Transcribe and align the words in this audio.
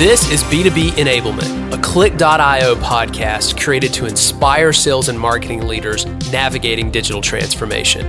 This 0.00 0.30
is 0.32 0.42
B2B 0.44 0.92
Enablement, 0.92 1.74
a 1.74 1.82
Click.io 1.82 2.74
podcast 2.76 3.62
created 3.62 3.92
to 3.92 4.06
inspire 4.06 4.72
sales 4.72 5.10
and 5.10 5.20
marketing 5.20 5.66
leaders 5.66 6.06
navigating 6.32 6.90
digital 6.90 7.20
transformation. 7.20 8.06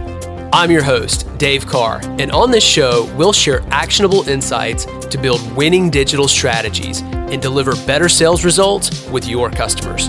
I'm 0.54 0.72
your 0.72 0.84
host, 0.84 1.28
Dave 1.38 1.68
Carr, 1.68 2.00
and 2.18 2.32
on 2.32 2.50
this 2.50 2.64
show, 2.64 3.14
we'll 3.18 3.34
share 3.34 3.62
actionable 3.72 4.26
insights 4.30 4.86
to 4.86 5.18
build 5.18 5.42
winning 5.54 5.90
digital 5.90 6.30
strategies 6.30 7.02
and 7.02 7.42
deliver 7.42 7.74
better 7.86 8.08
sales 8.08 8.46
results 8.46 9.06
with 9.10 9.28
your 9.28 9.50
customers. 9.50 10.08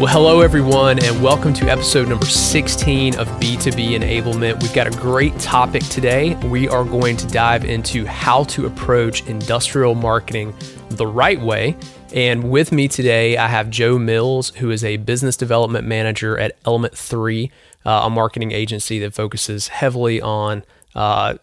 Well, 0.00 0.10
hello, 0.10 0.40
everyone, 0.40 0.98
and 1.04 1.22
welcome 1.22 1.52
to 1.52 1.68
episode 1.68 2.08
number 2.08 2.24
16 2.24 3.18
of 3.18 3.28
B2B 3.32 3.90
Enablement. 3.90 4.62
We've 4.62 4.72
got 4.72 4.86
a 4.86 4.98
great 4.98 5.38
topic 5.38 5.82
today. 5.88 6.36
We 6.36 6.70
are 6.70 6.84
going 6.84 7.18
to 7.18 7.26
dive 7.26 7.66
into 7.66 8.06
how 8.06 8.44
to 8.44 8.64
approach 8.64 9.26
industrial 9.26 9.94
marketing 9.94 10.54
the 10.88 11.06
right 11.06 11.38
way. 11.38 11.76
And 12.14 12.50
with 12.50 12.72
me 12.72 12.88
today, 12.88 13.36
I 13.36 13.46
have 13.48 13.68
Joe 13.68 13.98
Mills, 13.98 14.54
who 14.56 14.70
is 14.70 14.84
a 14.84 14.96
business 14.96 15.36
development 15.36 15.86
manager 15.86 16.38
at 16.38 16.56
Element 16.64 16.96
3, 16.96 17.50
uh, 17.84 17.90
a 18.04 18.08
marketing 18.08 18.52
agency 18.52 19.00
that 19.00 19.12
focuses 19.12 19.68
heavily 19.68 20.18
on 20.18 20.64
uh, 20.94 21.34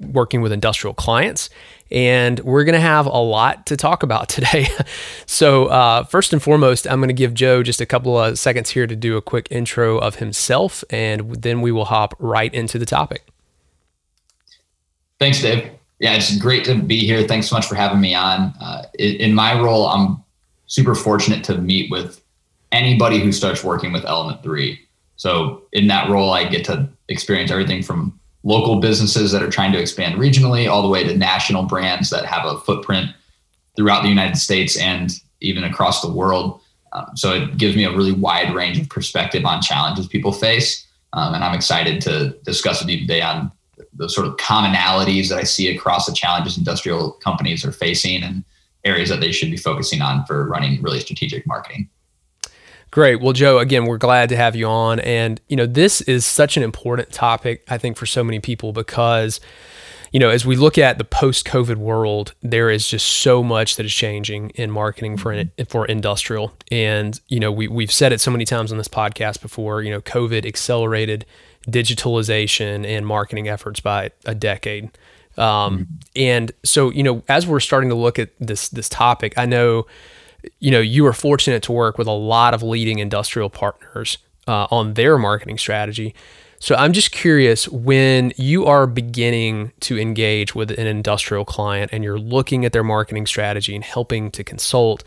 working 0.00 0.40
with 0.40 0.52
industrial 0.52 0.94
clients. 0.94 1.50
And 1.90 2.40
we're 2.40 2.64
going 2.64 2.74
to 2.74 2.80
have 2.80 3.06
a 3.06 3.10
lot 3.18 3.66
to 3.66 3.76
talk 3.76 4.02
about 4.02 4.28
today. 4.28 4.68
so, 5.26 5.66
uh, 5.66 6.04
first 6.04 6.32
and 6.32 6.42
foremost, 6.42 6.86
I'm 6.86 7.00
going 7.00 7.08
to 7.08 7.14
give 7.14 7.34
Joe 7.34 7.62
just 7.62 7.80
a 7.80 7.86
couple 7.86 8.18
of 8.18 8.38
seconds 8.38 8.70
here 8.70 8.86
to 8.86 8.96
do 8.96 9.16
a 9.16 9.22
quick 9.22 9.48
intro 9.50 9.98
of 9.98 10.16
himself, 10.16 10.84
and 10.90 11.34
then 11.42 11.60
we 11.60 11.72
will 11.72 11.86
hop 11.86 12.14
right 12.18 12.52
into 12.52 12.78
the 12.78 12.86
topic. 12.86 13.24
Thanks, 15.18 15.40
Dave. 15.42 15.70
Yeah, 15.98 16.14
it's 16.14 16.38
great 16.38 16.64
to 16.66 16.80
be 16.80 17.00
here. 17.00 17.26
Thanks 17.26 17.48
so 17.48 17.56
much 17.56 17.66
for 17.66 17.74
having 17.74 18.00
me 18.00 18.14
on. 18.14 18.54
Uh, 18.60 18.84
in, 18.98 19.34
my 19.34 19.60
role, 19.60 19.88
I'm 19.88 20.22
super 20.68 20.94
fortunate 20.94 21.42
to 21.44 21.58
meet 21.58 21.90
with 21.90 22.22
anybody 22.70 23.18
who 23.18 23.32
starts 23.32 23.64
working 23.64 23.92
with 23.92 24.04
Element 24.04 24.42
3. 24.44 24.78
So, 25.16 25.62
in 25.72 25.88
that 25.88 26.08
role, 26.08 26.30
I 26.30 26.44
get 26.44 26.64
to 26.66 26.88
experience 27.08 27.50
everything 27.50 27.82
from 27.82 28.18
local 28.48 28.80
businesses 28.80 29.30
that 29.30 29.42
are 29.42 29.50
trying 29.50 29.72
to 29.72 29.78
expand 29.78 30.14
regionally, 30.14 30.70
all 30.70 30.80
the 30.80 30.88
way 30.88 31.04
to 31.04 31.14
national 31.14 31.64
brands 31.64 32.08
that 32.08 32.24
have 32.24 32.46
a 32.46 32.58
footprint 32.60 33.10
throughout 33.76 34.02
the 34.02 34.08
United 34.08 34.38
States 34.38 34.78
and 34.78 35.20
even 35.42 35.64
across 35.64 36.00
the 36.00 36.10
world. 36.10 36.58
Um, 36.94 37.10
so 37.14 37.34
it 37.34 37.58
gives 37.58 37.76
me 37.76 37.84
a 37.84 37.94
really 37.94 38.12
wide 38.12 38.54
range 38.54 38.80
of 38.80 38.88
perspective 38.88 39.44
on 39.44 39.60
challenges 39.60 40.06
people 40.06 40.32
face. 40.32 40.86
Um, 41.12 41.34
and 41.34 41.44
I'm 41.44 41.54
excited 41.54 42.00
to 42.02 42.38
discuss 42.44 42.80
with 42.80 42.88
you 42.88 43.00
today 43.00 43.20
on 43.20 43.52
the 43.94 44.08
sort 44.08 44.26
of 44.26 44.38
commonalities 44.38 45.28
that 45.28 45.36
I 45.36 45.44
see 45.44 45.68
across 45.76 46.06
the 46.06 46.14
challenges 46.14 46.56
industrial 46.56 47.12
companies 47.12 47.66
are 47.66 47.72
facing 47.72 48.22
and 48.22 48.44
areas 48.82 49.10
that 49.10 49.20
they 49.20 49.30
should 49.30 49.50
be 49.50 49.58
focusing 49.58 50.00
on 50.00 50.24
for 50.24 50.48
running 50.48 50.80
really 50.80 51.00
strategic 51.00 51.46
marketing. 51.46 51.90
Great. 52.90 53.20
Well, 53.20 53.34
Joe, 53.34 53.58
again, 53.58 53.84
we're 53.84 53.98
glad 53.98 54.30
to 54.30 54.36
have 54.36 54.56
you 54.56 54.66
on. 54.66 54.98
And, 55.00 55.40
you 55.48 55.56
know, 55.56 55.66
this 55.66 56.00
is 56.02 56.24
such 56.24 56.56
an 56.56 56.62
important 56.62 57.12
topic, 57.12 57.62
I 57.68 57.76
think, 57.76 57.96
for 57.96 58.06
so 58.06 58.24
many 58.24 58.40
people 58.40 58.72
because, 58.72 59.40
you 60.10 60.18
know, 60.18 60.30
as 60.30 60.46
we 60.46 60.56
look 60.56 60.78
at 60.78 60.96
the 60.96 61.04
post 61.04 61.46
COVID 61.46 61.76
world, 61.76 62.32
there 62.42 62.70
is 62.70 62.88
just 62.88 63.06
so 63.06 63.42
much 63.42 63.76
that 63.76 63.84
is 63.84 63.92
changing 63.92 64.50
in 64.50 64.70
marketing 64.70 65.18
for, 65.18 65.34
mm-hmm. 65.34 65.64
for 65.64 65.84
industrial. 65.84 66.54
And, 66.70 67.20
you 67.28 67.40
know, 67.40 67.52
we, 67.52 67.68
we've 67.68 67.92
said 67.92 68.12
it 68.12 68.22
so 68.22 68.30
many 68.30 68.46
times 68.46 68.72
on 68.72 68.78
this 68.78 68.88
podcast 68.88 69.42
before, 69.42 69.82
you 69.82 69.90
know, 69.90 70.00
COVID 70.00 70.46
accelerated 70.46 71.26
digitalization 71.66 72.86
and 72.86 73.06
marketing 73.06 73.48
efforts 73.48 73.80
by 73.80 74.12
a 74.24 74.34
decade. 74.34 74.84
Um, 75.36 75.80
mm-hmm. 75.80 75.82
And 76.16 76.52
so, 76.64 76.90
you 76.90 77.02
know, 77.02 77.22
as 77.28 77.46
we're 77.46 77.60
starting 77.60 77.90
to 77.90 77.96
look 77.96 78.18
at 78.18 78.30
this, 78.40 78.70
this 78.70 78.88
topic, 78.88 79.36
I 79.36 79.44
know, 79.44 79.86
you 80.60 80.70
know, 80.70 80.80
you 80.80 81.06
are 81.06 81.12
fortunate 81.12 81.62
to 81.64 81.72
work 81.72 81.98
with 81.98 82.06
a 82.06 82.12
lot 82.12 82.54
of 82.54 82.62
leading 82.62 82.98
industrial 82.98 83.50
partners 83.50 84.18
uh, 84.46 84.66
on 84.70 84.94
their 84.94 85.18
marketing 85.18 85.58
strategy. 85.58 86.14
So 86.60 86.74
I'm 86.74 86.92
just 86.92 87.12
curious 87.12 87.68
when 87.68 88.32
you 88.36 88.66
are 88.66 88.86
beginning 88.86 89.72
to 89.80 89.98
engage 89.98 90.54
with 90.54 90.70
an 90.72 90.86
industrial 90.86 91.44
client 91.44 91.92
and 91.92 92.02
you're 92.02 92.18
looking 92.18 92.64
at 92.64 92.72
their 92.72 92.82
marketing 92.82 93.26
strategy 93.26 93.74
and 93.74 93.84
helping 93.84 94.30
to 94.32 94.42
consult, 94.42 95.04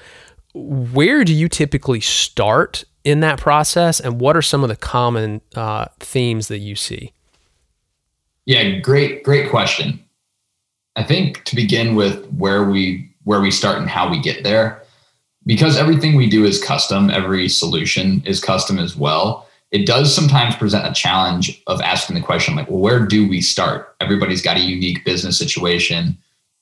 where 0.53 1.25
do 1.25 1.33
you 1.33 1.49
typically 1.49 1.99
start 1.99 2.85
in 3.03 3.19
that 3.21 3.39
process 3.39 3.99
and 3.99 4.21
what 4.21 4.37
are 4.37 4.41
some 4.41 4.63
of 4.63 4.69
the 4.69 4.75
common 4.75 5.41
uh, 5.55 5.87
themes 5.99 6.47
that 6.47 6.59
you 6.59 6.75
see? 6.75 7.13
Yeah, 8.45 8.79
great, 8.79 9.23
great 9.23 9.49
question. 9.49 10.03
I 10.95 11.03
think 11.03 11.43
to 11.45 11.55
begin 11.55 11.95
with 11.95 12.25
where 12.31 12.63
we 12.63 13.09
where 13.23 13.39
we 13.39 13.51
start 13.51 13.77
and 13.77 13.87
how 13.87 14.09
we 14.09 14.19
get 14.19 14.43
there, 14.43 14.80
because 15.45 15.77
everything 15.77 16.15
we 16.15 16.29
do 16.29 16.45
is 16.45 16.63
custom, 16.63 17.09
every 17.09 17.49
solution 17.49 18.21
is 18.25 18.39
custom 18.39 18.77
as 18.77 18.95
well. 18.95 19.47
It 19.71 19.87
does 19.87 20.13
sometimes 20.13 20.55
present 20.55 20.85
a 20.85 20.93
challenge 20.93 21.61
of 21.67 21.81
asking 21.81 22.15
the 22.15 22.21
question 22.21 22.55
like, 22.55 22.69
well, 22.69 22.79
where 22.79 23.05
do 23.05 23.27
we 23.27 23.41
start? 23.41 23.95
Everybody's 24.01 24.41
got 24.41 24.57
a 24.57 24.61
unique 24.61 25.03
business 25.05 25.37
situation. 25.37 26.17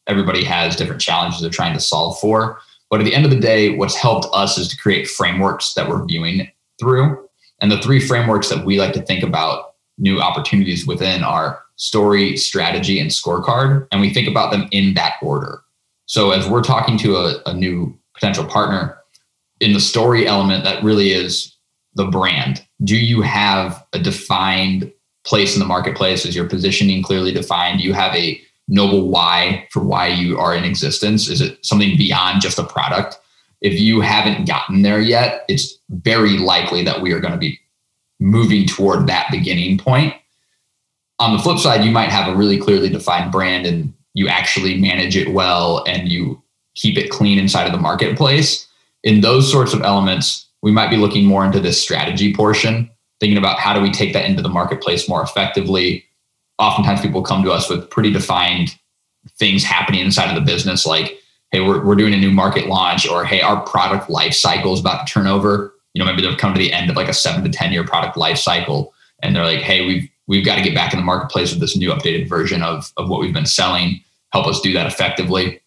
Everybody 0.08 0.44
has 0.44 0.76
different 0.76 1.02
challenges 1.02 1.42
they're 1.42 1.50
trying 1.50 1.74
to 1.74 1.80
solve 1.80 2.20
for. 2.20 2.60
But 2.90 3.02
at 3.02 3.04
the 3.04 3.14
end 3.14 3.26
of 3.26 3.32
the 3.32 3.40
day, 3.40 3.76
what's 3.76 3.96
helped 3.96 4.28
us 4.34 4.58
is 4.58 4.68
to 4.70 4.78
create 4.78 5.08
frameworks 5.08 5.74
that 5.74 5.90
we're 5.90 6.06
viewing 6.06 6.50
through. 6.80 7.28
And 7.62 7.72
the 7.72 7.82
three 7.82 8.00
frameworks 8.00 8.50
that 8.50 8.66
we 8.66 8.80
like 8.80 8.94
to 8.94 9.02
think 9.02 9.24
about 9.24 9.76
new 9.98 10.20
opportunities 10.22 10.88
within 10.88 11.24
are 11.24 11.62
story, 11.76 12.38
strategy, 12.38 13.00
and 13.00 13.10
scorecard. 13.10 13.88
And 13.92 14.02
we 14.02 14.14
think 14.14 14.28
about 14.28 14.52
them 14.52 14.68
in 14.72 14.94
that 14.94 15.16
order. 15.22 15.62
So 16.06 16.32
as 16.32 16.48
we're 16.48 16.64
talking 16.64 16.98
to 17.00 17.18
a, 17.18 17.42
a 17.46 17.54
new 17.54 17.99
potential 18.20 18.46
partner 18.46 18.98
in 19.60 19.74
the 19.74 19.80
story 19.80 20.28
element 20.28 20.64
that 20.64 20.84
really 20.84 21.12
is 21.12 21.56
the 21.96 22.06
brand. 22.06 22.66
Do 22.84 22.98
you 22.98 23.22
have 23.22 23.86
a 23.94 24.00
defined 24.00 24.92
place 25.26 25.54
in 25.54 25.60
the 25.60 25.66
marketplace? 25.66 26.26
Is 26.26 26.36
your 26.36 26.48
positioning 26.48 27.04
clearly 27.04 27.32
defined? 27.32 27.80
Do 27.80 27.86
you 27.86 27.94
have 27.94 28.14
a 28.16 28.42
noble 28.68 29.10
why 29.10 29.68
for 29.72 29.84
why 29.84 30.08
you 30.08 30.38
are 30.38 30.56
in 30.56 30.64
existence? 30.64 31.28
Is 31.28 31.42
it 31.42 31.64
something 31.66 31.98
beyond 31.98 32.42
just 32.42 32.60
a 32.60 32.64
product? 32.64 33.18
If 33.62 33.80
you 33.80 34.00
haven't 34.02 34.48
gotten 34.48 34.84
there 34.84 35.02
yet 35.02 35.44
it's 35.50 35.78
very 35.90 36.38
likely 36.38 36.84
that 36.84 37.02
we 37.02 37.12
are 37.12 37.20
going 37.20 37.34
to 37.34 37.40
be 37.40 37.60
moving 38.20 38.68
toward 38.68 39.08
that 39.08 39.32
beginning 39.32 39.78
point. 39.78 40.14
On 41.20 41.36
the 41.36 41.44
flip 41.44 41.58
side 41.58 41.84
you 41.84 41.92
might 41.92 42.10
have 42.10 42.34
a 42.34 42.38
really 42.38 42.58
clearly 42.58 42.90
defined 42.90 43.32
brand 43.32 43.66
and 43.66 43.94
you 44.14 44.28
actually 44.28 44.80
manage 44.80 45.18
it 45.18 45.34
well 45.34 45.84
and 45.88 46.10
you 46.10 46.42
keep 46.76 46.98
it 46.98 47.10
clean 47.10 47.38
inside 47.38 47.66
of 47.66 47.72
the 47.72 47.80
marketplace. 47.80 48.68
In 49.04 49.22
those 49.22 49.50
sorts 49.52 49.74
of 49.74 49.82
elements, 49.82 50.48
we 50.62 50.72
might 50.72 50.90
be 50.90 50.98
looking 50.98 51.26
more 51.26 51.46
into 51.46 51.60
this 51.60 51.82
strategy 51.82 52.34
portion, 52.34 52.90
thinking 53.20 53.38
about 53.38 53.60
how 53.60 53.74
do 53.74 53.82
we 53.82 53.92
take 53.92 54.14
that 54.14 54.26
into 54.26 54.42
the 54.42 54.50
marketplace 54.50 55.08
more 55.08 55.22
effectively. 55.22 56.06
Oftentimes, 56.58 57.02
people 57.02 57.22
come 57.22 57.44
to 57.44 57.52
us 57.52 57.70
with 57.70 57.90
pretty 57.90 58.12
defined 58.12 58.78
things 59.38 59.64
happening 59.64 60.02
inside 60.02 60.30
of 60.30 60.36
the 60.36 60.52
business, 60.52 60.86
like, 60.86 61.18
hey, 61.52 61.62
we're, 61.62 61.84
we're 61.86 61.96
doing 61.96 62.14
a 62.14 62.18
new 62.18 62.32
market 62.32 62.68
launch, 62.68 63.08
or 63.08 63.24
hey, 63.26 63.42
our 63.42 63.66
product 63.66 64.10
life 64.10 64.34
cycle 64.34 64.74
is 64.74 64.80
about 64.80 65.06
to 65.06 65.14
turn 65.14 65.28
over. 65.28 65.74
You 65.94 66.04
know, 66.04 66.06
maybe 66.06 66.22
they've 66.22 66.38
come 66.38 66.54
to 66.54 66.60
the 66.60 66.74
end 66.74 66.90
of 66.90 66.96
like 66.96 67.08
a 67.08 67.14
seven 67.14 67.44
to 67.44 67.50
10 67.50 67.72
year 67.72 67.86
product 67.86 68.18
life 68.18 68.38
cycle, 68.38 68.94
and 69.22 69.36
they're 69.36 69.46
like, 69.46 69.62
hey, 69.62 69.86
we've 69.86 70.10
we've 70.28 70.46
got 70.46 70.56
to 70.56 70.62
get 70.62 70.76
back 70.76 70.94
in 70.94 71.00
the 71.00 71.06
marketplace 71.06 71.52
with 71.52 71.60
this 71.60 71.76
new 71.76 71.90
updated 71.90 72.30
version 72.30 72.62
of, 72.62 72.92
of 72.98 73.10
what 73.10 73.20
we've 73.20 73.34
been 73.34 73.48
selling. 73.48 74.00
Help 74.32 74.46
us 74.46 74.62
do 74.62 74.72
that 74.74 74.86
effectively 74.86 75.60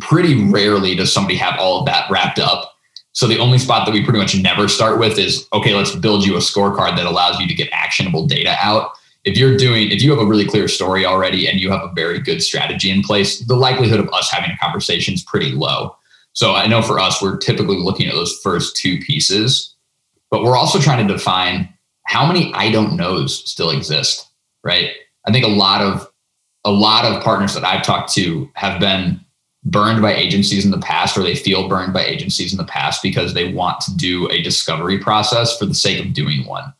pretty 0.00 0.44
rarely 0.50 0.94
does 0.94 1.12
somebody 1.12 1.36
have 1.36 1.58
all 1.58 1.80
of 1.80 1.86
that 1.86 2.10
wrapped 2.10 2.38
up. 2.38 2.72
So 3.12 3.26
the 3.26 3.38
only 3.38 3.58
spot 3.58 3.84
that 3.86 3.92
we 3.92 4.02
pretty 4.04 4.18
much 4.18 4.36
never 4.36 4.68
start 4.68 4.98
with 4.98 5.18
is 5.18 5.46
okay, 5.52 5.74
let's 5.74 5.94
build 5.94 6.24
you 6.24 6.34
a 6.34 6.38
scorecard 6.38 6.96
that 6.96 7.06
allows 7.06 7.38
you 7.38 7.46
to 7.46 7.54
get 7.54 7.68
actionable 7.72 8.26
data 8.26 8.56
out. 8.58 8.92
If 9.24 9.36
you're 9.36 9.56
doing, 9.56 9.90
if 9.90 10.02
you 10.02 10.10
have 10.10 10.18
a 10.18 10.26
really 10.26 10.46
clear 10.46 10.66
story 10.66 11.04
already 11.04 11.46
and 11.46 11.60
you 11.60 11.70
have 11.70 11.82
a 11.82 11.92
very 11.94 12.18
good 12.18 12.42
strategy 12.42 12.90
in 12.90 13.02
place, 13.02 13.40
the 13.40 13.54
likelihood 13.54 14.00
of 14.00 14.08
us 14.12 14.30
having 14.30 14.50
a 14.50 14.56
conversation 14.56 15.14
is 15.14 15.22
pretty 15.22 15.52
low. 15.52 15.94
So 16.32 16.54
I 16.54 16.66
know 16.66 16.82
for 16.82 16.98
us, 16.98 17.20
we're 17.20 17.36
typically 17.36 17.76
looking 17.76 18.08
at 18.08 18.14
those 18.14 18.40
first 18.42 18.76
two 18.76 18.98
pieces, 19.00 19.74
but 20.30 20.42
we're 20.42 20.56
also 20.56 20.78
trying 20.78 21.06
to 21.06 21.12
define 21.12 21.68
how 22.06 22.26
many 22.26 22.52
I 22.54 22.70
don't 22.70 22.96
knows 22.96 23.48
still 23.48 23.70
exist, 23.70 24.28
right? 24.64 24.90
I 25.26 25.32
think 25.32 25.44
a 25.44 25.48
lot 25.48 25.82
of 25.82 26.08
a 26.64 26.70
lot 26.70 27.04
of 27.04 27.22
partners 27.22 27.54
that 27.54 27.64
I've 27.64 27.82
talked 27.82 28.12
to 28.14 28.48
have 28.54 28.80
been 28.80 29.20
burned 29.64 30.02
by 30.02 30.12
agencies 30.12 30.64
in 30.64 30.70
the 30.70 30.78
past 30.78 31.16
or 31.16 31.22
they 31.22 31.36
feel 31.36 31.68
burned 31.68 31.92
by 31.92 32.04
agencies 32.04 32.52
in 32.52 32.58
the 32.58 32.64
past 32.64 33.02
because 33.02 33.32
they 33.32 33.52
want 33.52 33.80
to 33.80 33.96
do 33.96 34.28
a 34.30 34.42
discovery 34.42 34.98
process 34.98 35.56
for 35.56 35.66
the 35.66 35.74
sake 35.74 36.04
of 36.04 36.12
doing 36.12 36.44
one. 36.46 36.72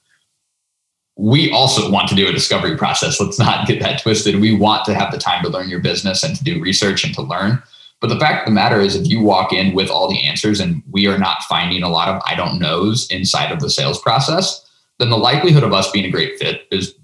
We 1.17 1.53
also 1.53 1.91
want 1.91 2.09
to 2.09 2.17
do 2.17 2.29
a 2.29 2.33
discovery 2.33 2.77
process. 2.77 3.21
Let's 3.21 3.39
not 3.39 3.69
get 3.69 3.81
that 3.81 4.03
twisted. 4.03 4.41
We 4.41 4.55
want 4.55 4.85
to 4.87 4.95
have 4.95 5.13
the 5.13 5.19
time 5.19 5.45
to 5.45 5.51
learn 5.51 5.69
your 5.69 5.81
business 5.81 6.25
and 6.25 6.35
to 6.35 6.43
do 6.43 6.61
research 6.61 7.05
and 7.05 7.15
to 7.15 7.23
learn. 7.23 7.63
But 8.01 8.09
the 8.09 8.19
fact 8.19 8.41
of 8.41 8.47
the 8.47 8.55
matter 8.55 8.81
is, 8.81 8.97
if 8.97 9.07
you 9.07 9.21
walk 9.21 9.53
in 9.53 9.75
with 9.75 9.89
all 9.89 10.11
the 10.11 10.27
answers 10.27 10.59
and 10.59 10.83
we 10.91 11.07
are 11.07 11.19
not 11.19 11.43
finding 11.45 11.85
a 11.85 11.89
lot 11.89 12.09
of 12.09 12.21
I 12.27 12.35
don't 12.35 12.59
knows 12.59 13.07
inside 13.11 13.53
of 13.53 13.61
the 13.61 13.71
sales 13.71 14.01
process, 14.01 14.69
then 14.99 15.11
the 15.11 15.17
likelihood 15.17 15.63
of 15.63 15.73
us 15.73 15.91
being 15.93 16.07
a 16.07 16.11
great 16.11 16.37
fit 16.39 16.63
is 16.73 16.95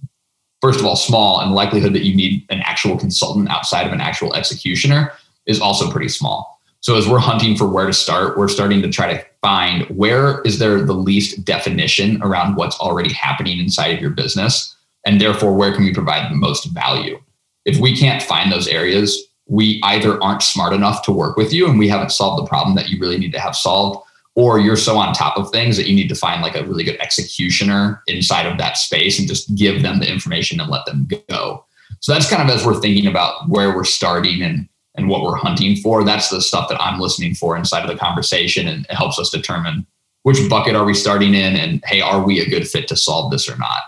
first 0.60 0.80
of 0.80 0.86
all, 0.86 0.96
small, 0.96 1.40
and 1.40 1.52
the 1.52 1.54
likelihood 1.54 1.92
that 1.92 2.04
you 2.04 2.16
need 2.16 2.44
an 2.50 2.60
actual 2.64 2.98
consultant 2.98 3.48
outside 3.48 3.86
of 3.86 3.92
an 3.92 4.00
actual 4.00 4.34
executioner 4.34 5.12
is 5.48 5.60
also 5.60 5.90
pretty 5.90 6.08
small. 6.08 6.60
So 6.80 6.96
as 6.96 7.08
we're 7.08 7.18
hunting 7.18 7.56
for 7.56 7.66
where 7.66 7.86
to 7.86 7.92
start, 7.92 8.38
we're 8.38 8.46
starting 8.46 8.80
to 8.82 8.88
try 8.88 9.12
to 9.12 9.24
find 9.42 9.84
where 9.88 10.40
is 10.42 10.60
there 10.60 10.80
the 10.80 10.92
least 10.92 11.44
definition 11.44 12.22
around 12.22 12.54
what's 12.54 12.78
already 12.78 13.12
happening 13.12 13.58
inside 13.58 13.88
of 13.88 14.00
your 14.00 14.10
business, 14.10 14.76
and 15.04 15.20
therefore 15.20 15.54
where 15.54 15.74
can 15.74 15.84
we 15.84 15.92
provide 15.92 16.30
the 16.30 16.36
most 16.36 16.66
value. 16.66 17.20
If 17.64 17.78
we 17.78 17.96
can't 17.96 18.22
find 18.22 18.52
those 18.52 18.68
areas, 18.68 19.20
we 19.46 19.80
either 19.82 20.22
aren't 20.22 20.42
smart 20.42 20.72
enough 20.72 21.02
to 21.02 21.12
work 21.12 21.36
with 21.36 21.52
you 21.52 21.68
and 21.68 21.78
we 21.78 21.88
haven't 21.88 22.12
solved 22.12 22.42
the 22.42 22.48
problem 22.48 22.76
that 22.76 22.90
you 22.90 23.00
really 23.00 23.18
need 23.18 23.32
to 23.32 23.40
have 23.40 23.56
solved, 23.56 24.06
or 24.36 24.60
you're 24.60 24.76
so 24.76 24.96
on 24.96 25.12
top 25.12 25.36
of 25.36 25.50
things 25.50 25.76
that 25.76 25.88
you 25.88 25.96
need 25.96 26.08
to 26.08 26.14
find 26.14 26.42
like 26.42 26.54
a 26.54 26.64
really 26.64 26.84
good 26.84 27.00
executioner 27.00 28.02
inside 28.06 28.46
of 28.46 28.56
that 28.58 28.76
space 28.76 29.18
and 29.18 29.26
just 29.26 29.52
give 29.56 29.82
them 29.82 29.98
the 29.98 30.10
information 30.10 30.60
and 30.60 30.70
let 30.70 30.86
them 30.86 31.08
go. 31.28 31.64
So 32.00 32.12
that's 32.12 32.30
kind 32.30 32.48
of 32.48 32.54
as 32.54 32.64
we're 32.64 32.80
thinking 32.80 33.08
about 33.08 33.48
where 33.48 33.74
we're 33.74 33.84
starting 33.84 34.42
and 34.42 34.68
and 34.98 35.08
what 35.08 35.22
we're 35.22 35.36
hunting 35.36 35.76
for. 35.76 36.04
That's 36.04 36.28
the 36.28 36.42
stuff 36.42 36.68
that 36.68 36.80
I'm 36.82 37.00
listening 37.00 37.34
for 37.34 37.56
inside 37.56 37.82
of 37.82 37.88
the 37.88 37.96
conversation 37.96 38.68
and 38.68 38.84
it 38.90 38.94
helps 38.94 39.18
us 39.18 39.30
determine 39.30 39.86
which 40.24 40.36
bucket 40.50 40.74
are 40.74 40.84
we 40.84 40.92
starting 40.92 41.32
in 41.32 41.56
and 41.56 41.82
hey, 41.86 42.00
are 42.00 42.22
we 42.22 42.40
a 42.40 42.48
good 42.48 42.68
fit 42.68 42.88
to 42.88 42.96
solve 42.96 43.30
this 43.30 43.48
or 43.48 43.56
not? 43.56 43.80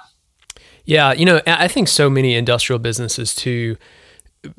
Yeah, 0.84 1.12
you 1.12 1.24
know, 1.24 1.40
I 1.46 1.68
think 1.68 1.88
so 1.88 2.08
many 2.08 2.34
industrial 2.34 2.78
businesses 2.78 3.34
too 3.34 3.76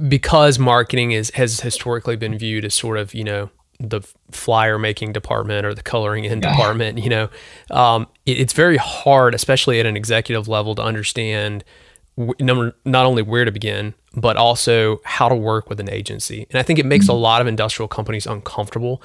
because 0.08 0.60
marketing 0.60 1.12
is 1.12 1.32
has 1.32 1.62
historically 1.62 2.16
been 2.16 2.38
viewed 2.38 2.66
as 2.66 2.76
sort 2.76 2.98
of, 2.98 3.16
you 3.16 3.24
know, 3.24 3.50
the 3.80 4.02
flyer 4.30 4.78
making 4.78 5.14
department 5.14 5.66
or 5.66 5.74
the 5.74 5.82
coloring 5.82 6.26
in 6.26 6.42
yeah. 6.42 6.52
department, 6.52 7.00
you 7.00 7.10
know, 7.10 7.30
um, 7.72 8.08
it, 8.26 8.40
it's 8.40 8.54
very 8.54 8.78
hard, 8.78 9.34
especially 9.34 9.80
at 9.80 9.86
an 9.86 9.98
executive 9.98 10.48
level, 10.48 10.76
to 10.76 10.84
understand 10.84 11.64
number 12.40 12.74
not 12.86 13.06
only 13.06 13.22
where 13.22 13.46
to 13.46 13.52
begin, 13.52 13.94
but 14.16 14.38
also 14.38 15.02
how 15.06 15.30
to 15.30 15.36
work 15.36 15.70
with 15.70 15.80
an 15.80 15.90
agency. 15.90 16.46
And 16.50 16.60
I 16.60 16.64
think 16.64 16.80
it 16.80 16.86
makes 16.86 17.06
mm-hmm. 17.06 17.16
a 17.16 17.20
lot 17.20 17.42
of 17.42 17.48
industrial 17.48 17.88
companies 17.88 18.28
uncomfortable. 18.28 19.02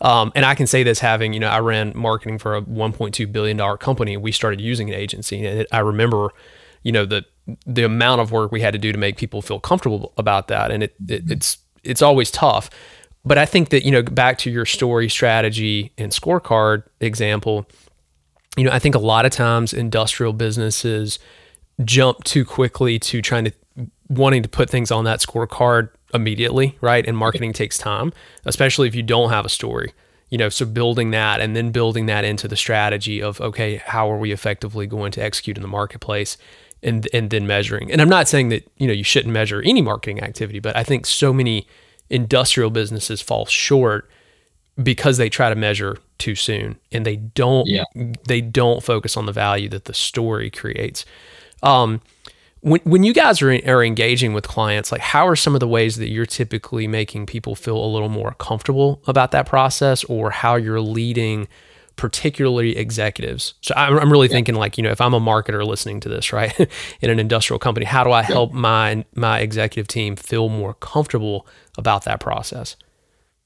Um, 0.00 0.32
and 0.34 0.44
I 0.44 0.54
can 0.54 0.66
say 0.66 0.82
this 0.82 0.98
having, 0.98 1.32
you 1.32 1.40
know, 1.40 1.48
I 1.48 1.60
ran 1.60 1.92
marketing 1.94 2.38
for 2.38 2.56
a 2.56 2.62
1.2 2.62 3.30
billion 3.32 3.56
dollar 3.56 3.76
company. 3.76 4.14
And 4.14 4.22
we 4.22 4.32
started 4.32 4.60
using 4.60 4.88
an 4.88 4.94
agency, 4.94 5.44
and 5.44 5.60
it, 5.60 5.66
I 5.72 5.80
remember, 5.80 6.30
you 6.82 6.92
know, 6.92 7.04
the 7.04 7.24
the 7.66 7.82
amount 7.82 8.20
of 8.20 8.30
work 8.30 8.52
we 8.52 8.60
had 8.60 8.72
to 8.72 8.78
do 8.78 8.92
to 8.92 8.98
make 8.98 9.16
people 9.16 9.42
feel 9.42 9.58
comfortable 9.58 10.12
about 10.16 10.48
that, 10.48 10.70
and 10.70 10.82
it, 10.84 10.94
it 11.08 11.24
mm-hmm. 11.24 11.32
it's 11.32 11.58
it's 11.82 12.02
always 12.02 12.30
tough. 12.30 12.70
But 13.24 13.36
I 13.36 13.44
think 13.44 13.68
that, 13.68 13.84
you 13.84 13.90
know, 13.90 14.02
back 14.02 14.38
to 14.38 14.50
your 14.50 14.64
story, 14.64 15.08
strategy, 15.08 15.92
and 15.98 16.10
scorecard 16.10 16.84
example, 17.00 17.66
you 18.56 18.64
know, 18.64 18.70
I 18.70 18.78
think 18.78 18.94
a 18.94 18.98
lot 18.98 19.26
of 19.26 19.32
times 19.32 19.74
industrial 19.74 20.32
businesses 20.32 21.18
jump 21.84 22.24
too 22.24 22.44
quickly 22.44 22.98
to 22.98 23.22
trying 23.22 23.44
to 23.46 23.52
wanting 24.08 24.42
to 24.42 24.48
put 24.48 24.68
things 24.68 24.90
on 24.90 25.04
that 25.04 25.20
scorecard 25.20 25.90
immediately, 26.12 26.76
right? 26.80 27.06
And 27.06 27.16
marketing 27.16 27.52
takes 27.52 27.78
time, 27.78 28.12
especially 28.44 28.88
if 28.88 28.94
you 28.94 29.02
don't 29.02 29.30
have 29.30 29.44
a 29.44 29.48
story. 29.48 29.92
You 30.28 30.38
know, 30.38 30.48
so 30.48 30.64
building 30.64 31.10
that 31.10 31.40
and 31.40 31.56
then 31.56 31.72
building 31.72 32.06
that 32.06 32.24
into 32.24 32.46
the 32.46 32.56
strategy 32.56 33.20
of 33.20 33.40
okay, 33.40 33.76
how 33.76 34.10
are 34.10 34.18
we 34.18 34.30
effectively 34.30 34.86
going 34.86 35.10
to 35.12 35.22
execute 35.22 35.56
in 35.56 35.62
the 35.62 35.68
marketplace 35.68 36.36
and 36.82 37.08
and 37.12 37.30
then 37.30 37.46
measuring. 37.46 37.90
And 37.90 38.00
I'm 38.00 38.08
not 38.08 38.28
saying 38.28 38.48
that, 38.50 38.70
you 38.76 38.86
know, 38.86 38.92
you 38.92 39.04
shouldn't 39.04 39.32
measure 39.32 39.60
any 39.62 39.82
marketing 39.82 40.22
activity, 40.22 40.60
but 40.60 40.76
I 40.76 40.84
think 40.84 41.06
so 41.06 41.32
many 41.32 41.66
industrial 42.08 42.70
businesses 42.70 43.20
fall 43.20 43.46
short 43.46 44.10
because 44.80 45.16
they 45.16 45.28
try 45.28 45.48
to 45.48 45.54
measure 45.54 45.98
too 46.18 46.34
soon 46.34 46.78
and 46.92 47.04
they 47.04 47.16
don't 47.16 47.66
yeah. 47.66 47.84
they 48.26 48.40
don't 48.40 48.82
focus 48.82 49.16
on 49.16 49.26
the 49.26 49.32
value 49.32 49.68
that 49.68 49.86
the 49.86 49.94
story 49.94 50.50
creates. 50.50 51.04
Um, 51.62 52.00
when 52.60 52.80
when 52.84 53.02
you 53.02 53.14
guys 53.14 53.40
are 53.42 53.50
are 53.66 53.82
engaging 53.82 54.32
with 54.32 54.46
clients, 54.46 54.92
like 54.92 55.00
how 55.00 55.26
are 55.26 55.36
some 55.36 55.54
of 55.54 55.60
the 55.60 55.68
ways 55.68 55.96
that 55.96 56.10
you're 56.10 56.26
typically 56.26 56.86
making 56.86 57.26
people 57.26 57.54
feel 57.54 57.82
a 57.82 57.86
little 57.86 58.08
more 58.08 58.34
comfortable 58.38 59.02
about 59.06 59.30
that 59.32 59.46
process, 59.46 60.04
or 60.04 60.30
how 60.30 60.56
you're 60.56 60.80
leading 60.80 61.48
particularly 62.00 62.78
executives. 62.78 63.52
So 63.60 63.74
I'm, 63.76 63.98
I'm 63.98 64.10
really 64.10 64.28
yeah. 64.28 64.32
thinking 64.32 64.54
like, 64.54 64.78
you 64.78 64.82
know, 64.82 64.90
if 64.90 65.02
I'm 65.02 65.12
a 65.12 65.20
marketer 65.20 65.66
listening 65.66 66.00
to 66.00 66.08
this, 66.08 66.32
right, 66.32 66.58
in 67.02 67.10
an 67.10 67.18
industrial 67.18 67.58
company, 67.58 67.84
how 67.84 68.04
do 68.04 68.10
I 68.10 68.22
help 68.22 68.52
yeah. 68.52 68.58
my 68.58 69.04
my 69.14 69.40
executive 69.40 69.86
team 69.86 70.16
feel 70.16 70.48
more 70.48 70.74
comfortable 70.74 71.46
about 71.76 72.04
that 72.04 72.20
process? 72.20 72.76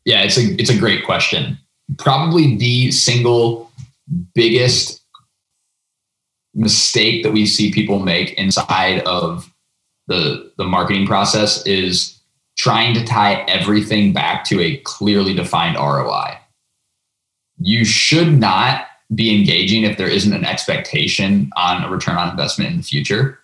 Yeah, 0.04 0.22
it's 0.22 0.38
a 0.38 0.42
it's 0.60 0.70
a 0.70 0.78
great 0.78 1.04
question. 1.04 1.58
Probably 1.98 2.56
the 2.56 2.90
single 2.90 3.70
biggest 4.34 5.03
mistake 6.54 7.22
that 7.22 7.32
we 7.32 7.46
see 7.46 7.72
people 7.72 7.98
make 7.98 8.32
inside 8.34 9.00
of 9.00 9.52
the 10.06 10.52
the 10.56 10.64
marketing 10.64 11.06
process 11.06 11.66
is 11.66 12.18
trying 12.56 12.94
to 12.94 13.04
tie 13.04 13.42
everything 13.48 14.12
back 14.12 14.44
to 14.44 14.60
a 14.60 14.76
clearly 14.78 15.34
defined 15.34 15.76
ROI 15.76 16.38
you 17.58 17.84
should 17.84 18.38
not 18.38 18.86
be 19.14 19.36
engaging 19.36 19.84
if 19.84 19.96
there 19.96 20.08
isn't 20.08 20.32
an 20.32 20.44
expectation 20.44 21.50
on 21.56 21.84
a 21.84 21.90
return 21.90 22.16
on 22.16 22.30
investment 22.30 22.70
in 22.70 22.76
the 22.78 22.82
future. 22.82 23.38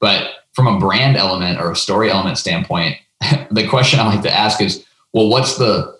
But 0.00 0.30
from 0.52 0.66
a 0.66 0.78
brand 0.78 1.16
element 1.16 1.60
or 1.60 1.70
a 1.70 1.76
story 1.76 2.10
element 2.10 2.38
standpoint, 2.38 2.98
the 3.50 3.66
question 3.68 4.00
I 4.00 4.06
like 4.06 4.22
to 4.22 4.32
ask 4.32 4.60
is, 4.60 4.84
well, 5.12 5.28
what's 5.28 5.56
the 5.56 5.96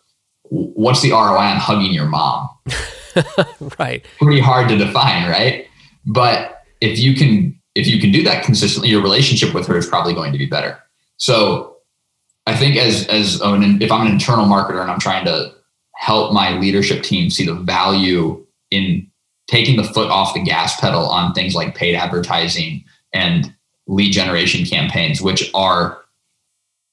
what's 0.49 1.03
the 1.03 1.11
ROI 1.11 1.39
on 1.39 1.57
hugging 1.57 1.93
your 1.93 2.07
mom? 2.07 2.49
right. 3.79 4.05
Pretty 4.19 4.41
hard 4.41 4.69
to 4.69 4.77
define, 4.77 5.29
right? 5.29 5.67
But 6.07 6.63
if 6.81 6.99
you 6.99 7.15
can 7.15 7.59
if 7.75 7.87
you 7.87 8.01
can 8.01 8.11
do 8.11 8.23
that 8.23 8.43
consistently, 8.43 8.89
your 8.89 9.03
relationship 9.03 9.53
with 9.53 9.67
her 9.67 9.77
is 9.77 9.87
probably 9.87 10.15
going 10.15 10.33
to 10.33 10.39
be 10.39 10.47
better. 10.47 10.79
So 11.19 11.77
I 12.47 12.57
think 12.57 12.77
as 12.77 13.07
as 13.09 13.41
an, 13.41 13.83
if 13.83 13.93
I'm 13.93 14.07
an 14.07 14.13
internal 14.13 14.47
marketer 14.47 14.81
and 14.81 14.91
I'm 14.91 15.01
trying 15.01 15.25
to 15.27 15.53
help 15.95 16.33
my 16.33 16.59
leadership 16.59 17.03
team 17.03 17.31
see 17.31 17.45
the 17.45 17.55
value 17.55 18.45
in 18.71 19.11
taking 19.49 19.77
the 19.77 19.85
foot 19.85 20.11
off 20.11 20.35
the 20.35 20.43
gas 20.43 20.79
pedal 20.81 21.07
on 21.07 21.33
things 21.33 21.55
like 21.55 21.75
paid 21.75 21.95
advertising 21.95 22.85
and 23.13 23.53
lead 23.87 24.13
generation 24.13 24.65
campaigns, 24.65 25.23
which 25.23 25.51
are 25.55 25.99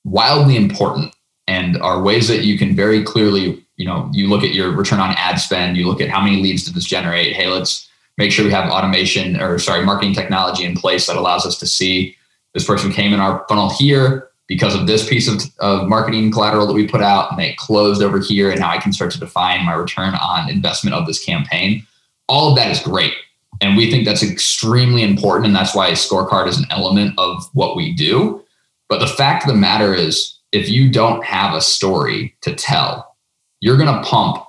wildly 0.03 0.55
important 0.55 1.13
and 1.47 1.77
are 1.81 2.01
ways 2.01 2.27
that 2.27 2.43
you 2.43 2.57
can 2.57 2.75
very 2.75 3.03
clearly, 3.03 3.65
you 3.75 3.85
know, 3.85 4.09
you 4.13 4.29
look 4.29 4.43
at 4.43 4.53
your 4.53 4.71
return 4.71 4.99
on 4.99 5.15
ad 5.17 5.39
spend, 5.39 5.75
you 5.75 5.87
look 5.87 6.01
at 6.01 6.09
how 6.09 6.21
many 6.21 6.41
leads 6.41 6.63
did 6.63 6.73
this 6.73 6.85
generate. 6.85 7.35
Hey, 7.35 7.47
let's 7.47 7.89
make 8.17 8.31
sure 8.31 8.45
we 8.45 8.51
have 8.51 8.69
automation 8.69 9.39
or 9.41 9.59
sorry, 9.59 9.85
marketing 9.85 10.13
technology 10.13 10.63
in 10.63 10.75
place 10.75 11.07
that 11.07 11.15
allows 11.15 11.45
us 11.45 11.57
to 11.59 11.67
see 11.67 12.15
this 12.53 12.65
person 12.65 12.91
came 12.91 13.13
in 13.13 13.19
our 13.19 13.45
funnel 13.49 13.69
here 13.69 14.29
because 14.47 14.75
of 14.75 14.87
this 14.87 15.07
piece 15.07 15.27
of, 15.27 15.41
of 15.59 15.87
marketing 15.87 16.31
collateral 16.31 16.67
that 16.67 16.73
we 16.73 16.87
put 16.87 17.01
out 17.01 17.31
and 17.31 17.41
it 17.41 17.57
closed 17.57 18.03
over 18.03 18.19
here 18.19 18.51
and 18.51 18.59
now 18.59 18.69
i 18.69 18.77
can 18.77 18.93
start 18.93 19.09
to 19.11 19.19
define 19.19 19.65
my 19.65 19.73
return 19.73 20.13
on 20.15 20.49
investment 20.49 20.95
of 20.95 21.07
this 21.07 21.23
campaign. 21.23 21.85
All 22.27 22.49
of 22.49 22.55
that 22.57 22.69
is 22.69 22.79
great 22.79 23.13
and 23.61 23.77
we 23.77 23.89
think 23.89 24.05
that's 24.05 24.23
extremely 24.23 25.03
important 25.03 25.47
and 25.47 25.55
that's 25.55 25.75
why 25.75 25.87
a 25.87 25.93
scorecard 25.93 26.47
is 26.47 26.57
an 26.57 26.65
element 26.69 27.13
of 27.17 27.49
what 27.53 27.75
we 27.75 27.93
do. 27.93 28.43
But 28.89 28.99
the 28.99 29.07
fact 29.07 29.43
of 29.43 29.47
the 29.47 29.59
matter 29.59 29.93
is 29.93 30.37
if 30.51 30.69
you 30.69 30.91
don't 30.91 31.23
have 31.23 31.55
a 31.55 31.61
story 31.61 32.35
to 32.41 32.53
tell 32.53 33.15
you're 33.61 33.77
going 33.77 33.87
to 33.87 34.07
pump 34.07 34.43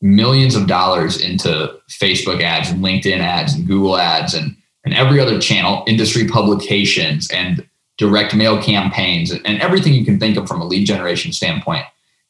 millions 0.00 0.54
of 0.54 0.66
dollars 0.66 1.20
into 1.20 1.74
facebook 1.88 2.42
ads 2.42 2.70
and 2.70 2.84
linkedin 2.84 3.18
ads 3.18 3.54
and 3.54 3.66
google 3.66 3.98
ads 3.98 4.34
and, 4.34 4.56
and 4.84 4.94
every 4.94 5.20
other 5.20 5.40
channel 5.40 5.82
industry 5.86 6.28
publications 6.28 7.28
and 7.30 7.66
direct 7.98 8.34
mail 8.34 8.62
campaigns, 8.62 9.32
and 9.32 9.60
everything 9.60 9.92
you 9.92 10.04
can 10.04 10.18
think 10.18 10.38
of 10.38 10.48
from 10.48 10.60
a 10.60 10.64
lead 10.64 10.86
generation 10.86 11.32
standpoint. 11.32 11.84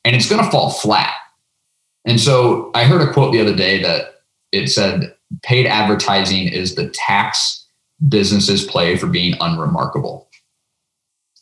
And 0.04 0.16
it's 0.16 0.28
going 0.28 0.42
to 0.42 0.50
fall 0.50 0.70
flat. 0.70 1.14
And 2.04 2.18
so 2.18 2.70
I 2.74 2.84
heard 2.84 3.06
a 3.06 3.12
quote 3.12 3.32
the 3.32 3.40
other 3.40 3.54
day 3.54 3.80
that 3.82 4.22
it 4.50 4.68
said 4.68 5.14
paid 5.42 5.66
advertising 5.66 6.48
is 6.48 6.74
the 6.74 6.88
tax 6.88 7.66
businesses 8.08 8.64
play 8.64 8.96
for 8.96 9.06
being 9.06 9.34
unremarkable. 9.40 10.30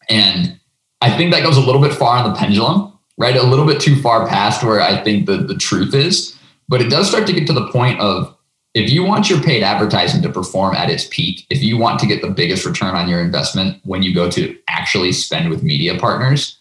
And 0.08 0.58
I 1.00 1.16
think 1.16 1.32
that 1.32 1.44
goes 1.44 1.56
a 1.56 1.60
little 1.60 1.80
bit 1.80 1.94
far 1.94 2.18
on 2.18 2.32
the 2.32 2.36
pendulum, 2.36 2.95
right? 3.18 3.36
A 3.36 3.42
little 3.42 3.66
bit 3.66 3.80
too 3.80 4.00
far 4.00 4.26
past 4.26 4.62
where 4.62 4.80
I 4.80 5.02
think 5.02 5.26
the, 5.26 5.38
the 5.38 5.56
truth 5.56 5.94
is. 5.94 6.36
But 6.68 6.82
it 6.82 6.88
does 6.88 7.08
start 7.08 7.26
to 7.28 7.32
get 7.32 7.46
to 7.46 7.52
the 7.52 7.68
point 7.70 8.00
of 8.00 8.36
if 8.74 8.90
you 8.90 9.04
want 9.04 9.30
your 9.30 9.40
paid 9.40 9.62
advertising 9.62 10.20
to 10.22 10.28
perform 10.28 10.74
at 10.74 10.90
its 10.90 11.06
peak, 11.10 11.46
if 11.48 11.62
you 11.62 11.78
want 11.78 11.98
to 12.00 12.06
get 12.06 12.20
the 12.20 12.28
biggest 12.28 12.66
return 12.66 12.94
on 12.94 13.08
your 13.08 13.20
investment 13.20 13.80
when 13.84 14.02
you 14.02 14.12
go 14.12 14.30
to 14.30 14.56
actually 14.68 15.12
spend 15.12 15.48
with 15.48 15.62
media 15.62 15.98
partners, 15.98 16.58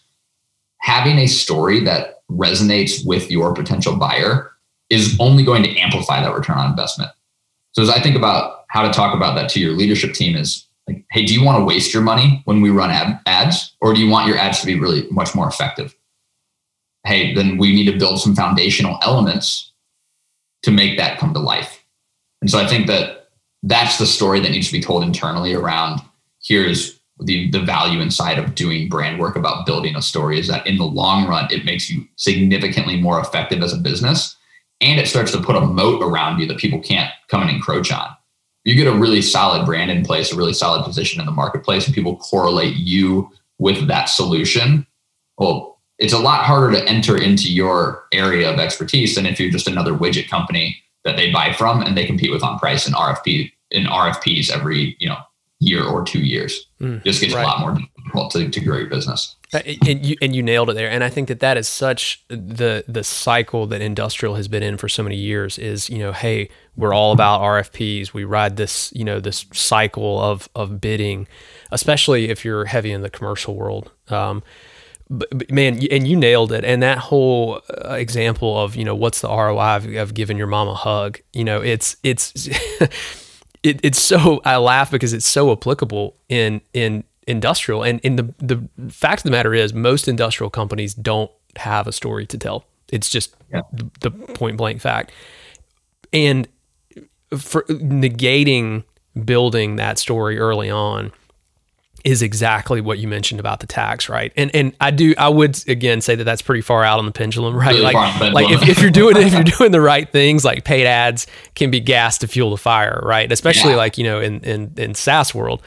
having 0.80 1.18
a 1.18 1.26
story 1.26 1.80
that 1.80 2.22
resonates 2.30 3.04
with 3.04 3.30
your 3.30 3.52
potential 3.52 3.96
buyer 3.96 4.50
is 4.88 5.16
only 5.20 5.44
going 5.44 5.62
to 5.62 5.76
amplify 5.78 6.22
that 6.22 6.34
return 6.34 6.56
on 6.56 6.70
investment. 6.70 7.10
So 7.72 7.82
as 7.82 7.90
I 7.90 8.00
think 8.00 8.16
about 8.16 8.64
how 8.68 8.82
to 8.82 8.92
talk 8.92 9.14
about 9.14 9.34
that 9.34 9.50
to 9.50 9.60
your 9.60 9.72
leadership 9.72 10.14
team 10.14 10.36
is 10.36 10.66
like, 10.88 11.04
hey, 11.10 11.24
do 11.24 11.34
you 11.34 11.44
want 11.44 11.58
to 11.58 11.64
waste 11.64 11.92
your 11.92 12.02
money 12.02 12.40
when 12.44 12.60
we 12.60 12.70
run 12.70 12.90
ad- 12.90 13.20
ads 13.26 13.74
or 13.80 13.92
do 13.92 14.00
you 14.00 14.10
want 14.10 14.28
your 14.28 14.38
ads 14.38 14.60
to 14.60 14.66
be 14.66 14.78
really 14.78 15.06
much 15.10 15.34
more 15.34 15.48
effective? 15.48 15.95
Hey, 17.06 17.34
then 17.34 17.56
we 17.56 17.72
need 17.72 17.90
to 17.90 17.98
build 17.98 18.20
some 18.20 18.34
foundational 18.34 18.98
elements 19.02 19.72
to 20.62 20.70
make 20.70 20.98
that 20.98 21.18
come 21.18 21.32
to 21.32 21.40
life. 21.40 21.84
And 22.40 22.50
so 22.50 22.58
I 22.58 22.66
think 22.66 22.86
that 22.88 23.28
that's 23.62 23.98
the 23.98 24.06
story 24.06 24.40
that 24.40 24.50
needs 24.50 24.66
to 24.66 24.72
be 24.72 24.80
told 24.80 25.02
internally 25.02 25.54
around 25.54 26.00
here's 26.42 27.00
the 27.20 27.50
the 27.50 27.60
value 27.60 28.00
inside 28.00 28.38
of 28.38 28.54
doing 28.54 28.88
brand 28.88 29.18
work 29.18 29.36
about 29.36 29.66
building 29.66 29.96
a 29.96 30.02
story 30.02 30.38
is 30.38 30.48
that 30.48 30.66
in 30.66 30.76
the 30.76 30.84
long 30.84 31.26
run 31.26 31.48
it 31.50 31.64
makes 31.64 31.88
you 31.90 32.06
significantly 32.16 33.00
more 33.00 33.20
effective 33.20 33.62
as 33.62 33.72
a 33.72 33.78
business 33.78 34.36
and 34.80 35.00
it 35.00 35.08
starts 35.08 35.32
to 35.32 35.40
put 35.40 35.56
a 35.56 35.60
moat 35.60 36.02
around 36.02 36.38
you 36.38 36.46
that 36.46 36.58
people 36.58 36.78
can't 36.78 37.10
come 37.28 37.40
and 37.40 37.50
encroach 37.50 37.90
on 37.90 38.08
you 38.64 38.74
get 38.74 38.86
a 38.86 38.98
really 38.98 39.22
solid 39.22 39.64
brand 39.64 39.90
in 39.90 40.04
place 40.04 40.30
a 40.30 40.36
really 40.36 40.52
solid 40.52 40.84
position 40.84 41.18
in 41.18 41.26
the 41.26 41.32
marketplace 41.32 41.86
and 41.86 41.94
people 41.94 42.16
correlate 42.18 42.76
you 42.76 43.30
with 43.58 43.86
that 43.88 44.10
solution 44.10 44.86
well 45.38 45.75
it's 45.98 46.12
a 46.12 46.18
lot 46.18 46.44
harder 46.44 46.72
to 46.72 46.88
enter 46.88 47.16
into 47.20 47.52
your 47.52 48.04
area 48.12 48.52
of 48.52 48.58
expertise 48.58 49.14
than 49.14 49.26
if 49.26 49.40
you're 49.40 49.50
just 49.50 49.66
another 49.66 49.92
widget 49.92 50.28
company 50.28 50.76
that 51.04 51.16
they 51.16 51.30
buy 51.30 51.52
from 51.52 51.82
and 51.82 51.96
they 51.96 52.04
compete 52.04 52.30
with 52.30 52.42
on 52.42 52.58
price 52.58 52.86
and 52.86 52.94
rfp 52.94 53.50
in 53.70 53.84
rfps 53.84 54.50
every 54.50 54.96
you 54.98 55.08
know 55.08 55.16
year 55.58 55.84
or 55.84 56.04
two 56.04 56.20
years. 56.20 56.66
Mm, 56.80 57.02
just 57.04 57.20
gets 57.20 57.34
right. 57.34 57.42
a 57.42 57.46
lot 57.46 57.60
more 57.60 57.76
difficult 57.96 58.30
to, 58.32 58.48
to 58.48 58.60
grow 58.60 58.78
your 58.78 58.88
business. 58.88 59.36
Uh, 59.54 59.60
and 59.86 60.04
you, 60.04 60.16
and 60.20 60.36
you 60.36 60.42
nailed 60.42 60.68
it 60.68 60.74
there. 60.74 60.90
And 60.90 61.02
I 61.02 61.08
think 61.08 61.28
that 61.28 61.40
that 61.40 61.56
is 61.56 61.66
such 61.66 62.24
the 62.28 62.84
the 62.86 63.04
cycle 63.04 63.66
that 63.68 63.80
industrial 63.80 64.34
has 64.34 64.48
been 64.48 64.62
in 64.62 64.76
for 64.76 64.88
so 64.88 65.02
many 65.02 65.16
years. 65.16 65.58
Is 65.58 65.88
you 65.88 65.98
know, 65.98 66.12
hey, 66.12 66.48
we're 66.76 66.92
all 66.92 67.12
about 67.12 67.40
RFPs. 67.40 68.12
We 68.12 68.24
ride 68.24 68.56
this 68.56 68.92
you 68.94 69.04
know 69.04 69.20
this 69.20 69.46
cycle 69.52 70.20
of 70.20 70.48
of 70.54 70.80
bidding, 70.80 71.26
especially 71.70 72.28
if 72.28 72.44
you're 72.44 72.66
heavy 72.66 72.92
in 72.92 73.02
the 73.02 73.10
commercial 73.10 73.54
world. 73.54 73.92
Um, 74.08 74.42
but, 75.08 75.28
but, 75.30 75.50
man, 75.50 75.80
and 75.90 76.06
you 76.06 76.16
nailed 76.16 76.52
it. 76.52 76.64
And 76.64 76.82
that 76.82 76.98
whole 76.98 77.60
uh, 77.84 77.92
example 77.94 78.58
of 78.58 78.76
you 78.76 78.84
know 78.84 78.94
what's 78.94 79.20
the 79.20 79.28
ROI 79.28 79.76
of, 79.76 79.94
of 79.94 80.14
giving 80.14 80.36
your 80.36 80.46
mom 80.46 80.68
a 80.68 80.74
hug? 80.74 81.20
You 81.32 81.44
know, 81.44 81.60
it's 81.60 81.96
it's. 82.02 82.48
it, 83.62 83.80
it's 83.82 84.00
so 84.00 84.40
I 84.44 84.56
laugh 84.56 84.90
because 84.90 85.12
it's 85.12 85.26
so 85.26 85.52
applicable 85.52 86.16
in 86.28 86.60
in 86.72 87.04
industrial 87.26 87.82
and 87.82 87.98
in 88.00 88.16
the 88.16 88.34
the 88.38 88.68
fact 88.90 89.20
of 89.20 89.24
the 89.24 89.30
matter 89.30 89.52
is 89.52 89.74
most 89.74 90.06
industrial 90.06 90.50
companies 90.50 90.94
don't 90.94 91.30
have 91.56 91.86
a 91.86 91.92
story 91.92 92.26
to 92.26 92.38
tell. 92.38 92.64
It's 92.88 93.10
just 93.10 93.34
yeah. 93.52 93.62
the, 93.72 93.90
the 94.00 94.10
point 94.10 94.56
blank 94.56 94.80
fact. 94.80 95.10
And 96.12 96.46
for 97.36 97.62
negating 97.64 98.84
building 99.24 99.76
that 99.76 99.98
story 99.98 100.38
early 100.38 100.70
on 100.70 101.10
is 102.06 102.22
exactly 102.22 102.80
what 102.80 102.98
you 102.98 103.08
mentioned 103.08 103.40
about 103.40 103.58
the 103.58 103.66
tax, 103.66 104.08
right? 104.08 104.32
And 104.36 104.54
and 104.54 104.76
I 104.80 104.92
do 104.92 105.12
I 105.18 105.28
would 105.28 105.68
again 105.68 106.00
say 106.00 106.14
that 106.14 106.22
that's 106.22 106.40
pretty 106.40 106.60
far 106.60 106.84
out 106.84 107.00
on 107.00 107.04
the 107.04 107.10
pendulum, 107.10 107.56
right? 107.56 107.72
Really 107.72 107.80
like 107.80 108.32
like 108.32 108.48
if, 108.48 108.68
if 108.68 108.80
you're 108.80 108.92
doing 108.92 109.16
if 109.16 109.32
you're 109.32 109.42
doing 109.42 109.72
the 109.72 109.80
right 109.80 110.08
things, 110.08 110.44
like 110.44 110.64
paid 110.64 110.86
ads 110.86 111.26
can 111.56 111.70
be 111.70 111.80
gas 111.80 112.18
to 112.18 112.28
fuel 112.28 112.50
the 112.50 112.56
fire, 112.56 113.02
right? 113.04 113.30
Especially 113.30 113.72
yeah. 113.72 113.76
like 113.76 113.98
you 113.98 114.04
know 114.04 114.20
in 114.20 114.40
in 114.42 114.72
in 114.76 114.94
SaaS 114.94 115.34
world. 115.34 115.62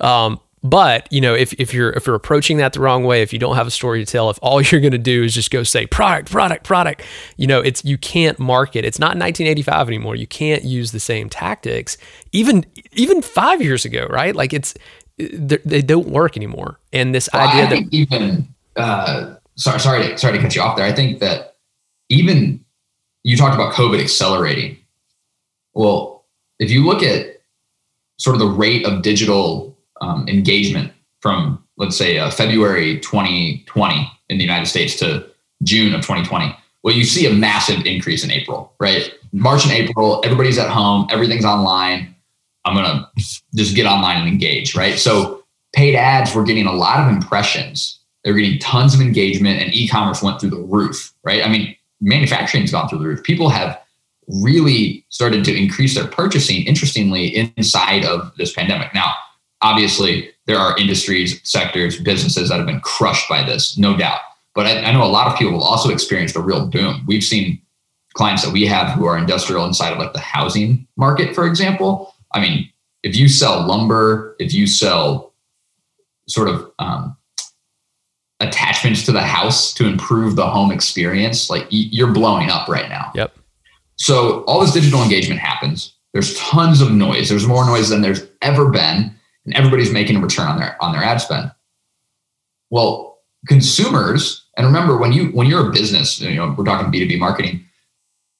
Um, 0.00 0.40
but 0.64 1.06
you 1.12 1.20
know 1.20 1.34
if, 1.34 1.52
if 1.60 1.72
you're 1.72 1.90
if 1.90 2.06
you're 2.06 2.16
approaching 2.16 2.56
that 2.56 2.72
the 2.72 2.80
wrong 2.80 3.04
way, 3.04 3.22
if 3.22 3.32
you 3.32 3.38
don't 3.38 3.54
have 3.54 3.68
a 3.68 3.70
story 3.70 4.04
to 4.04 4.10
tell, 4.10 4.30
if 4.30 4.38
all 4.42 4.60
you're 4.62 4.80
going 4.80 4.90
to 4.90 4.98
do 4.98 5.22
is 5.22 5.32
just 5.32 5.52
go 5.52 5.62
say 5.62 5.86
product, 5.86 6.28
product, 6.32 6.64
product, 6.64 7.02
you 7.36 7.46
know 7.46 7.60
it's 7.60 7.84
you 7.84 7.98
can't 7.98 8.40
market. 8.40 8.84
It's 8.84 8.98
not 8.98 9.10
1985 9.10 9.86
anymore. 9.86 10.16
You 10.16 10.26
can't 10.26 10.64
use 10.64 10.90
the 10.90 10.98
same 10.98 11.28
tactics. 11.28 11.96
Even 12.32 12.66
even 12.94 13.22
five 13.22 13.62
years 13.62 13.84
ago, 13.84 14.08
right? 14.10 14.34
Like 14.34 14.52
it's 14.52 14.74
they 15.18 15.82
don't 15.82 16.08
work 16.08 16.36
anymore. 16.36 16.78
And 16.92 17.14
this 17.14 17.28
well, 17.32 17.48
idea 17.48 17.68
that 17.68 17.94
even 17.94 18.48
uh, 18.76 19.34
sorry, 19.56 19.78
sorry, 19.78 20.08
to, 20.08 20.18
sorry 20.18 20.36
to 20.36 20.42
cut 20.42 20.54
you 20.54 20.62
off 20.62 20.76
there. 20.76 20.86
I 20.86 20.92
think 20.92 21.20
that 21.20 21.56
even 22.08 22.64
you 23.22 23.36
talked 23.36 23.54
about 23.54 23.72
COVID 23.72 24.00
accelerating. 24.00 24.78
Well, 25.74 26.24
if 26.58 26.70
you 26.70 26.84
look 26.84 27.02
at 27.02 27.40
sort 28.18 28.34
of 28.34 28.40
the 28.40 28.48
rate 28.48 28.86
of 28.86 29.02
digital 29.02 29.76
um, 30.00 30.28
engagement 30.28 30.92
from 31.20 31.62
let's 31.76 31.96
say 31.96 32.18
uh, 32.18 32.30
February 32.30 33.00
2020 33.00 34.12
in 34.28 34.38
the 34.38 34.44
United 34.44 34.66
States 34.66 34.96
to 34.96 35.26
June 35.62 35.94
of 35.94 36.02
2020, 36.02 36.56
well, 36.82 36.94
you 36.94 37.04
see 37.04 37.26
a 37.26 37.32
massive 37.32 37.84
increase 37.86 38.22
in 38.22 38.30
April, 38.30 38.72
right? 38.78 39.12
March 39.32 39.64
and 39.64 39.72
April, 39.72 40.20
everybody's 40.24 40.58
at 40.58 40.70
home, 40.70 41.08
everything's 41.10 41.44
online 41.44 42.13
I'm 42.64 42.74
going 42.74 42.86
to 42.86 43.22
just 43.54 43.74
get 43.74 43.86
online 43.86 44.18
and 44.18 44.28
engage, 44.28 44.74
right? 44.74 44.98
So 44.98 45.42
paid 45.74 45.94
ads 45.96 46.34
were 46.34 46.44
getting 46.44 46.66
a 46.66 46.72
lot 46.72 47.00
of 47.00 47.14
impressions. 47.14 48.00
They 48.22 48.32
were 48.32 48.38
getting 48.38 48.58
tons 48.58 48.94
of 48.94 49.00
engagement 49.00 49.60
and 49.60 49.74
e-commerce 49.74 50.22
went 50.22 50.40
through 50.40 50.50
the 50.50 50.62
roof, 50.62 51.12
right? 51.24 51.44
I 51.44 51.48
mean, 51.48 51.76
manufacturing's 52.00 52.72
gone 52.72 52.88
through 52.88 53.00
the 53.00 53.06
roof. 53.06 53.22
People 53.22 53.50
have 53.50 53.78
really 54.28 55.04
started 55.10 55.44
to 55.44 55.54
increase 55.54 55.94
their 55.94 56.06
purchasing, 56.06 56.64
interestingly, 56.64 57.36
inside 57.56 58.04
of 58.04 58.32
this 58.38 58.52
pandemic. 58.52 58.94
Now, 58.94 59.12
obviously, 59.60 60.30
there 60.46 60.56
are 60.56 60.76
industries, 60.78 61.40
sectors, 61.48 62.00
businesses 62.00 62.48
that 62.48 62.56
have 62.56 62.66
been 62.66 62.80
crushed 62.80 63.28
by 63.28 63.42
this, 63.44 63.76
no 63.76 63.96
doubt. 63.96 64.20
But 64.54 64.66
I, 64.66 64.84
I 64.84 64.92
know 64.92 65.04
a 65.04 65.06
lot 65.06 65.26
of 65.26 65.38
people 65.38 65.52
have 65.54 65.62
also 65.62 65.90
experienced 65.90 66.36
a 66.36 66.40
real 66.40 66.66
boom. 66.66 67.04
We've 67.06 67.24
seen 67.24 67.60
clients 68.14 68.44
that 68.44 68.52
we 68.52 68.64
have 68.66 68.92
who 68.92 69.06
are 69.06 69.18
industrial 69.18 69.66
inside 69.66 69.92
of 69.92 69.98
like 69.98 70.12
the 70.12 70.20
housing 70.20 70.86
market, 70.96 71.34
for 71.34 71.46
example, 71.46 72.13
I 72.34 72.40
mean, 72.40 72.70
if 73.02 73.16
you 73.16 73.28
sell 73.28 73.66
lumber, 73.66 74.36
if 74.38 74.52
you 74.52 74.66
sell 74.66 75.32
sort 76.28 76.48
of 76.48 76.70
um, 76.78 77.16
attachments 78.40 79.04
to 79.04 79.12
the 79.12 79.22
house 79.22 79.72
to 79.74 79.86
improve 79.86 80.36
the 80.36 80.46
home 80.46 80.72
experience, 80.72 81.48
like 81.48 81.66
you're 81.70 82.12
blowing 82.12 82.50
up 82.50 82.68
right 82.68 82.88
now. 82.88 83.12
Yep. 83.14 83.36
So 83.96 84.42
all 84.44 84.60
this 84.60 84.72
digital 84.72 85.02
engagement 85.02 85.40
happens. 85.40 85.94
There's 86.12 86.36
tons 86.38 86.80
of 86.80 86.92
noise. 86.92 87.28
There's 87.28 87.46
more 87.46 87.64
noise 87.64 87.88
than 87.88 88.00
there's 88.00 88.26
ever 88.42 88.70
been, 88.70 89.14
and 89.44 89.54
everybody's 89.54 89.92
making 89.92 90.16
a 90.16 90.20
return 90.20 90.48
on 90.48 90.58
their 90.58 90.82
on 90.82 90.92
their 90.92 91.02
ad 91.02 91.20
spend. 91.20 91.52
Well, 92.70 93.18
consumers, 93.46 94.44
and 94.56 94.66
remember 94.66 94.96
when 94.96 95.12
you 95.12 95.26
when 95.28 95.46
you're 95.46 95.68
a 95.68 95.72
business, 95.72 96.20
you 96.20 96.36
know, 96.36 96.54
we're 96.56 96.64
talking 96.64 96.92
B2B 96.92 97.18
marketing. 97.18 97.64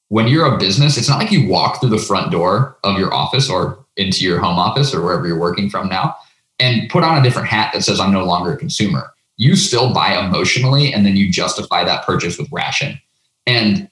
When 0.08 0.28
you're 0.28 0.46
a 0.46 0.58
business, 0.58 0.96
it's 0.96 1.08
not 1.08 1.18
like 1.18 1.32
you 1.32 1.48
walk 1.48 1.80
through 1.80 1.90
the 1.90 1.98
front 1.98 2.30
door 2.30 2.78
of 2.84 2.98
your 2.98 3.12
office 3.12 3.50
or 3.50 3.83
into 3.96 4.24
your 4.24 4.38
home 4.38 4.58
office 4.58 4.94
or 4.94 5.02
wherever 5.02 5.26
you're 5.26 5.38
working 5.38 5.70
from 5.70 5.88
now 5.88 6.16
and 6.58 6.88
put 6.90 7.04
on 7.04 7.18
a 7.18 7.22
different 7.22 7.48
hat 7.48 7.72
that 7.72 7.82
says 7.82 8.00
I'm 8.00 8.12
no 8.12 8.24
longer 8.24 8.52
a 8.52 8.56
consumer. 8.56 9.12
You 9.36 9.56
still 9.56 9.92
buy 9.92 10.16
emotionally 10.18 10.92
and 10.92 11.04
then 11.04 11.16
you 11.16 11.30
justify 11.30 11.84
that 11.84 12.06
purchase 12.06 12.38
with 12.38 12.50
ration. 12.52 13.00
And 13.46 13.88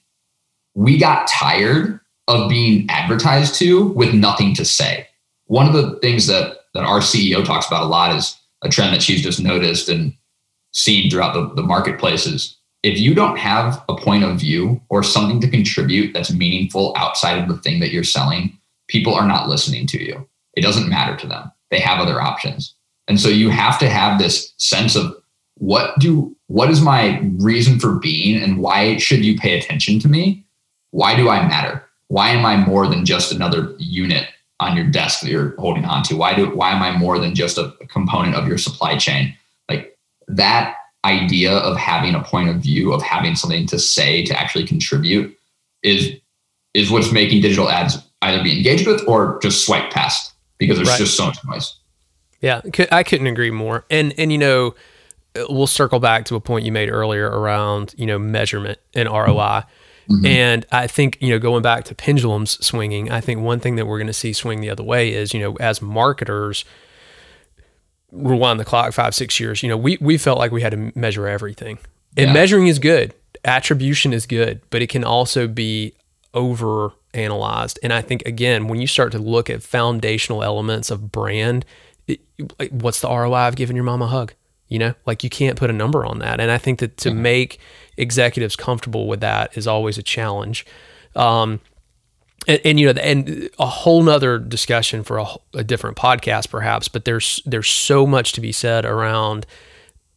we 0.73 0.97
got 0.97 1.27
tired 1.27 1.99
of 2.27 2.49
being 2.49 2.89
advertised 2.89 3.55
to 3.55 3.87
with 3.89 4.13
nothing 4.13 4.55
to 4.55 4.65
say. 4.65 5.07
One 5.47 5.67
of 5.67 5.73
the 5.73 5.99
things 5.99 6.27
that 6.27 6.57
that 6.73 6.85
our 6.85 6.99
CEO 6.99 7.45
talks 7.45 7.67
about 7.67 7.83
a 7.83 7.87
lot 7.87 8.15
is 8.15 8.35
a 8.63 8.69
trend 8.69 8.93
that 8.93 9.03
she's 9.03 9.21
just 9.21 9.39
noticed 9.39 9.89
and 9.89 10.13
seen 10.71 11.09
throughout 11.09 11.33
the, 11.33 11.53
the 11.53 11.61
marketplaces. 11.61 12.57
If 12.81 12.99
you 12.99 13.13
don't 13.13 13.37
have 13.37 13.83
a 13.87 13.95
point 13.95 14.23
of 14.23 14.39
view 14.39 14.81
or 14.89 15.03
something 15.03 15.39
to 15.41 15.47
contribute 15.47 16.13
that's 16.13 16.33
meaningful 16.33 16.93
outside 16.97 17.37
of 17.37 17.47
the 17.47 17.57
thing 17.57 17.79
that 17.79 17.91
you're 17.91 18.03
selling, 18.03 18.57
people 18.87 19.13
are 19.13 19.27
not 19.27 19.49
listening 19.49 19.87
to 19.87 20.03
you. 20.03 20.27
It 20.55 20.61
doesn't 20.61 20.89
matter 20.89 21.15
to 21.17 21.27
them. 21.27 21.51
They 21.71 21.79
have 21.79 21.99
other 21.99 22.21
options. 22.21 22.75
And 23.07 23.19
so 23.19 23.29
you 23.29 23.49
have 23.49 23.79
to 23.79 23.89
have 23.89 24.19
this 24.19 24.53
sense 24.57 24.95
of 24.95 25.13
what 25.55 25.97
do 25.99 26.35
what 26.47 26.69
is 26.69 26.81
my 26.81 27.19
reason 27.37 27.79
for 27.79 27.95
being 27.99 28.41
and 28.41 28.59
why 28.59 28.97
should 28.97 29.25
you 29.25 29.37
pay 29.37 29.57
attention 29.57 29.99
to 29.99 30.07
me? 30.07 30.45
Why 30.91 31.15
do 31.15 31.29
I 31.29 31.47
matter? 31.47 31.83
Why 32.07 32.29
am 32.29 32.45
I 32.45 32.57
more 32.57 32.87
than 32.87 33.05
just 33.05 33.31
another 33.31 33.73
unit 33.79 34.27
on 34.59 34.75
your 34.75 34.85
desk 34.85 35.21
that 35.21 35.29
you're 35.29 35.55
holding 35.57 35.85
on 35.85 36.03
to? 36.03 36.15
Why 36.15 36.35
do 36.35 36.47
why 36.55 36.71
am 36.71 36.81
I 36.81 36.95
more 36.97 37.19
than 37.19 37.35
just 37.35 37.57
a 37.57 37.73
component 37.89 38.35
of 38.35 38.47
your 38.47 38.57
supply 38.57 38.97
chain? 38.97 39.35
Like 39.69 39.97
that 40.27 40.75
idea 41.05 41.51
of 41.51 41.77
having 41.77 42.15
a 42.15 42.23
point 42.23 42.49
of 42.49 42.57
view, 42.57 42.93
of 42.93 43.01
having 43.01 43.35
something 43.35 43.67
to 43.67 43.79
say 43.79 44.23
to 44.25 44.39
actually 44.39 44.65
contribute 44.65 45.37
is 45.81 46.11
is 46.73 46.89
what's 46.89 47.11
making 47.11 47.41
digital 47.41 47.69
ads 47.69 47.97
either 48.23 48.43
be 48.43 48.57
engaged 48.57 48.87
with 48.87 49.07
or 49.07 49.39
just 49.41 49.65
swipe 49.65 49.91
past 49.91 50.33
because 50.57 50.77
there's 50.77 50.89
right. 50.89 50.97
just 50.97 51.15
so 51.15 51.27
much 51.27 51.37
noise. 51.45 51.75
Yeah, 52.41 52.61
I 52.91 53.03
couldn't 53.03 53.27
agree 53.27 53.51
more. 53.51 53.85
And 53.89 54.13
and 54.17 54.31
you 54.31 54.37
know, 54.37 54.75
we'll 55.49 55.67
circle 55.67 55.99
back 55.99 56.25
to 56.25 56.35
a 56.35 56.39
point 56.39 56.65
you 56.65 56.71
made 56.71 56.89
earlier 56.89 57.27
around 57.27 57.95
you 57.97 58.05
know 58.05 58.19
measurement 58.19 58.79
and 58.93 59.09
ROI. 59.09 59.63
Mm-hmm. 60.09 60.25
And 60.25 60.65
I 60.71 60.87
think 60.87 61.17
you 61.21 61.29
know 61.29 61.39
going 61.39 61.61
back 61.61 61.85
to 61.85 61.95
pendulums 61.95 62.63
swinging, 62.65 63.11
I 63.11 63.21
think 63.21 63.41
one 63.41 63.59
thing 63.59 63.77
that 63.77 63.85
we're 63.85 63.97
going 63.97 64.07
to 64.07 64.13
see 64.13 64.33
swing 64.33 64.59
the 64.59 64.69
other 64.69 64.83
way 64.83 65.13
is 65.13 65.33
you 65.33 65.39
know 65.39 65.55
as 65.55 65.81
marketers 65.81 66.65
rewind 68.11 68.59
the 68.59 68.65
clock 68.65 68.93
five 68.93 69.15
six 69.15 69.39
years, 69.39 69.63
you 69.63 69.69
know 69.69 69.77
we 69.77 69.97
we 70.01 70.17
felt 70.17 70.37
like 70.37 70.51
we 70.51 70.61
had 70.61 70.71
to 70.71 70.91
measure 70.95 71.27
everything, 71.27 71.79
and 72.17 72.27
yeah. 72.27 72.33
measuring 72.33 72.67
is 72.67 72.79
good, 72.79 73.13
attribution 73.45 74.11
is 74.11 74.25
good, 74.25 74.59
but 74.69 74.81
it 74.81 74.87
can 74.87 75.05
also 75.05 75.47
be 75.47 75.93
over 76.33 76.91
analyzed. 77.13 77.79
And 77.83 77.93
I 77.93 78.01
think, 78.01 78.23
again, 78.25 78.67
when 78.67 78.79
you 78.79 78.87
start 78.87 79.11
to 79.13 79.19
look 79.19 79.49
at 79.49 79.63
foundational 79.63 80.43
elements 80.43 80.91
of 80.91 81.11
brand, 81.11 81.65
it, 82.07 82.21
what's 82.71 82.99
the 82.99 83.09
ROI 83.09 83.47
of 83.47 83.55
giving 83.55 83.75
your 83.75 83.85
mom 83.85 84.01
a 84.01 84.07
hug? 84.07 84.33
You 84.67 84.79
know, 84.79 84.93
like 85.05 85.23
you 85.23 85.29
can't 85.29 85.57
put 85.57 85.69
a 85.69 85.73
number 85.73 86.05
on 86.05 86.19
that. 86.19 86.39
And 86.39 86.49
I 86.49 86.57
think 86.57 86.79
that 86.79 86.97
to 86.97 87.09
mm-hmm. 87.09 87.21
make 87.21 87.59
executives 87.97 88.55
comfortable 88.55 89.07
with 89.07 89.19
that 89.19 89.55
is 89.57 89.67
always 89.67 89.97
a 89.97 90.03
challenge. 90.03 90.65
Um, 91.15 91.59
and, 92.47 92.59
and, 92.65 92.79
you 92.79 92.91
know, 92.91 92.99
and 93.01 93.49
a 93.59 93.65
whole 93.65 94.01
nother 94.03 94.39
discussion 94.39 95.03
for 95.03 95.17
a, 95.19 95.25
a, 95.53 95.63
different 95.63 95.95
podcast, 95.95 96.49
perhaps. 96.49 96.87
But 96.87 97.05
there's 97.05 97.41
there's 97.45 97.69
so 97.69 98.05
much 98.07 98.33
to 98.33 98.41
be 98.41 98.51
said 98.51 98.83
around 98.83 99.45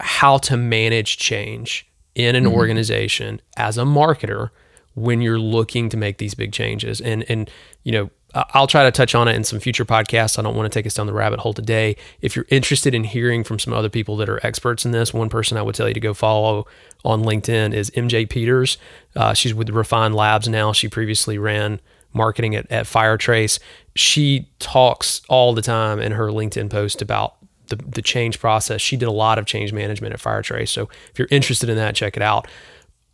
how 0.01 0.39
to 0.39 0.57
manage 0.57 1.19
change 1.19 1.87
in 2.15 2.35
an 2.35 2.45
mm-hmm. 2.45 2.55
organization 2.55 3.41
as 3.57 3.79
a 3.79 3.83
marketer 3.83 4.51
when 4.97 5.21
you're 5.21 5.39
looking 5.39 5.89
to 5.91 5.97
make 5.97 6.19
these 6.19 6.35
big 6.35 6.53
changes. 6.53 7.01
And 7.01 7.25
and 7.29 7.49
you 7.85 7.93
know, 7.93 8.11
I'll 8.35 8.67
try 8.67 8.85
to 8.85 8.91
touch 8.91 9.15
on 9.15 9.29
it 9.29 9.37
in 9.37 9.45
some 9.45 9.61
future 9.61 9.85
podcasts. 9.85 10.39
I 10.39 10.43
don't 10.43 10.57
want 10.57 10.71
to 10.71 10.77
take 10.77 10.87
us 10.87 10.95
down 10.95 11.07
the 11.07 11.13
rabbit 11.13 11.41
hole 11.41 11.55
today. 11.55 11.97
If 12.21 12.35
you're 12.35 12.47
interested 12.51 12.95
in 12.95 13.05
hearing 13.05 13.45
from 13.45 13.59
some 13.59 13.73
other 13.73 13.89
people 13.89 14.17
that 14.17 14.29
are 14.29 14.45
experts 14.45 14.85
in 14.85 14.91
this, 14.91 15.15
one 15.15 15.29
person 15.29 15.57
I 15.57 15.63
would 15.63 15.75
tell 15.75 15.89
you 15.89 15.95
to 15.95 16.01
go 16.01 16.13
follow 16.13 16.67
on 17.05 17.23
LinkedIn 17.23 17.73
is 17.73 17.91
MJ 17.93 18.29
Peters. 18.29 18.79
Uh, 19.15 19.33
she's 19.33 19.55
with 19.55 19.71
Refine 19.71 20.13
Labs 20.13 20.49
now. 20.49 20.73
She 20.73 20.89
previously 20.89 21.39
ran 21.39 21.81
marketing 22.13 22.57
at, 22.57 22.71
at 22.71 22.87
Firetrace. 22.87 23.59
She 23.95 24.51
talks 24.59 25.23
all 25.29 25.55
the 25.55 25.63
time 25.63 25.99
in 26.01 26.13
her 26.13 26.29
LinkedIn 26.29 26.69
post 26.69 27.01
about 27.01 27.37
the, 27.69 27.77
the 27.77 28.03
change 28.03 28.39
process. 28.41 28.81
She 28.81 28.97
did 28.97 29.09
a 29.09 29.13
lot 29.13 29.39
of 29.39 29.47
change 29.47 29.73
management 29.73 30.15
at 30.15 30.21
Firetrace. 30.21 30.71
So 30.71 30.89
if 31.11 31.19
you're 31.19 31.29
interested 31.31 31.69
in 31.69 31.77
that, 31.77 31.95
check 31.95 32.17
it 32.17 32.23
out. 32.23 32.49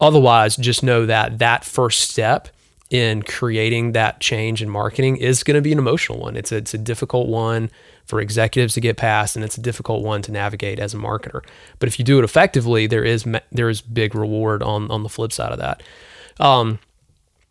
Otherwise, 0.03 0.57
just 0.57 0.83
know 0.83 1.07
that 1.07 1.39
that 1.39 1.65
first 1.65 2.11
step– 2.11 2.49
in 2.93 3.23
creating 3.23 3.93
that 3.93 4.21
change 4.21 4.63
in 4.63 4.69
marketing 4.69 5.17
is 5.17 5.43
going 5.43 5.55
to 5.55 5.63
be 5.63 5.73
an 5.73 5.79
emotional 5.79 6.19
one. 6.19 6.37
It's 6.37 6.53
a, 6.53 6.57
it's 6.57 6.75
a 6.75 6.79
difficult 6.79 7.27
one 7.27 7.71
for 8.05 8.21
executives 8.21 8.75
to 8.75 8.83
get 8.83 8.99
past, 8.99 9.35
and 9.35 9.43
it's 9.43 9.57
a 9.57 9.63
difficult 9.63 10.05
one 10.05 10.21
to 10.23 10.31
navigate 10.31 10.79
as 10.79 10.93
a 10.93 10.99
marketer. 10.99 11.41
But 11.79 11.89
if 11.89 11.99
you 11.99 12.05
do 12.05 12.19
it 12.19 12.25
effectively, 12.25 12.87
there 12.87 13.03
is 13.03 13.27
there 13.51 13.71
is 13.71 13.81
big 13.81 14.15
reward 14.15 14.63
on 14.63 14.91
on 14.91 15.05
the 15.05 15.09
flip 15.09 15.33
side 15.33 15.53
of 15.53 15.59
that. 15.59 15.83
Um, 16.39 16.79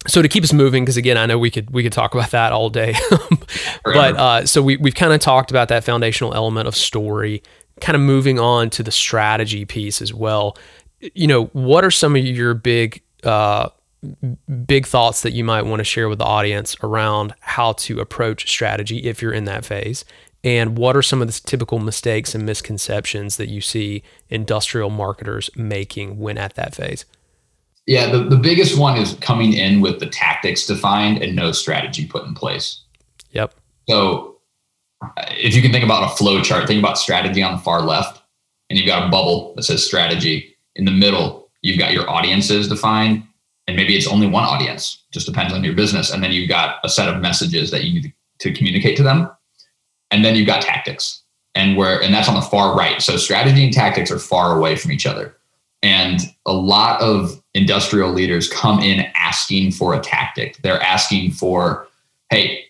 so 0.07 0.21
to 0.21 0.27
keep 0.27 0.43
us 0.43 0.53
moving, 0.53 0.83
because 0.83 0.97
again, 0.97 1.17
I 1.17 1.25
know 1.25 1.39
we 1.39 1.49
could 1.49 1.71
we 1.71 1.81
could 1.81 1.93
talk 1.93 2.13
about 2.13 2.29
that 2.31 2.51
all 2.51 2.69
day, 2.69 2.93
but 3.83 4.15
uh, 4.17 4.45
so 4.45 4.61
we 4.61 4.77
we've 4.77 4.95
kind 4.95 5.11
of 5.11 5.21
talked 5.21 5.49
about 5.49 5.69
that 5.69 5.83
foundational 5.83 6.35
element 6.35 6.67
of 6.67 6.75
story, 6.75 7.41
kind 7.79 7.95
of 7.95 8.01
moving 8.03 8.39
on 8.39 8.69
to 8.71 8.83
the 8.83 8.91
strategy 8.91 9.65
piece 9.65 10.03
as 10.03 10.13
well. 10.13 10.55
You 11.13 11.27
know, 11.27 11.45
what 11.47 11.83
are 11.83 11.91
some 11.91 12.15
of 12.15 12.25
your 12.25 12.53
big 12.53 13.01
uh, 13.23 13.69
big 14.65 14.85
thoughts 14.85 15.21
that 15.21 15.33
you 15.33 15.43
might 15.43 15.63
want 15.63 15.79
to 15.79 15.83
share 15.83 16.09
with 16.09 16.19
the 16.19 16.25
audience 16.25 16.75
around 16.83 17.33
how 17.39 17.73
to 17.73 17.99
approach 17.99 18.49
strategy 18.49 18.99
if 18.99 19.21
you're 19.21 19.33
in 19.33 19.45
that 19.45 19.65
phase? 19.65 20.05
And 20.43 20.77
what 20.77 20.95
are 20.95 21.03
some 21.03 21.21
of 21.21 21.27
the 21.27 21.39
typical 21.45 21.77
mistakes 21.77 22.33
and 22.33 22.45
misconceptions 22.45 23.37
that 23.37 23.49
you 23.49 23.61
see 23.61 24.01
industrial 24.29 24.89
marketers 24.89 25.49
making 25.55 26.17
when 26.17 26.37
at 26.37 26.55
that 26.55 26.73
phase? 26.73 27.05
Yeah, 27.85 28.09
the, 28.09 28.23
the 28.23 28.37
biggest 28.37 28.77
one 28.77 28.97
is 28.97 29.13
coming 29.15 29.53
in 29.53 29.81
with 29.81 29.99
the 29.99 30.07
tactics 30.07 30.65
defined 30.65 31.21
and 31.21 31.35
no 31.35 31.51
strategy 31.51 32.07
put 32.07 32.25
in 32.25 32.33
place. 32.33 32.81
Yep. 33.31 33.53
So 33.87 34.37
if 35.29 35.55
you 35.55 35.61
can 35.61 35.71
think 35.71 35.83
about 35.83 36.11
a 36.11 36.15
flow 36.15 36.41
chart, 36.41 36.67
think 36.67 36.79
about 36.79 36.97
strategy 36.97 37.41
on 37.41 37.53
the 37.53 37.61
far 37.61 37.81
left, 37.81 38.21
and 38.69 38.77
you've 38.77 38.87
got 38.87 39.07
a 39.07 39.11
bubble 39.11 39.53
that 39.55 39.63
says 39.63 39.85
strategy. 39.85 40.55
In 40.75 40.85
the 40.85 40.91
middle, 40.91 41.49
you've 41.61 41.79
got 41.79 41.93
your 41.93 42.09
audiences 42.09 42.67
defined 42.67 43.23
and 43.67 43.75
maybe 43.75 43.95
it's 43.95 44.07
only 44.07 44.27
one 44.27 44.43
audience 44.43 45.03
just 45.11 45.25
depends 45.25 45.53
on 45.53 45.63
your 45.63 45.73
business 45.73 46.11
and 46.11 46.23
then 46.23 46.31
you've 46.31 46.49
got 46.49 46.79
a 46.83 46.89
set 46.89 47.07
of 47.07 47.21
messages 47.21 47.71
that 47.71 47.83
you 47.83 48.01
need 48.01 48.13
to 48.39 48.53
communicate 48.53 48.97
to 48.97 49.03
them. 49.03 49.29
And 50.09 50.25
then 50.25 50.35
you've 50.35 50.47
got 50.47 50.61
tactics 50.61 51.21
and 51.55 51.77
where 51.77 52.01
and 52.01 52.13
that's 52.13 52.27
on 52.27 52.35
the 52.35 52.41
far 52.41 52.75
right. 52.75 53.01
So 53.01 53.17
strategy 53.17 53.63
and 53.63 53.73
tactics 53.73 54.11
are 54.11 54.19
far 54.19 54.57
away 54.57 54.75
from 54.75 54.91
each 54.91 55.05
other. 55.05 55.35
And 55.83 56.19
a 56.45 56.53
lot 56.53 57.01
of 57.01 57.41
industrial 57.53 58.11
leaders 58.11 58.49
come 58.49 58.79
in 58.79 59.05
asking 59.15 59.71
for 59.71 59.93
a 59.93 59.99
tactic. 59.99 60.57
They're 60.61 60.81
asking 60.81 61.31
for 61.31 61.87
hey 62.29 62.65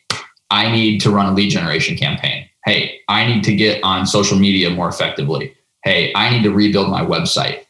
i 0.50 0.70
need 0.72 1.00
to 1.02 1.12
run 1.12 1.28
a 1.28 1.34
lead 1.34 1.50
generation 1.50 1.98
campaign. 1.98 2.48
Hey 2.66 3.00
i 3.08 3.26
need 3.26 3.44
to 3.46 3.56
get 3.56 3.84
on 3.84 4.06
social 4.06 4.38
media 4.38 4.70
more 4.70 4.90
effectively. 4.90 5.56
Hey 5.84 6.12
i 6.16 6.30
need 6.30 6.44
to 6.44 6.52
rebuild 6.52 6.90
my 6.90 7.02
website 7.02 7.66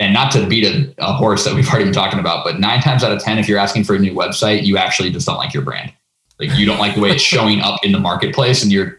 and 0.00 0.12
not 0.12 0.32
to 0.32 0.46
beat 0.46 0.64
a, 0.64 0.94
a, 0.98 1.12
horse 1.12 1.44
that 1.44 1.54
we've 1.54 1.68
already 1.70 1.84
been 1.84 1.94
talking 1.94 2.18
about, 2.18 2.44
but 2.44 2.58
nine 2.58 2.80
times 2.80 3.04
out 3.04 3.12
of 3.12 3.22
10, 3.22 3.38
if 3.38 3.48
you're 3.48 3.58
asking 3.58 3.84
for 3.84 3.94
a 3.94 3.98
new 3.98 4.12
website, 4.12 4.64
you 4.64 4.76
actually 4.76 5.10
just 5.10 5.26
don't 5.26 5.36
like 5.36 5.54
your 5.54 5.62
brand. 5.62 5.92
Like 6.40 6.56
you 6.58 6.66
don't 6.66 6.78
like 6.78 6.94
the 6.94 7.00
way 7.00 7.10
it's 7.10 7.22
showing 7.22 7.60
up 7.60 7.84
in 7.84 7.92
the 7.92 8.00
marketplace 8.00 8.62
and 8.62 8.72
you're 8.72 8.98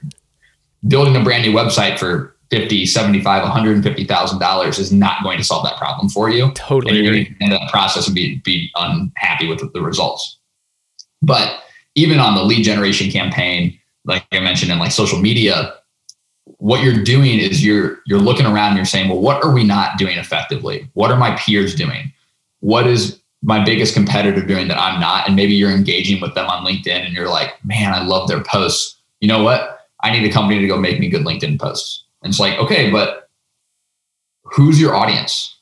building 0.88 1.16
a 1.16 1.24
brand 1.24 1.44
new 1.44 1.52
website 1.52 2.00
for 2.00 2.36
50, 2.52 2.86
75, 2.86 3.44
$150,000 3.44 4.80
is 4.80 4.92
not 4.92 5.24
going 5.24 5.38
to 5.38 5.44
solve 5.44 5.66
that 5.66 5.78
problem 5.78 6.10
for 6.10 6.30
you. 6.30 6.52
Totally. 6.54 6.96
And 6.96 7.04
you're 7.04 7.14
going 7.14 7.26
to 7.26 7.44
end 7.44 7.54
up 7.54 7.70
process 7.70 8.08
and 8.08 8.16
be, 8.16 8.42
be 8.46 8.70
unhappy 8.76 9.48
with 9.48 9.74
the 9.74 9.82
results. 9.82 10.38
But 11.22 11.60
even 11.96 12.20
on 12.20 12.36
the 12.36 12.44
lead 12.44 12.64
generation 12.64 13.12
campaign, 13.12 13.78
like 14.06 14.26
I 14.32 14.40
mentioned 14.40 14.72
in 14.72 14.80
like 14.80 14.92
social 14.92 15.20
media, 15.20 15.74
what 16.58 16.84
you're 16.84 17.04
doing 17.04 17.40
is 17.40 17.66
you're 17.66 18.00
you're 18.06 18.20
looking 18.20 18.46
around 18.46 18.70
and 18.70 18.78
you're 18.78 18.86
saying, 18.86 19.10
well, 19.10 19.20
what 19.20 19.44
are 19.44 19.52
we 19.52 19.64
not 19.64 19.98
doing 19.98 20.18
effectively? 20.18 20.90
What 20.94 21.12
are 21.12 21.18
my 21.18 21.36
peers 21.36 21.76
doing? 21.76 22.12
What 22.60 22.88
is 22.88 23.20
my 23.42 23.64
biggest 23.64 23.94
competitor 23.94 24.46
doing 24.46 24.68
that 24.68 24.80
I'm 24.80 25.00
not? 25.00 25.28
And 25.28 25.36
maybe 25.36 25.54
you're 25.54 25.72
engaging 25.72 26.22
with 26.22 26.34
them 26.36 26.48
on 26.48 26.66
LinkedIn 26.66 27.06
and 27.06 27.14
you're 27.14 27.30
like, 27.30 27.54
man, 27.64 27.94
I 27.94 28.04
love 28.04 28.28
their 28.28 28.44
posts. 28.44 28.98
You 29.20 29.28
know 29.28 29.44
what? 29.44 29.80
I 30.04 30.12
need 30.12 30.28
a 30.28 30.34
company 30.34 30.60
to 30.60 30.68
go 30.68 30.78
make 30.78 31.00
me 31.00 31.10
good 31.10 31.26
LinkedIn 31.26 31.60
posts. 31.60 32.04
And 32.22 32.32
it's 32.32 32.40
like, 32.40 32.58
okay, 32.60 32.92
but 32.92 33.30
who's 34.44 34.80
your 34.80 34.96
audience? 34.96 35.58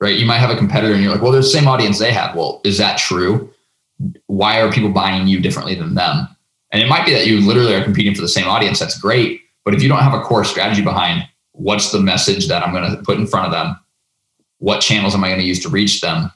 Right? 0.00 0.16
You 0.16 0.26
might 0.26 0.38
have 0.38 0.50
a 0.50 0.56
competitor 0.56 0.94
and 0.94 1.02
you're 1.02 1.12
like, 1.12 1.22
well, 1.22 1.32
there's 1.32 1.52
the 1.52 1.58
same 1.58 1.68
audience 1.68 1.98
they 1.98 2.12
have. 2.12 2.34
Well, 2.34 2.60
is 2.64 2.78
that 2.78 2.98
true? 2.98 3.52
Why 4.26 4.60
are 4.60 4.72
people 4.72 4.90
buying 4.90 5.26
you 5.26 5.40
differently 5.40 5.74
than 5.74 5.94
them? 5.94 6.28
And 6.72 6.82
it 6.82 6.88
might 6.88 7.04
be 7.04 7.12
that 7.12 7.26
you 7.26 7.40
literally 7.40 7.74
are 7.74 7.84
competing 7.84 8.14
for 8.14 8.22
the 8.22 8.28
same 8.28 8.46
audience. 8.46 8.78
That's 8.78 8.98
great. 8.98 9.39
But 9.64 9.74
if 9.74 9.82
you 9.82 9.88
don't 9.88 10.02
have 10.02 10.14
a 10.14 10.22
core 10.22 10.44
strategy 10.44 10.82
behind 10.82 11.26
what's 11.52 11.92
the 11.92 12.00
message 12.00 12.48
that 12.48 12.66
I'm 12.66 12.72
going 12.72 12.90
to 12.90 13.02
put 13.02 13.18
in 13.18 13.26
front 13.26 13.46
of 13.46 13.52
them, 13.52 13.78
what 14.58 14.80
channels 14.80 15.14
am 15.14 15.24
I 15.24 15.28
going 15.28 15.40
to 15.40 15.46
use 15.46 15.62
to 15.62 15.68
reach 15.68 16.00
them, 16.00 16.30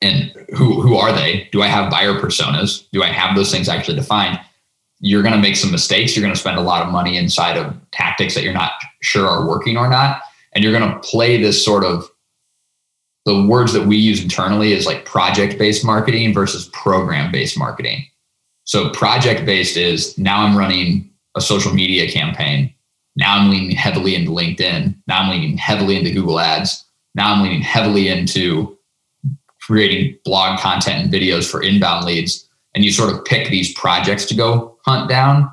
and 0.00 0.32
who 0.56 0.80
who 0.80 0.96
are 0.96 1.12
they? 1.12 1.48
Do 1.52 1.62
I 1.62 1.66
have 1.66 1.90
buyer 1.90 2.14
personas? 2.14 2.86
Do 2.92 3.02
I 3.02 3.08
have 3.08 3.36
those 3.36 3.50
things 3.50 3.68
actually 3.68 3.96
defined? 3.96 4.40
You're 5.00 5.22
going 5.22 5.34
to 5.34 5.40
make 5.40 5.56
some 5.56 5.70
mistakes. 5.70 6.16
You're 6.16 6.22
going 6.22 6.34
to 6.34 6.40
spend 6.40 6.58
a 6.58 6.62
lot 6.62 6.84
of 6.84 6.92
money 6.92 7.16
inside 7.16 7.56
of 7.56 7.74
tactics 7.90 8.34
that 8.34 8.42
you're 8.42 8.54
not 8.54 8.72
sure 9.02 9.28
are 9.28 9.46
working 9.46 9.76
or 9.76 9.88
not, 9.88 10.22
and 10.54 10.64
you're 10.64 10.78
going 10.78 10.90
to 10.90 10.98
play 11.00 11.40
this 11.40 11.62
sort 11.62 11.84
of 11.84 12.08
the 13.24 13.46
words 13.46 13.72
that 13.72 13.86
we 13.86 13.96
use 13.96 14.22
internally 14.22 14.72
is 14.72 14.86
like 14.86 15.04
project 15.04 15.58
based 15.58 15.84
marketing 15.84 16.34
versus 16.34 16.68
program 16.72 17.32
based 17.32 17.58
marketing. 17.58 18.06
So 18.64 18.90
project 18.90 19.44
based 19.46 19.76
is 19.76 20.16
now 20.18 20.44
I'm 20.44 20.56
running 20.56 21.10
a 21.36 21.40
social 21.40 21.72
media 21.72 22.10
campaign. 22.10 22.72
Now 23.16 23.36
I'm 23.36 23.50
leaning 23.50 23.76
heavily 23.76 24.14
into 24.14 24.30
LinkedIn. 24.30 24.94
Now 25.06 25.22
I'm 25.22 25.30
leaning 25.30 25.56
heavily 25.56 25.96
into 25.96 26.12
Google 26.12 26.40
Ads. 26.40 26.84
Now 27.14 27.32
I'm 27.32 27.42
leaning 27.42 27.62
heavily 27.62 28.08
into 28.08 28.76
creating 29.60 30.18
blog 30.24 30.58
content 30.58 31.04
and 31.04 31.12
videos 31.12 31.50
for 31.50 31.62
inbound 31.62 32.04
leads. 32.04 32.48
And 32.74 32.84
you 32.84 32.90
sort 32.90 33.12
of 33.12 33.24
pick 33.24 33.48
these 33.48 33.72
projects 33.74 34.26
to 34.26 34.34
go 34.34 34.76
hunt 34.84 35.08
down 35.08 35.50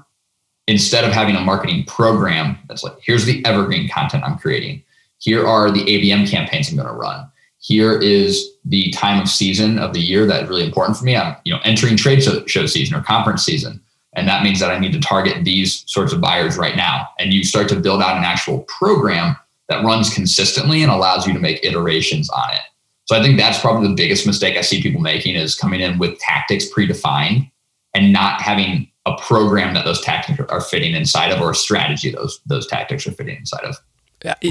instead 0.67 1.03
of 1.03 1.11
having 1.11 1.35
a 1.35 1.41
marketing 1.41 1.85
program 1.85 2.57
that's 2.67 2.83
like, 2.83 2.97
here's 3.01 3.25
the 3.25 3.45
evergreen 3.45 3.89
content 3.89 4.23
I'm 4.23 4.37
creating. 4.37 4.83
Here 5.19 5.45
are 5.45 5.69
the 5.69 5.85
ABM 5.85 6.29
campaigns 6.29 6.69
I'm 6.69 6.77
going 6.77 6.87
to 6.87 6.93
run. 6.93 7.29
Here 7.59 7.99
is 7.99 8.49
the 8.65 8.89
time 8.91 9.21
of 9.21 9.29
season 9.29 9.77
of 9.77 9.93
the 9.93 9.99
year 9.99 10.25
that's 10.25 10.49
really 10.49 10.65
important 10.65 10.97
for 10.97 11.05
me. 11.05 11.15
I'm, 11.15 11.35
you 11.43 11.53
know, 11.53 11.59
entering 11.63 11.95
trade 11.95 12.23
show 12.23 12.65
season 12.65 12.97
or 12.97 13.03
conference 13.03 13.43
season. 13.43 13.81
And 14.13 14.27
that 14.27 14.43
means 14.43 14.59
that 14.59 14.71
I 14.71 14.79
need 14.79 14.93
to 14.93 14.99
target 14.99 15.45
these 15.45 15.83
sorts 15.87 16.11
of 16.11 16.19
buyers 16.19 16.57
right 16.57 16.75
now. 16.75 17.09
And 17.19 17.33
you 17.33 17.43
start 17.43 17.69
to 17.69 17.79
build 17.79 18.01
out 18.01 18.17
an 18.17 18.23
actual 18.23 18.59
program 18.63 19.35
that 19.69 19.85
runs 19.85 20.13
consistently 20.13 20.83
and 20.83 20.91
allows 20.91 21.25
you 21.25 21.33
to 21.33 21.39
make 21.39 21.63
iterations 21.63 22.29
on 22.29 22.53
it. 22.53 22.61
So 23.05 23.17
I 23.17 23.21
think 23.21 23.37
that's 23.37 23.59
probably 23.59 23.87
the 23.87 23.95
biggest 23.95 24.27
mistake 24.27 24.57
I 24.57 24.61
see 24.61 24.81
people 24.81 25.01
making 25.01 25.35
is 25.35 25.55
coming 25.55 25.81
in 25.81 25.97
with 25.97 26.19
tactics 26.19 26.65
predefined 26.69 27.49
and 27.93 28.13
not 28.13 28.41
having 28.41 28.89
a 29.05 29.17
program 29.17 29.73
that 29.73 29.85
those 29.85 30.01
tactics 30.01 30.39
are 30.49 30.61
fitting 30.61 30.93
inside 30.93 31.31
of 31.31 31.41
or 31.41 31.51
a 31.51 31.55
strategy 31.55 32.11
those 32.11 32.39
those 32.45 32.67
tactics 32.67 33.07
are 33.07 33.11
fitting 33.11 33.37
inside 33.37 33.63
of. 33.63 33.75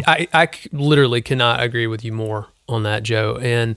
I, 0.07 0.27
I 0.33 0.49
literally 0.73 1.23
cannot 1.23 1.63
agree 1.63 1.87
with 1.87 2.05
you 2.05 2.13
more 2.13 2.49
on 2.69 2.83
that, 2.83 3.03
Joe. 3.05 3.39
And 3.41 3.77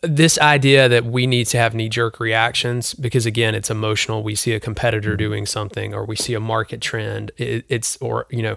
this 0.00 0.38
idea 0.38 0.88
that 0.88 1.04
we 1.04 1.26
need 1.26 1.46
to 1.48 1.58
have 1.58 1.74
knee 1.74 1.88
jerk 1.88 2.18
reactions 2.18 2.94
because 2.94 3.26
again 3.26 3.54
it's 3.54 3.70
emotional. 3.70 4.22
We 4.22 4.34
see 4.34 4.52
a 4.52 4.60
competitor 4.60 5.10
mm-hmm. 5.10 5.18
doing 5.18 5.46
something 5.46 5.94
or 5.94 6.04
we 6.04 6.16
see 6.16 6.34
a 6.34 6.40
market 6.40 6.80
trend. 6.80 7.32
It, 7.36 7.64
it's 7.68 7.96
or 7.98 8.26
you 8.30 8.42
know 8.42 8.56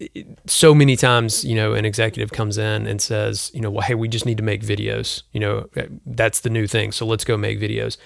it, 0.00 0.26
so 0.46 0.74
many 0.74 0.96
times 0.96 1.44
you 1.44 1.54
know 1.54 1.74
an 1.74 1.84
executive 1.84 2.32
comes 2.32 2.58
in 2.58 2.86
and 2.86 3.00
says 3.00 3.52
you 3.54 3.60
know 3.60 3.70
well 3.70 3.82
hey 3.82 3.94
we 3.94 4.08
just 4.08 4.26
need 4.26 4.36
to 4.36 4.42
make 4.42 4.62
videos. 4.62 5.22
You 5.32 5.40
know 5.40 5.68
that's 6.06 6.40
the 6.40 6.50
new 6.50 6.66
thing 6.66 6.90
so 6.90 7.06
let's 7.06 7.24
go 7.24 7.36
make 7.36 7.60
videos. 7.60 7.96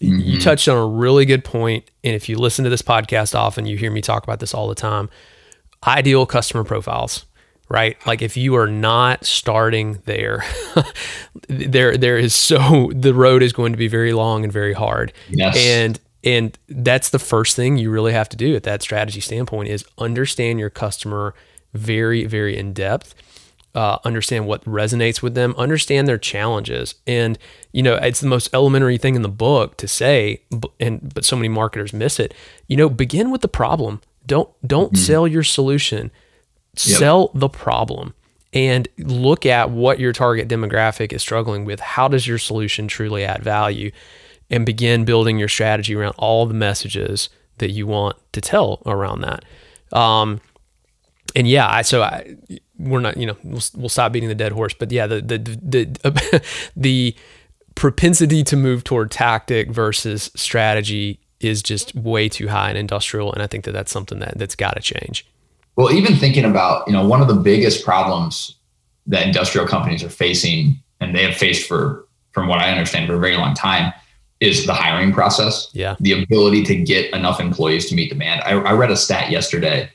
Mm-hmm. 0.00 0.18
you 0.18 0.40
touched 0.40 0.66
on 0.68 0.76
a 0.76 0.86
really 0.86 1.24
good 1.24 1.44
point 1.44 1.88
and 2.02 2.14
if 2.14 2.28
you 2.28 2.36
listen 2.36 2.64
to 2.64 2.70
this 2.70 2.82
podcast 2.82 3.36
often 3.36 3.66
you 3.66 3.76
hear 3.76 3.90
me 3.92 4.00
talk 4.00 4.24
about 4.24 4.40
this 4.40 4.54
all 4.54 4.68
the 4.68 4.74
time. 4.74 5.10
Ideal 5.84 6.26
customer 6.26 6.62
profiles 6.62 7.24
right? 7.72 7.96
Like 8.06 8.20
if 8.20 8.36
you 8.36 8.54
are 8.56 8.66
not 8.66 9.24
starting 9.24 10.02
there, 10.04 10.44
there 11.48 11.96
there 11.96 12.18
is 12.18 12.34
so 12.34 12.90
the 12.94 13.14
road 13.14 13.42
is 13.42 13.54
going 13.54 13.72
to 13.72 13.78
be 13.78 13.88
very 13.88 14.12
long 14.12 14.44
and 14.44 14.52
very 14.52 14.74
hard. 14.74 15.12
Yes. 15.30 15.56
And 15.56 15.98
and 16.22 16.58
that's 16.68 17.08
the 17.08 17.18
first 17.18 17.56
thing 17.56 17.78
you 17.78 17.90
really 17.90 18.12
have 18.12 18.28
to 18.28 18.36
do 18.36 18.54
at 18.54 18.64
that 18.64 18.82
strategy 18.82 19.20
standpoint 19.20 19.70
is 19.70 19.86
understand 19.96 20.60
your 20.60 20.70
customer 20.70 21.34
very 21.72 22.26
very 22.26 22.58
in 22.58 22.74
depth 22.74 23.14
uh, 23.74 23.98
understand 24.04 24.46
what 24.46 24.62
resonates 24.66 25.22
with 25.22 25.34
them, 25.34 25.54
understand 25.56 26.06
their 26.06 26.18
challenges. 26.18 26.94
And, 27.06 27.38
you 27.72 27.82
know, 27.82 27.94
it's 27.94 28.20
the 28.20 28.28
most 28.28 28.50
elementary 28.52 28.98
thing 28.98 29.14
in 29.14 29.22
the 29.22 29.30
book 29.30 29.78
to 29.78 29.88
say, 29.88 30.42
and 30.78 31.14
but 31.14 31.24
so 31.24 31.36
many 31.36 31.48
marketers 31.48 31.94
miss 31.94 32.20
it. 32.20 32.34
You 32.66 32.76
know, 32.76 32.90
begin 32.90 33.30
with 33.30 33.40
the 33.40 33.48
problem. 33.48 34.02
Don't 34.26 34.50
don't 34.66 34.92
mm-hmm. 34.92 35.02
sell 35.02 35.26
your 35.26 35.42
solution. 35.42 36.10
Sell 36.76 37.30
the 37.34 37.48
problem 37.48 38.14
and 38.52 38.88
look 38.98 39.46
at 39.46 39.70
what 39.70 39.98
your 39.98 40.12
target 40.12 40.48
demographic 40.48 41.12
is 41.12 41.22
struggling 41.22 41.64
with. 41.64 41.80
How 41.80 42.08
does 42.08 42.26
your 42.26 42.38
solution 42.38 42.88
truly 42.88 43.24
add 43.24 43.42
value? 43.42 43.90
And 44.50 44.66
begin 44.66 45.06
building 45.06 45.38
your 45.38 45.48
strategy 45.48 45.94
around 45.94 46.14
all 46.18 46.44
the 46.44 46.54
messages 46.54 47.30
that 47.58 47.70
you 47.70 47.86
want 47.86 48.16
to 48.32 48.40
tell 48.40 48.82
around 48.84 49.22
that. 49.22 49.44
Um, 49.96 50.40
and 51.34 51.48
yeah, 51.48 51.66
I, 51.66 51.82
so 51.82 52.02
I, 52.02 52.36
we're 52.78 53.00
not, 53.00 53.16
you 53.16 53.26
know, 53.26 53.36
we'll, 53.42 53.62
we'll 53.76 53.88
stop 53.88 54.12
beating 54.12 54.28
the 54.28 54.34
dead 54.34 54.52
horse, 54.52 54.74
but 54.74 54.92
yeah, 54.92 55.06
the, 55.06 55.22
the, 55.22 55.38
the, 55.38 56.42
the 56.76 57.16
propensity 57.74 58.42
to 58.44 58.56
move 58.56 58.84
toward 58.84 59.10
tactic 59.10 59.70
versus 59.70 60.30
strategy 60.34 61.20
is 61.40 61.62
just 61.62 61.94
way 61.94 62.28
too 62.28 62.48
high 62.48 62.70
in 62.70 62.76
industrial. 62.76 63.32
And 63.32 63.42
I 63.42 63.46
think 63.46 63.64
that 63.64 63.72
that's 63.72 63.90
something 63.90 64.18
that 64.18 64.36
that's 64.36 64.54
got 64.54 64.76
to 64.76 64.82
change. 64.82 65.26
Well, 65.76 65.92
even 65.92 66.16
thinking 66.16 66.44
about, 66.44 66.86
you 66.86 66.92
know, 66.92 67.06
one 67.06 67.20
of 67.20 67.28
the 67.28 67.34
biggest 67.34 67.84
problems 67.84 68.56
that 69.06 69.26
industrial 69.26 69.66
companies 69.66 70.02
are 70.04 70.10
facing 70.10 70.76
and 71.00 71.16
they 71.16 71.24
have 71.24 71.36
faced 71.36 71.66
for, 71.66 72.06
from 72.32 72.46
what 72.48 72.60
I 72.60 72.70
understand 72.70 73.08
for 73.08 73.14
a 73.14 73.18
very 73.18 73.36
long 73.36 73.54
time 73.54 73.92
is 74.40 74.66
the 74.66 74.74
hiring 74.74 75.12
process. 75.12 75.70
Yeah. 75.72 75.96
The 76.00 76.22
ability 76.22 76.64
to 76.64 76.74
get 76.74 77.12
enough 77.14 77.40
employees 77.40 77.88
to 77.88 77.94
meet 77.94 78.10
demand. 78.10 78.42
I, 78.42 78.52
I 78.52 78.72
read 78.72 78.90
a 78.90 78.96
stat 78.96 79.30
yesterday 79.30 79.90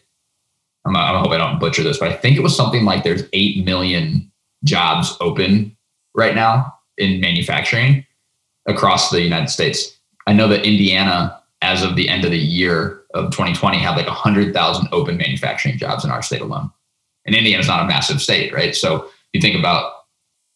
I'm, 0.87 0.95
I 0.95 1.19
hope 1.19 1.31
I 1.31 1.37
don't 1.37 1.59
butcher 1.59 1.83
this, 1.83 1.97
but 1.97 2.11
I 2.11 2.15
think 2.15 2.37
it 2.37 2.43
was 2.43 2.55
something 2.55 2.85
like 2.85 3.03
there's 3.03 3.23
8 3.33 3.65
million 3.65 4.31
jobs 4.63 5.15
open 5.19 5.75
right 6.15 6.33
now 6.33 6.73
in 6.97 7.19
manufacturing 7.19 8.05
across 8.65 9.11
the 9.11 9.21
United 9.21 9.49
States. 9.49 9.99
I 10.25 10.33
know 10.33 10.47
that 10.47 10.65
Indiana, 10.65 11.41
as 11.61 11.83
of 11.83 11.95
the 11.95 12.09
end 12.09 12.25
of 12.25 12.31
the 12.31 12.37
year 12.37 13.03
of 13.13 13.31
2020, 13.31 13.77
had 13.77 13.95
like 13.95 14.07
100,000 14.07 14.87
open 14.91 15.17
manufacturing 15.17 15.77
jobs 15.77 16.03
in 16.03 16.11
our 16.11 16.21
state 16.21 16.41
alone. 16.41 16.71
And 17.25 17.35
Indiana's 17.35 17.67
not 17.67 17.83
a 17.83 17.87
massive 17.87 18.21
state, 18.21 18.53
right? 18.53 18.75
So 18.75 19.09
you 19.33 19.41
think 19.41 19.57
about 19.57 19.93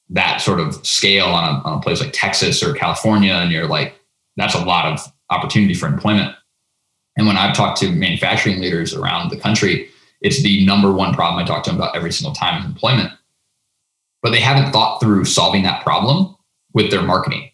that 0.09 0.41
sort 0.41 0.59
of 0.59 0.85
scale 0.85 1.25
on 1.25 1.43
a, 1.43 1.67
on 1.67 1.77
a 1.79 1.81
place 1.81 2.01
like 2.01 2.13
Texas 2.13 2.61
or 2.61 2.73
California, 2.73 3.33
and 3.33 3.51
you're 3.51 3.67
like, 3.67 3.95
that's 4.35 4.55
a 4.55 4.63
lot 4.63 4.85
of 4.85 5.11
opportunity 5.29 5.73
for 5.73 5.87
employment. 5.87 6.35
And 7.17 7.27
when 7.27 7.37
I've 7.37 7.55
talked 7.55 7.79
to 7.79 7.91
manufacturing 7.91 8.59
leaders 8.59 8.93
around 8.93 9.29
the 9.29 9.37
country, 9.37 9.89
it's 10.21 10.41
the 10.43 10.65
number 10.65 10.91
one 10.91 11.13
problem 11.13 11.43
I 11.43 11.45
talk 11.45 11.63
to 11.63 11.69
them 11.71 11.79
about 11.79 11.95
every 11.95 12.11
single 12.11 12.33
time 12.33 12.59
is 12.59 12.65
employment. 12.65 13.11
But 14.21 14.31
they 14.31 14.39
haven't 14.39 14.71
thought 14.71 14.99
through 14.99 15.25
solving 15.25 15.63
that 15.63 15.83
problem 15.83 16.35
with 16.73 16.91
their 16.91 17.01
marketing. 17.01 17.49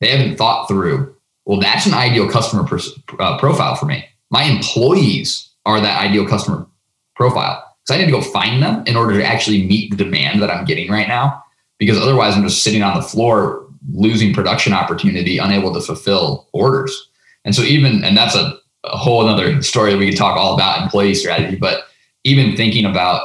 They 0.00 0.08
haven't 0.08 0.36
thought 0.36 0.66
through, 0.66 1.14
well, 1.46 1.60
that's 1.60 1.86
an 1.86 1.94
ideal 1.94 2.28
customer 2.28 2.64
pers- 2.64 2.98
uh, 3.18 3.38
profile 3.38 3.76
for 3.76 3.86
me. 3.86 4.04
My 4.34 4.42
employees 4.42 5.48
are 5.64 5.80
that 5.80 6.00
ideal 6.00 6.26
customer 6.26 6.66
profile. 7.14 7.60
Because 7.82 7.94
I 7.94 7.98
need 7.98 8.06
to 8.06 8.18
go 8.18 8.20
find 8.20 8.62
them 8.62 8.82
in 8.86 8.96
order 8.96 9.14
to 9.14 9.24
actually 9.24 9.66
meet 9.66 9.90
the 9.90 9.96
demand 9.96 10.42
that 10.42 10.50
I'm 10.50 10.64
getting 10.64 10.90
right 10.90 11.06
now. 11.06 11.44
Because 11.78 11.98
otherwise, 11.98 12.34
I'm 12.34 12.42
just 12.42 12.64
sitting 12.64 12.82
on 12.82 12.96
the 12.96 13.06
floor, 13.06 13.66
losing 13.92 14.34
production 14.34 14.72
opportunity, 14.72 15.38
unable 15.38 15.72
to 15.74 15.80
fulfill 15.80 16.48
orders. 16.52 17.10
And 17.44 17.54
so, 17.54 17.62
even, 17.62 18.02
and 18.02 18.16
that's 18.16 18.34
a 18.34 18.58
a 18.84 18.96
whole 18.96 19.26
other 19.26 19.62
story 19.62 19.92
that 19.92 19.98
we 19.98 20.08
could 20.08 20.18
talk 20.18 20.36
all 20.36 20.54
about 20.54 20.82
employee 20.82 21.14
strategy. 21.14 21.56
But 21.56 21.84
even 22.22 22.56
thinking 22.56 22.84
about 22.84 23.22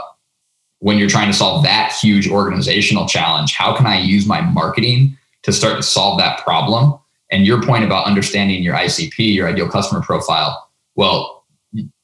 when 0.79 0.97
you're 0.97 1.09
trying 1.09 1.27
to 1.27 1.37
solve 1.37 1.63
that 1.63 1.91
huge 1.91 2.29
organizational 2.29 3.07
challenge, 3.07 3.53
how 3.53 3.75
can 3.75 3.85
I 3.85 3.99
use 3.99 4.25
my 4.25 4.41
marketing 4.41 5.17
to 5.43 5.51
start 5.51 5.77
to 5.77 5.83
solve 5.83 6.17
that 6.19 6.39
problem? 6.39 6.97
And 7.31 7.45
your 7.45 7.61
point 7.61 7.83
about 7.83 8.05
understanding 8.05 8.63
your 8.63 8.75
ICP, 8.75 9.35
your 9.35 9.47
ideal 9.47 9.69
customer 9.69 10.01
profile, 10.01 10.68
well, 10.99 11.45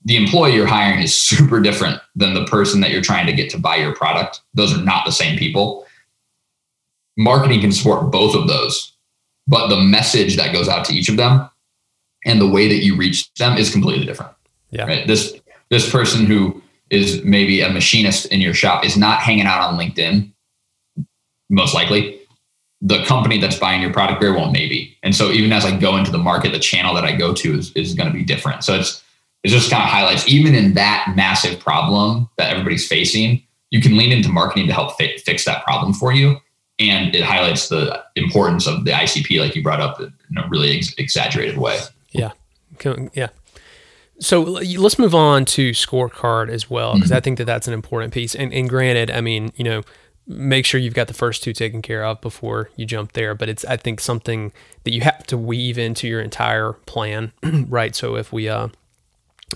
the 0.06 0.16
employee 0.16 0.56
you're 0.56 0.66
hiring 0.66 1.02
is 1.02 1.14
super 1.14 1.60
different 1.60 2.00
than 2.16 2.34
the 2.34 2.46
person 2.46 2.80
that 2.80 2.92
you're 2.92 3.02
trying 3.02 3.26
to 3.26 3.34
get 3.34 3.50
to 3.50 3.60
buy 3.60 3.76
your 3.76 3.94
product. 3.94 4.40
Those 4.54 4.74
are 4.74 4.82
not 4.82 5.06
the 5.06 5.12
same 5.12 5.38
people. 5.38 5.86
Marketing 7.18 7.60
can 7.60 7.74
support 7.74 8.10
both 8.10 8.34
of 8.36 8.48
those, 8.48 8.94
but 9.48 9.68
the 9.68 9.82
message 9.82 10.38
that 10.38 10.54
goes 10.54 10.70
out 10.70 10.86
to 10.86 10.94
each 10.94 11.10
of 11.10 11.18
them 11.18 11.50
and 12.24 12.40
the 12.40 12.48
way 12.48 12.70
that 12.70 12.86
you 12.86 12.96
reach 12.96 13.34
them 13.34 13.58
is 13.58 13.70
completely 13.70 14.06
different. 14.06 14.32
Yeah. 14.72 14.86
Right. 14.86 15.06
This 15.06 15.34
this 15.70 15.92
person 15.92 16.26
who 16.26 16.62
is 16.90 17.22
maybe 17.26 17.60
a 17.60 17.70
machinist 17.70 18.28
in 18.28 18.40
your 18.40 18.54
shop 18.54 18.86
is 18.86 18.96
not 18.96 19.20
hanging 19.20 19.46
out 19.46 19.60
on 19.60 19.78
LinkedIn, 19.78 20.32
most 21.50 21.74
likely. 21.74 22.22
The 22.88 23.04
company 23.06 23.40
that's 23.40 23.58
buying 23.58 23.82
your 23.82 23.92
product 23.92 24.22
very 24.22 24.34
well 24.34 24.52
maybe. 24.52 24.98
And 25.04 25.16
so 25.16 25.32
even 25.32 25.52
as 25.52 25.66
I 25.66 25.76
go 25.78 25.98
into 25.98 26.12
the 26.12 26.18
market, 26.18 26.52
the 26.52 26.60
channel 26.60 26.94
that 26.96 27.04
I 27.04 27.16
go 27.16 27.34
to 27.34 27.58
is, 27.58 27.72
is 27.74 27.94
going 27.94 28.08
to 28.08 28.14
be 28.14 28.24
different. 28.24 28.64
So 28.64 28.76
it's 28.76 29.04
it 29.44 29.50
just 29.50 29.70
kind 29.70 29.84
of 29.84 29.90
highlights 29.90 30.28
even 30.28 30.56
in 30.56 30.74
that 30.74 31.14
massive 31.16 31.60
problem 31.60 32.28
that 32.38 32.50
everybody's 32.50 32.88
facing, 32.88 33.44
you 33.70 33.80
can 33.80 33.96
lean 33.96 34.12
into 34.12 34.30
marketing 34.30 34.66
to 34.68 34.74
help 34.74 34.98
fi- 34.98 35.18
fix 35.18 35.46
that 35.46 35.64
problem 35.64 35.94
for 35.94 36.12
you. 36.12 36.38
And 36.80 37.16
it 37.16 37.24
highlights 37.24 37.70
the 37.70 38.04
importance 38.16 38.68
of 38.68 38.86
the 38.86 38.92
ICP, 38.92 39.40
like 39.40 39.56
you 39.56 39.62
brought 39.62 39.82
up 39.82 40.02
in 40.02 40.12
a 40.38 40.48
really 40.50 40.78
ex- 40.78 40.96
exaggerated 40.98 41.58
way. 41.58 41.80
Yeah. 42.12 42.32
Yeah. 43.14 43.30
So 44.20 44.42
let's 44.42 44.98
move 44.98 45.14
on 45.14 45.46
to 45.46 45.72
scorecard 45.72 46.50
as 46.50 46.70
well, 46.70 46.94
because 46.94 47.10
mm-hmm. 47.10 47.18
I 47.18 47.20
think 47.20 47.38
that 47.38 47.46
that's 47.46 47.68
an 47.68 47.74
important 47.74 48.14
piece. 48.14 48.34
And, 48.34 48.54
and 48.54 48.68
granted, 48.68 49.12
I 49.12 49.22
mean, 49.22 49.52
you 49.56 49.64
know, 49.64 49.84
make 50.28 50.66
sure 50.66 50.80
you've 50.80 50.94
got 50.94 51.08
the 51.08 51.14
first 51.14 51.44
two 51.44 51.54
taken 51.54 51.82
care 51.82 52.04
of 52.04 52.20
before 52.22 52.70
you 52.76 52.86
jump 52.86 53.14
there. 53.14 53.36
But 53.36 53.50
it's, 53.50 53.66
I 53.66 53.78
think, 53.78 54.00
something 54.00 54.52
that 54.84 54.94
you 54.94 55.02
have 55.02 55.26
to 55.28 55.38
weave 55.38 55.78
into 55.78 56.08
your 56.08 56.22
entire 56.22 56.74
plan, 56.74 57.32
right? 57.68 57.96
So 57.96 58.16
if 58.16 58.34
we, 58.34 58.50
uh, 58.50 58.70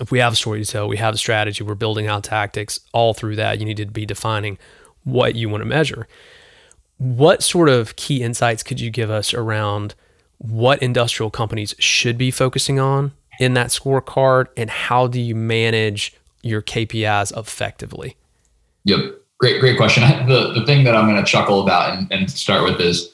if 0.00 0.10
we 0.10 0.20
have 0.20 0.34
a 0.34 0.36
story 0.36 0.64
to 0.64 0.70
tell, 0.70 0.88
we 0.88 0.96
have 0.98 1.14
a 1.14 1.18
strategy, 1.18 1.64
we're 1.64 1.74
building 1.74 2.06
out 2.06 2.24
tactics, 2.24 2.80
all 2.92 3.14
through 3.14 3.36
that, 3.36 3.58
you 3.58 3.64
need 3.64 3.78
to 3.78 3.86
be 3.86 4.06
defining 4.06 4.58
what 5.04 5.34
you 5.34 5.48
want 5.48 5.62
to 5.62 5.66
measure. 5.66 6.06
What 6.98 7.42
sort 7.42 7.68
of 7.68 7.96
key 7.96 8.22
insights 8.22 8.62
could 8.62 8.80
you 8.80 8.90
give 8.90 9.10
us 9.10 9.34
around 9.34 9.94
what 10.38 10.82
industrial 10.82 11.30
companies 11.30 11.74
should 11.78 12.16
be 12.16 12.30
focusing 12.30 12.78
on 12.78 13.12
in 13.38 13.54
that 13.54 13.68
scorecard 13.68 14.46
and 14.56 14.70
how 14.70 15.06
do 15.06 15.20
you 15.20 15.34
manage 15.34 16.14
your 16.42 16.62
KPIs 16.62 17.36
effectively? 17.36 18.16
Yep. 18.84 19.20
Great, 19.40 19.60
great 19.60 19.76
question. 19.76 20.02
The, 20.28 20.52
the 20.52 20.66
thing 20.66 20.84
that 20.84 20.94
I'm 20.94 21.08
going 21.08 21.22
to 21.22 21.28
chuckle 21.28 21.62
about 21.62 21.96
and, 21.96 22.10
and 22.12 22.30
start 22.30 22.62
with 22.62 22.80
is 22.80 23.12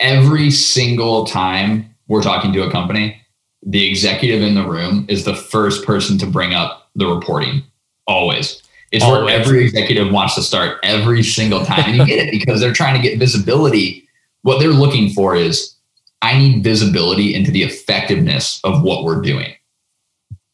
every 0.00 0.50
single 0.50 1.26
time 1.26 1.94
we're 2.08 2.22
talking 2.22 2.52
to 2.52 2.62
a 2.62 2.70
company, 2.70 3.20
the 3.64 3.88
executive 3.88 4.42
in 4.42 4.54
the 4.54 4.66
room 4.66 5.04
is 5.08 5.24
the 5.24 5.34
first 5.34 5.84
person 5.84 6.18
to 6.18 6.26
bring 6.26 6.54
up 6.54 6.90
the 6.94 7.06
reporting. 7.06 7.62
Always. 8.06 8.62
It's 8.90 9.04
Always. 9.04 9.24
where 9.24 9.40
every 9.40 9.64
executive 9.64 10.12
wants 10.12 10.34
to 10.34 10.42
start 10.42 10.78
every 10.82 11.22
single 11.22 11.64
time. 11.64 11.84
And 11.84 11.96
you 11.96 12.06
get 12.06 12.26
it 12.26 12.30
because 12.30 12.60
they're 12.60 12.72
trying 12.72 13.00
to 13.00 13.08
get 13.08 13.18
visibility. 13.18 14.08
What 14.42 14.60
they're 14.60 14.68
looking 14.68 15.10
for 15.10 15.34
is 15.34 15.74
I 16.20 16.38
need 16.38 16.62
visibility 16.62 17.34
into 17.34 17.50
the 17.50 17.62
effectiveness 17.62 18.60
of 18.64 18.82
what 18.82 19.04
we're 19.04 19.20
doing. 19.20 19.54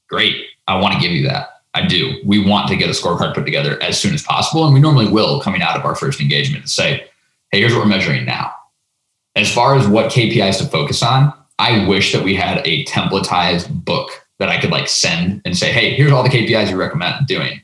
Great. 0.08 0.36
I 0.66 0.80
want 0.80 0.94
to 0.94 1.00
give 1.00 1.12
you 1.12 1.26
that. 1.28 1.57
I 1.74 1.86
do. 1.86 2.20
We 2.24 2.44
want 2.44 2.68
to 2.68 2.76
get 2.76 2.88
a 2.88 2.92
scorecard 2.92 3.34
put 3.34 3.44
together 3.44 3.80
as 3.82 4.00
soon 4.00 4.14
as 4.14 4.22
possible. 4.22 4.64
And 4.64 4.74
we 4.74 4.80
normally 4.80 5.08
will 5.08 5.40
coming 5.40 5.62
out 5.62 5.76
of 5.78 5.84
our 5.84 5.94
first 5.94 6.20
engagement 6.20 6.64
to 6.64 6.70
say, 6.70 7.04
hey, 7.52 7.60
here's 7.60 7.72
what 7.72 7.82
we're 7.82 7.90
measuring 7.90 8.24
now. 8.24 8.52
As 9.36 9.52
far 9.52 9.76
as 9.76 9.86
what 9.86 10.10
KPIs 10.10 10.58
to 10.58 10.66
focus 10.66 11.02
on, 11.02 11.32
I 11.58 11.86
wish 11.86 12.12
that 12.12 12.24
we 12.24 12.34
had 12.34 12.66
a 12.66 12.84
templatized 12.84 13.84
book 13.84 14.10
that 14.38 14.48
I 14.48 14.60
could 14.60 14.70
like 14.70 14.88
send 14.88 15.42
and 15.44 15.56
say, 15.56 15.72
hey, 15.72 15.94
here's 15.94 16.12
all 16.12 16.22
the 16.22 16.28
KPIs 16.28 16.70
you 16.70 16.76
recommend 16.76 17.26
doing. 17.26 17.60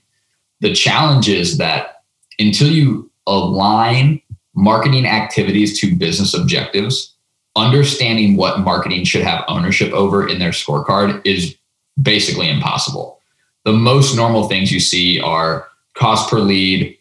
The 0.60 0.74
challenge 0.74 1.28
is 1.28 1.58
that 1.58 2.02
until 2.38 2.68
you 2.68 3.10
align 3.26 4.20
marketing 4.54 5.06
activities 5.06 5.78
to 5.80 5.94
business 5.96 6.34
objectives, 6.34 7.14
understanding 7.56 8.36
what 8.36 8.60
marketing 8.60 9.04
should 9.04 9.22
have 9.22 9.44
ownership 9.48 9.92
over 9.92 10.28
in 10.28 10.38
their 10.38 10.50
scorecard 10.50 11.20
is 11.24 11.56
basically 12.00 12.48
impossible. 12.48 13.20
The 13.64 13.72
most 13.72 14.14
normal 14.14 14.48
things 14.48 14.70
you 14.70 14.80
see 14.80 15.20
are 15.20 15.66
cost 15.94 16.30
per 16.30 16.38
lead, 16.38 16.96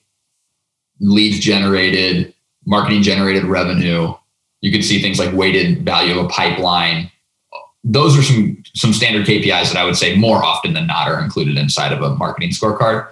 leads 0.99 1.39
generated, 1.39 2.33
marketing 2.65 3.01
generated 3.01 3.43
revenue. 3.43 4.13
You 4.61 4.71
can 4.71 4.81
see 4.81 5.01
things 5.01 5.19
like 5.19 5.33
weighted 5.33 5.83
value 5.83 6.17
of 6.17 6.25
a 6.25 6.29
pipeline. 6.29 7.11
Those 7.83 8.17
are 8.17 8.23
some 8.23 8.63
some 8.75 8.93
standard 8.93 9.27
KPIs 9.27 9.73
that 9.73 9.77
I 9.77 9.83
would 9.83 9.97
say 9.97 10.15
more 10.15 10.43
often 10.43 10.73
than 10.73 10.87
not 10.87 11.09
are 11.09 11.21
included 11.21 11.57
inside 11.57 11.91
of 11.91 12.01
a 12.01 12.15
marketing 12.15 12.51
scorecard. 12.51 13.09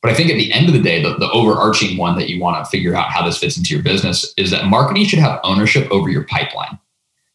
But 0.00 0.10
I 0.10 0.14
think 0.14 0.30
at 0.30 0.34
the 0.34 0.52
end 0.52 0.68
of 0.68 0.74
the 0.74 0.82
day, 0.82 1.02
the, 1.02 1.16
the 1.16 1.30
overarching 1.30 1.96
one 1.96 2.16
that 2.18 2.28
you 2.28 2.40
want 2.40 2.64
to 2.64 2.70
figure 2.70 2.94
out 2.94 3.10
how 3.10 3.24
this 3.24 3.38
fits 3.38 3.56
into 3.56 3.74
your 3.74 3.82
business 3.82 4.32
is 4.36 4.50
that 4.50 4.66
marketing 4.66 5.04
should 5.06 5.20
have 5.20 5.40
ownership 5.44 5.88
over 5.90 6.08
your 6.08 6.24
pipeline. 6.24 6.78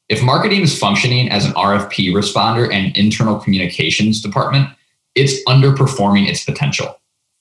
If 0.09 0.23
marketing 0.23 0.61
is 0.61 0.77
functioning 0.77 1.29
as 1.29 1.45
an 1.45 1.53
RFP 1.53 2.11
responder 2.13 2.71
and 2.73 2.95
internal 2.97 3.39
communications 3.39 4.21
department, 4.21 4.69
it's 5.17 5.43
underperforming 5.45 6.27
its 6.27 6.43
potential. 6.43 6.99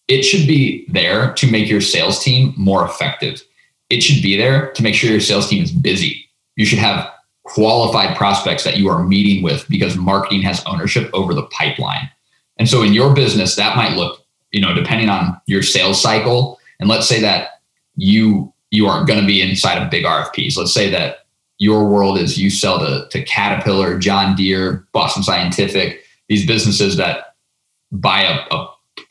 It 0.08 0.22
should 0.22 0.46
be 0.46 0.86
there 0.88 1.32
to 1.34 1.50
make 1.50 1.68
your 1.68 1.80
sales 1.80 2.22
team 2.22 2.54
more 2.56 2.84
effective. 2.84 3.42
It 3.90 4.02
should 4.02 4.22
be 4.22 4.36
there 4.36 4.72
to 4.72 4.82
make 4.82 4.94
sure 4.94 5.10
your 5.10 5.20
sales 5.20 5.48
team 5.48 5.62
is 5.62 5.72
busy. 5.72 6.28
You 6.56 6.64
should 6.64 6.78
have 6.78 7.10
qualified 7.44 8.16
prospects 8.16 8.64
that 8.64 8.76
you 8.76 8.88
are 8.88 9.04
meeting 9.04 9.42
with 9.42 9.66
because 9.68 9.96
marketing 9.96 10.42
has 10.42 10.64
ownership 10.66 11.10
over 11.12 11.34
the 11.34 11.44
pipeline. 11.44 12.10
And 12.58 12.68
so 12.68 12.82
in 12.82 12.92
your 12.92 13.14
business, 13.14 13.56
that 13.56 13.76
might 13.76 13.96
look, 13.96 14.24
you 14.50 14.60
know, 14.60 14.74
depending 14.74 15.08
on 15.08 15.40
your 15.46 15.62
sales 15.62 16.00
cycle. 16.00 16.58
And 16.80 16.88
let's 16.88 17.08
say 17.08 17.20
that 17.20 17.60
you 17.96 18.52
you 18.70 18.86
aren't 18.86 19.06
going 19.06 19.20
to 19.20 19.26
be 19.26 19.40
inside 19.40 19.80
of 19.80 19.90
big 19.90 20.04
RFPs. 20.04 20.56
Let's 20.56 20.74
say 20.74 20.90
that 20.90 21.26
your 21.58 21.88
world 21.88 22.18
is 22.18 22.38
you 22.38 22.50
sell 22.50 22.78
to, 22.80 23.08
to 23.10 23.24
Caterpillar, 23.24 23.98
John 23.98 24.34
Deere, 24.34 24.86
Boston 24.92 25.22
Scientific, 25.22 26.02
these 26.28 26.46
businesses 26.46 26.96
that 26.96 27.36
buy 27.92 28.22
a, 28.22 28.55
a, 28.55 28.68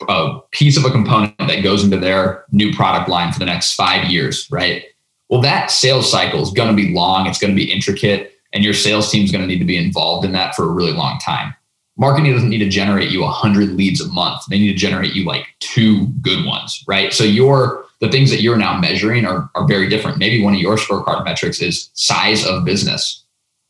a 0.08 0.40
piece 0.50 0.76
of 0.76 0.84
a 0.84 0.90
component 0.90 1.36
that 1.38 1.62
goes 1.62 1.84
into 1.84 1.98
their 1.98 2.44
new 2.52 2.72
product 2.74 3.08
line 3.08 3.32
for 3.32 3.38
the 3.38 3.46
next 3.46 3.74
five 3.74 4.10
years, 4.10 4.48
right? 4.50 4.84
Well, 5.28 5.40
that 5.40 5.70
sales 5.70 6.10
cycle 6.10 6.42
is 6.42 6.50
going 6.50 6.68
to 6.68 6.82
be 6.82 6.94
long, 6.94 7.26
it's 7.26 7.38
going 7.38 7.52
to 7.52 7.56
be 7.56 7.72
intricate, 7.72 8.32
and 8.52 8.62
your 8.62 8.74
sales 8.74 9.10
team 9.10 9.24
is 9.24 9.32
going 9.32 9.42
to 9.42 9.48
need 9.48 9.58
to 9.58 9.64
be 9.64 9.76
involved 9.76 10.24
in 10.24 10.32
that 10.32 10.54
for 10.54 10.64
a 10.64 10.72
really 10.72 10.92
long 10.92 11.18
time. 11.18 11.54
Marketing 11.98 12.32
doesn't 12.32 12.50
need 12.50 12.58
to 12.58 12.68
generate 12.68 13.10
you 13.10 13.22
100 13.22 13.70
leads 13.70 14.00
a 14.00 14.08
month. 14.08 14.42
They 14.50 14.58
need 14.58 14.72
to 14.72 14.78
generate 14.78 15.14
you 15.14 15.24
like 15.24 15.46
two 15.60 16.08
good 16.20 16.44
ones, 16.44 16.84
right? 16.86 17.12
So 17.12 17.24
your 17.24 17.86
the 18.00 18.10
things 18.10 18.30
that 18.30 18.42
you're 18.42 18.56
now 18.56 18.78
measuring 18.78 19.24
are, 19.24 19.50
are 19.54 19.66
very 19.66 19.88
different. 19.88 20.18
Maybe 20.18 20.42
one 20.42 20.54
of 20.54 20.60
your 20.60 20.76
scorecard 20.76 21.24
metrics 21.24 21.62
is 21.62 21.90
size 21.94 22.46
of 22.46 22.64
business. 22.64 23.24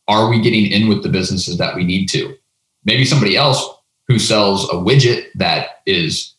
Are 0.08 0.28
we 0.28 0.40
getting 0.40 0.66
in 0.66 0.88
with 0.88 1.04
the 1.04 1.08
businesses 1.08 1.58
that 1.58 1.76
we 1.76 1.84
need 1.84 2.06
to? 2.08 2.36
Maybe 2.84 3.04
somebody 3.04 3.36
else 3.36 3.64
who 4.08 4.18
sells 4.18 4.68
a 4.70 4.74
widget 4.74 5.26
that 5.34 5.82
is, 5.86 6.34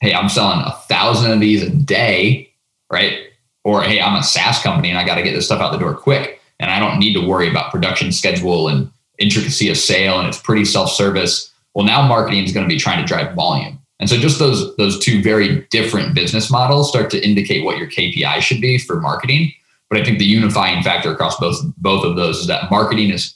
hey, 0.00 0.14
I'm 0.14 0.28
selling 0.28 0.60
a 0.60 0.72
thousand 0.88 1.32
of 1.32 1.40
these 1.40 1.62
a 1.62 1.70
day, 1.70 2.52
right? 2.90 3.18
Or 3.64 3.82
hey, 3.82 4.00
I'm 4.00 4.16
a 4.16 4.22
SaaS 4.22 4.62
company 4.62 4.90
and 4.90 4.98
I 4.98 5.06
got 5.06 5.16
to 5.16 5.22
get 5.22 5.32
this 5.32 5.46
stuff 5.46 5.60
out 5.60 5.72
the 5.72 5.78
door 5.78 5.94
quick. 5.94 6.40
And 6.60 6.70
I 6.70 6.78
don't 6.78 6.98
need 6.98 7.14
to 7.14 7.26
worry 7.26 7.48
about 7.48 7.72
production 7.72 8.12
schedule 8.12 8.68
and 8.68 8.90
intricacy 9.18 9.68
of 9.68 9.76
sale 9.76 10.18
and 10.18 10.28
it's 10.28 10.40
pretty 10.40 10.64
self-service. 10.64 11.52
Well, 11.74 11.86
now 11.86 12.06
marketing 12.06 12.44
is 12.44 12.52
going 12.52 12.68
to 12.68 12.72
be 12.72 12.78
trying 12.78 13.00
to 13.00 13.06
drive 13.06 13.34
volume. 13.34 13.78
And 13.98 14.10
so 14.10 14.16
just 14.16 14.40
those 14.40 14.74
those 14.76 14.98
two 14.98 15.22
very 15.22 15.64
different 15.70 16.14
business 16.14 16.50
models 16.50 16.88
start 16.88 17.08
to 17.10 17.24
indicate 17.24 17.64
what 17.64 17.78
your 17.78 17.88
KPI 17.88 18.40
should 18.40 18.60
be 18.60 18.78
for 18.78 19.00
marketing. 19.00 19.52
But 19.88 20.00
I 20.00 20.04
think 20.04 20.18
the 20.18 20.24
unifying 20.24 20.82
factor 20.82 21.12
across 21.12 21.38
both 21.38 21.56
both 21.76 22.04
of 22.04 22.16
those 22.16 22.38
is 22.38 22.46
that 22.48 22.68
marketing 22.70 23.10
is 23.10 23.34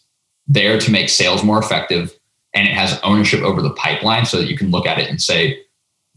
there 0.49 0.79
to 0.81 0.91
make 0.91 1.09
sales 1.09 1.45
more 1.45 1.59
effective 1.59 2.19
and 2.57 2.67
it 2.67 2.75
has 2.75 2.99
ownership 3.05 3.43
over 3.43 3.63
the 3.63 3.75
pipeline 3.75 4.27
so 4.27 4.39
that 4.39 4.49
you 4.49 4.57
can 4.57 4.71
look 4.71 4.87
at 4.87 4.99
it 4.99 5.09
and 5.09 5.23
say 5.23 5.61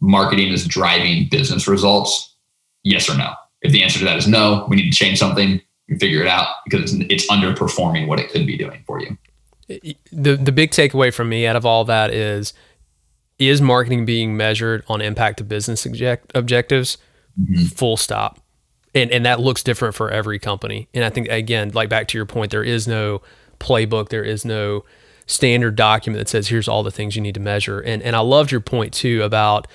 marketing 0.01 0.51
is 0.51 0.65
driving 0.65 1.27
business 1.29 1.67
results 1.67 2.35
yes 2.83 3.09
or 3.09 3.17
no 3.17 3.33
if 3.61 3.71
the 3.71 3.83
answer 3.83 3.99
to 3.99 4.05
that 4.05 4.17
is 4.17 4.27
no, 4.27 4.65
we 4.69 4.77
need 4.77 4.91
to 4.91 4.97
change 4.97 5.19
something. 5.19 5.61
We 5.87 5.97
figure 5.97 6.21
it 6.21 6.27
out 6.27 6.47
because 6.65 6.93
it's, 6.93 7.05
it's 7.09 7.27
underperforming 7.31 8.07
what 8.07 8.19
it 8.19 8.29
could 8.29 8.45
be 8.45 8.57
doing 8.57 8.83
for 8.85 9.01
you. 9.01 9.17
The 10.11 10.35
the 10.35 10.51
big 10.51 10.71
takeaway 10.71 11.13
from 11.13 11.29
me 11.29 11.45
out 11.45 11.55
of 11.55 11.65
all 11.65 11.85
that 11.85 12.11
is 12.11 12.53
is 13.37 13.61
marketing 13.61 14.05
being 14.05 14.35
measured 14.35 14.83
on 14.87 15.01
impact 15.01 15.37
to 15.37 15.43
business 15.43 15.85
object, 15.85 16.31
objectives? 16.35 16.97
Mm-hmm. 17.39 17.65
Full 17.65 17.97
stop. 17.97 18.39
And 18.95 19.11
and 19.11 19.25
that 19.25 19.39
looks 19.39 19.61
different 19.61 19.95
for 19.95 20.09
every 20.09 20.39
company. 20.39 20.87
And 20.93 21.03
I 21.03 21.09
think 21.09 21.27
again, 21.27 21.71
like 21.73 21.89
back 21.89 22.07
to 22.09 22.17
your 22.17 22.25
point, 22.25 22.51
there 22.51 22.63
is 22.63 22.87
no 22.87 23.21
playbook, 23.59 24.09
there 24.09 24.23
is 24.23 24.43
no 24.43 24.85
standard 25.29 25.75
document 25.75 26.19
that 26.19 26.29
says 26.29 26.47
here's 26.47 26.67
all 26.67 26.83
the 26.83 26.91
things 26.91 27.15
you 27.15 27.21
need 27.21 27.35
to 27.35 27.39
measure. 27.39 27.79
And 27.79 28.01
and 28.01 28.15
I 28.15 28.19
loved 28.19 28.51
your 28.51 28.61
point 28.61 28.93
too 28.93 29.23
about 29.23 29.67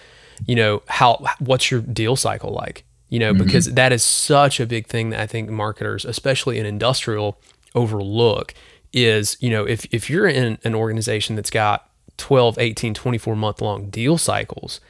you 0.46 0.54
know 0.54 0.82
how 0.88 1.24
what's 1.38 1.70
your 1.70 1.80
deal 1.80 2.16
cycle 2.16 2.50
like 2.50 2.84
you 3.14 3.20
know, 3.20 3.32
mm-hmm. 3.32 3.44
because 3.44 3.66
that 3.74 3.92
is 3.92 4.02
such 4.02 4.58
a 4.58 4.66
big 4.66 4.88
thing 4.88 5.10
that 5.10 5.20
I 5.20 5.26
think 5.28 5.48
marketers, 5.48 6.04
especially 6.04 6.58
in 6.58 6.66
industrial, 6.66 7.38
overlook 7.72 8.54
is, 8.92 9.36
you 9.38 9.50
know, 9.50 9.64
if, 9.64 9.86
if 9.92 10.10
you're 10.10 10.26
in 10.26 10.58
an 10.64 10.74
organization 10.74 11.36
that's 11.36 11.50
got 11.50 11.88
12, 12.16 12.58
18, 12.58 12.92
24 12.92 13.36
month 13.36 13.60
long 13.60 13.88
deal 13.88 14.18
cycles, 14.18 14.80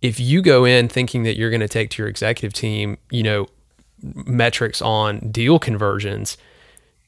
if 0.00 0.18
you 0.18 0.40
go 0.40 0.64
in 0.64 0.88
thinking 0.88 1.24
that 1.24 1.36
you're 1.36 1.50
going 1.50 1.60
to 1.60 1.68
take 1.68 1.90
to 1.90 2.02
your 2.02 2.08
executive 2.08 2.54
team, 2.54 2.96
you 3.10 3.22
know, 3.22 3.46
metrics 4.00 4.80
on 4.80 5.18
deal 5.30 5.58
conversions, 5.58 6.38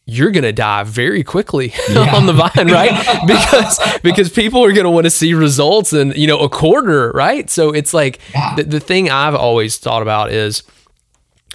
you're 0.07 0.31
going 0.31 0.43
to 0.43 0.53
die 0.53 0.83
very 0.83 1.23
quickly 1.23 1.73
yeah. 1.91 2.15
on 2.15 2.27
the 2.27 2.33
vine, 2.33 2.69
right? 2.69 2.93
because 3.27 4.01
because 4.03 4.31
people 4.31 4.65
are 4.65 4.73
going 4.73 4.85
to 4.85 4.91
want 4.91 5.05
to 5.05 5.11
see 5.11 5.35
results 5.35 5.93
in 5.93 6.13
you 6.13 6.27
know 6.27 6.39
a 6.41 6.49
quarter, 6.49 7.11
right? 7.13 7.49
So 7.49 7.71
it's 7.71 7.95
like 7.95 8.19
yeah. 8.33 8.57
the, 8.57 8.65
the 8.65 8.81
thing 8.81 9.11
I've 9.11 9.35
always 9.35 9.79
thought 9.79 10.03
about 10.03 10.33
is 10.33 10.63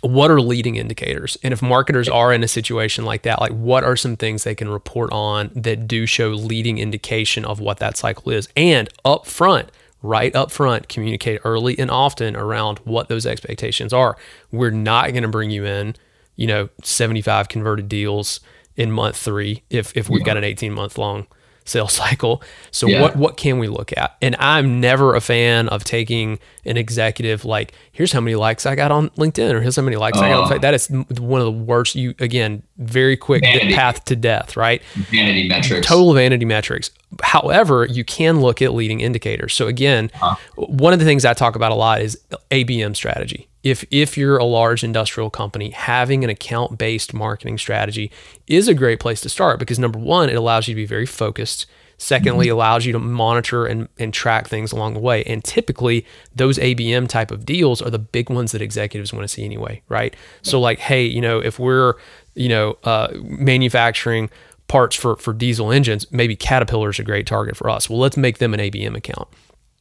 what 0.01 0.31
are 0.31 0.39
leading 0.39 0.75
indicators, 0.75 1.37
and 1.43 1.51
if 1.51 1.61
marketers 1.61 2.07
are 2.07 2.31
in 2.31 2.43
a 2.43 2.47
situation 2.47 3.03
like 3.03 3.23
that, 3.23 3.41
like 3.41 3.51
what 3.51 3.83
are 3.83 3.95
some 3.95 4.15
things 4.15 4.43
they 4.43 4.55
can 4.55 4.69
report 4.69 5.11
on 5.11 5.51
that 5.55 5.87
do 5.87 6.05
show 6.05 6.29
leading 6.29 6.77
indication 6.77 7.43
of 7.43 7.59
what 7.59 7.79
that 7.79 7.97
cycle 7.97 8.31
is, 8.31 8.47
and 8.55 8.89
up 9.03 9.25
front. 9.25 9.69
Right 10.03 10.33
up 10.35 10.51
front, 10.51 10.87
communicate 10.89 11.41
early 11.43 11.77
and 11.77 11.89
often 11.89 12.35
around 12.35 12.77
what 12.83 13.09
those 13.09 13.25
expectations 13.25 13.91
are. 13.91 14.15
We're 14.51 14.69
not 14.69 15.09
going 15.09 15.23
to 15.23 15.27
bring 15.27 15.49
you 15.49 15.65
in 15.65 15.95
you 16.37 16.47
know 16.47 16.69
75 16.83 17.49
converted 17.49 17.89
deals 17.89 18.39
in 18.77 18.91
month 18.91 19.17
three 19.17 19.63
if 19.69 19.95
if 19.97 20.09
we've 20.09 20.21
yeah. 20.21 20.25
got 20.25 20.37
an 20.37 20.43
18 20.45 20.73
month 20.73 20.97
long 20.97 21.27
sales 21.67 21.93
cycle. 22.07 22.41
So 22.71 22.87
yeah. 22.87 23.01
what 23.01 23.15
what 23.15 23.37
can 23.37 23.59
we 23.59 23.67
look 23.67 23.95
at? 23.95 24.15
And 24.21 24.35
I'm 24.39 24.79
never 24.79 25.15
a 25.15 25.21
fan 25.21 25.67
of 25.69 25.83
taking 25.83 26.39
an 26.65 26.77
executive 26.77 27.45
like 27.45 27.73
here's 27.91 28.11
how 28.11 28.21
many 28.21 28.35
likes 28.35 28.65
I 28.65 28.75
got 28.75 28.91
on 28.91 29.09
LinkedIn 29.11 29.53
or 29.53 29.61
here's 29.61 29.75
how 29.75 29.81
many 29.81 29.97
likes 29.97 30.17
I 30.17 30.29
got 30.29 30.43
on 30.43 30.51
oh. 30.51 30.55
Facebook. 30.55 30.61
That 30.61 30.73
is 30.73 30.89
one 31.19 31.41
of 31.41 31.45
the 31.45 31.51
worst. 31.51 31.95
You 31.95 32.15
again 32.19 32.63
very 32.77 33.17
quick 33.17 33.43
vanity. 33.43 33.73
path 33.73 34.05
to 34.05 34.15
death, 34.15 34.55
right? 34.55 34.81
Vanity 35.11 35.47
metrics. 35.47 35.85
Total 35.85 36.13
vanity 36.13 36.45
metrics. 36.45 36.91
However, 37.21 37.85
you 37.85 38.03
can 38.03 38.41
look 38.41 38.61
at 38.61 38.73
leading 38.73 39.01
indicators. 39.01 39.53
So 39.53 39.67
again, 39.67 40.11
huh. 40.13 40.35
one 40.55 40.93
of 40.93 40.99
the 40.99 41.05
things 41.05 41.25
I 41.25 41.33
talk 41.33 41.55
about 41.55 41.71
a 41.71 41.75
lot 41.75 42.01
is 42.01 42.19
ABM 42.51 42.95
strategy 42.95 43.47
if 43.69 43.85
if 43.91 44.17
you're 44.17 44.37
a 44.37 44.43
large 44.43 44.83
industrial 44.83 45.29
company, 45.29 45.71
having 45.71 46.23
an 46.23 46.29
account 46.29 46.77
based 46.77 47.13
marketing 47.13 47.57
strategy 47.57 48.11
is 48.47 48.67
a 48.67 48.73
great 48.73 48.99
place 48.99 49.21
to 49.21 49.29
start 49.29 49.59
because 49.59 49.79
number 49.79 49.99
one, 49.99 50.29
it 50.29 50.35
allows 50.35 50.67
you 50.67 50.73
to 50.73 50.75
be 50.75 50.85
very 50.85 51.05
focused. 51.05 51.65
Secondly, 51.99 52.45
mm-hmm. 52.45 52.53
allows 52.53 52.85
you 52.85 52.93
to 52.93 52.99
monitor 52.99 53.65
and, 53.65 53.89
and 53.97 54.13
track 54.13 54.47
things 54.47 54.71
along 54.71 54.93
the 54.93 54.99
way. 54.99 55.23
And 55.23 55.43
typically, 55.43 56.05
those 56.35 56.59
ABM 56.59 57.07
type 57.07 57.31
of 57.31 57.43
deals 57.43 57.81
are 57.81 57.89
the 57.89 57.97
big 57.97 58.29
ones 58.29 58.51
that 58.51 58.61
executives 58.61 59.11
want 59.11 59.23
to 59.23 59.27
see 59.27 59.43
anyway, 59.43 59.81
right? 59.89 60.15
So, 60.43 60.59
like, 60.59 60.77
hey, 60.77 61.05
you 61.05 61.21
know, 61.21 61.39
if 61.39 61.57
we're, 61.57 61.95
you 62.35 62.49
know, 62.49 62.77
uh, 62.83 63.07
manufacturing 63.23 64.29
parts 64.67 64.95
for 64.95 65.15
for 65.15 65.33
diesel 65.33 65.71
engines, 65.71 66.05
maybe 66.11 66.35
Caterpillar 66.35 66.91
is 66.91 66.99
a 66.99 67.03
great 67.03 67.25
target 67.25 67.57
for 67.57 67.67
us. 67.67 67.89
Well, 67.89 67.99
let's 67.99 68.17
make 68.17 68.37
them 68.37 68.53
an 68.53 68.59
ABM 68.59 68.95
account. 68.95 69.27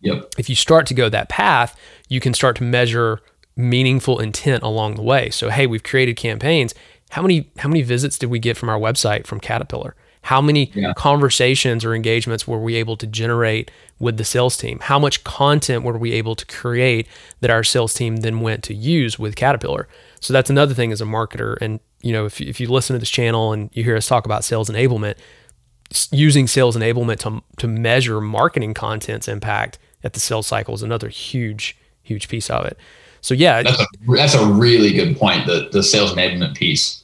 Yep. 0.00 0.34
If 0.38 0.48
you 0.48 0.56
start 0.56 0.86
to 0.86 0.94
go 0.94 1.08
that 1.08 1.28
path, 1.28 1.78
you 2.08 2.20
can 2.20 2.34
start 2.34 2.56
to 2.56 2.64
measure 2.64 3.20
meaningful 3.56 4.20
intent 4.20 4.62
along 4.62 4.96
the 4.96 5.02
way. 5.02 5.30
So, 5.30 5.50
hey, 5.50 5.66
we've 5.66 5.82
created 5.82 6.16
campaigns. 6.16 6.74
How 7.10 7.22
many 7.22 7.50
how 7.58 7.68
many 7.68 7.82
visits 7.82 8.18
did 8.18 8.30
we 8.30 8.38
get 8.38 8.56
from 8.56 8.68
our 8.68 8.78
website 8.78 9.26
from 9.26 9.40
Caterpillar? 9.40 9.94
How 10.22 10.40
many 10.40 10.72
yeah. 10.74 10.92
conversations 10.94 11.84
or 11.84 11.94
engagements 11.94 12.48
were 12.48 12.58
we 12.58 12.74
able 12.74 12.96
to 12.96 13.06
generate 13.06 13.70
with 14.00 14.16
the 14.16 14.24
sales 14.24 14.56
team? 14.56 14.80
How 14.82 14.98
much 14.98 15.22
content 15.22 15.84
were 15.84 15.96
we 15.96 16.12
able 16.14 16.34
to 16.34 16.44
create 16.46 17.06
that 17.40 17.50
our 17.50 17.62
sales 17.62 17.94
team 17.94 18.16
then 18.16 18.40
went 18.40 18.64
to 18.64 18.74
use 18.74 19.20
with 19.20 19.36
Caterpillar? 19.36 19.86
So 20.18 20.32
that's 20.32 20.50
another 20.50 20.74
thing 20.74 20.90
as 20.90 21.00
a 21.00 21.04
marketer. 21.04 21.56
And 21.60 21.78
you 22.02 22.12
know, 22.12 22.26
if 22.26 22.40
if 22.40 22.58
you 22.58 22.66
listen 22.68 22.94
to 22.94 22.98
this 22.98 23.08
channel 23.08 23.52
and 23.52 23.70
you 23.72 23.84
hear 23.84 23.96
us 23.96 24.08
talk 24.08 24.24
about 24.24 24.42
sales 24.42 24.68
enablement, 24.68 25.14
using 26.10 26.48
sales 26.48 26.76
enablement 26.76 27.20
to 27.20 27.42
to 27.58 27.68
measure 27.68 28.20
marketing 28.20 28.74
content's 28.74 29.28
impact 29.28 29.78
at 30.02 30.12
the 30.12 30.20
sales 30.20 30.46
cycle 30.46 30.74
is 30.74 30.82
another 30.82 31.08
huge 31.08 31.76
huge 32.02 32.28
piece 32.28 32.50
of 32.50 32.66
it. 32.66 32.76
So 33.20 33.34
yeah, 33.34 33.62
that's 33.62 33.80
a, 33.80 33.86
that's 34.08 34.34
a 34.34 34.46
really 34.46 34.92
good 34.92 35.16
point. 35.16 35.46
The 35.46 35.68
the 35.72 35.82
sales 35.82 36.12
enablement 36.12 36.56
piece. 36.56 37.02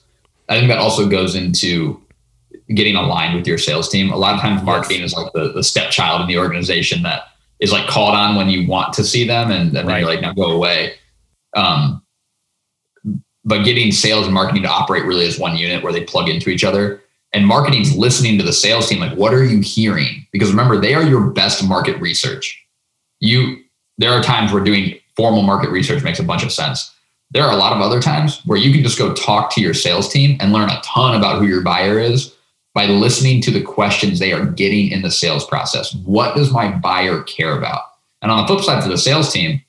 I 0.49 0.59
think 0.59 0.69
that 0.69 0.79
also 0.79 1.09
goes 1.09 1.35
into 1.35 2.01
getting 2.75 2.97
aligned 2.97 3.37
with 3.37 3.47
your 3.47 3.59
sales 3.59 3.89
team. 3.89 4.13
A 4.13 4.17
lot 4.17 4.35
of 4.35 4.41
times, 4.41 4.63
marketing 4.63 5.01
yes. 5.01 5.13
is 5.13 5.17
like 5.17 5.33
the 5.33 5.53
the 5.53 5.65
stepchild 5.65 6.21
in 6.23 6.27
the 6.29 6.39
organization 6.39 7.03
that 7.03 7.25
is 7.61 7.73
like 7.73 7.87
called 7.89 8.15
on 8.15 8.37
when 8.37 8.49
you 8.49 8.67
want 8.67 8.93
to 8.95 9.05
see 9.05 9.27
them, 9.27 9.51
and, 9.51 9.77
and 9.77 9.87
right. 9.87 9.87
then 9.87 10.01
you're 10.01 10.09
like, 10.09 10.21
now 10.21 10.33
go 10.33 10.51
away. 10.51 10.95
Um, 11.55 12.03
but 13.45 13.65
getting 13.65 13.93
sales 13.93 14.27
and 14.27 14.35
marketing 14.35 14.63
to 14.63 14.69
operate 14.69 15.05
really 15.05 15.27
as 15.27 15.39
one 15.39 15.57
unit 15.57 15.83
where 15.83 15.93
they 15.93 16.05
plug 16.05 16.29
into 16.29 16.51
each 16.51 16.65
other. 16.65 17.03
And 17.35 17.47
marketing's 17.47 17.97
listening 17.97 18.37
to 18.39 18.45
the 18.45 18.53
sales 18.53 18.89
team, 18.89 19.01
like, 19.01 19.17
what 19.17 19.33
are 19.33 19.45
you 19.45 19.61
hearing? 19.61 20.27
Because 20.33 20.51
remember, 20.51 20.79
they 20.79 20.93
are 20.93 21.03
your 21.03 21.31
best 21.31 21.67
market 21.67 21.99
research. 22.01 22.63
You 23.21 23.63
there 23.99 24.13
are 24.13 24.23
times 24.23 24.53
we're 24.53 24.65
doing 24.65 24.99
formal 25.17 25.43
market 25.43 25.71
research 25.71 26.03
makes 26.03 26.19
a 26.19 26.25
bunch 26.25 26.43
of 26.43 26.53
sense. 26.53 26.95
There 27.31 27.45
are 27.45 27.53
a 27.53 27.57
lot 27.57 27.73
of 27.73 27.81
other 27.81 28.01
times 28.01 28.41
where 28.45 28.59
you 28.59 28.73
can 28.73 28.83
just 28.83 28.99
go 28.99 29.15
talk 29.15 29.55
to 29.55 29.61
your 29.61 29.75
sales 29.75 30.09
team 30.09 30.37
and 30.41 30.53
learn 30.53 30.71
a 30.71 30.81
ton 30.85 31.15
about 31.15 31.41
who 31.41 31.47
your 31.47 31.63
buyer 31.63 31.99
is 31.99 32.35
by 32.75 32.87
listening 32.87 33.41
to 33.43 33.51
the 33.51 33.63
questions 33.63 34.19
they 34.19 34.33
are 34.33 34.47
getting 34.47 34.91
in 34.91 35.03
the 35.03 35.11
sales 35.11 35.47
process. 35.47 35.95
What 35.95 36.37
does 36.37 36.53
my 36.53 36.71
buyer 36.71 37.23
care 37.23 37.57
about? 37.57 37.83
And 38.21 38.31
on 38.31 38.43
the 38.43 38.47
flip 38.47 38.65
side, 38.65 38.83
for 38.83 38.89
the 38.89 38.99
sales 38.99 39.33
team, 39.33 39.63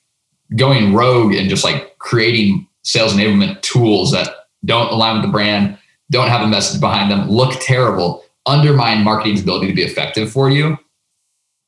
going 0.56 0.94
rogue 0.94 1.34
and 1.34 1.48
just 1.48 1.64
like 1.64 1.98
creating 1.98 2.66
sales 2.82 3.14
enablement 3.14 3.60
tools 3.62 4.12
that 4.12 4.28
don't 4.64 4.92
align 4.92 5.16
with 5.16 5.24
the 5.24 5.32
brand, 5.32 5.78
don't 6.10 6.28
have 6.28 6.42
a 6.42 6.46
message 6.46 6.80
behind 6.80 7.10
them, 7.10 7.28
look 7.28 7.58
terrible, 7.60 8.24
undermine 8.46 9.02
marketing's 9.02 9.42
ability 9.42 9.68
to 9.68 9.74
be 9.74 9.82
effective 9.82 10.30
for 10.30 10.50
you. 10.50 10.78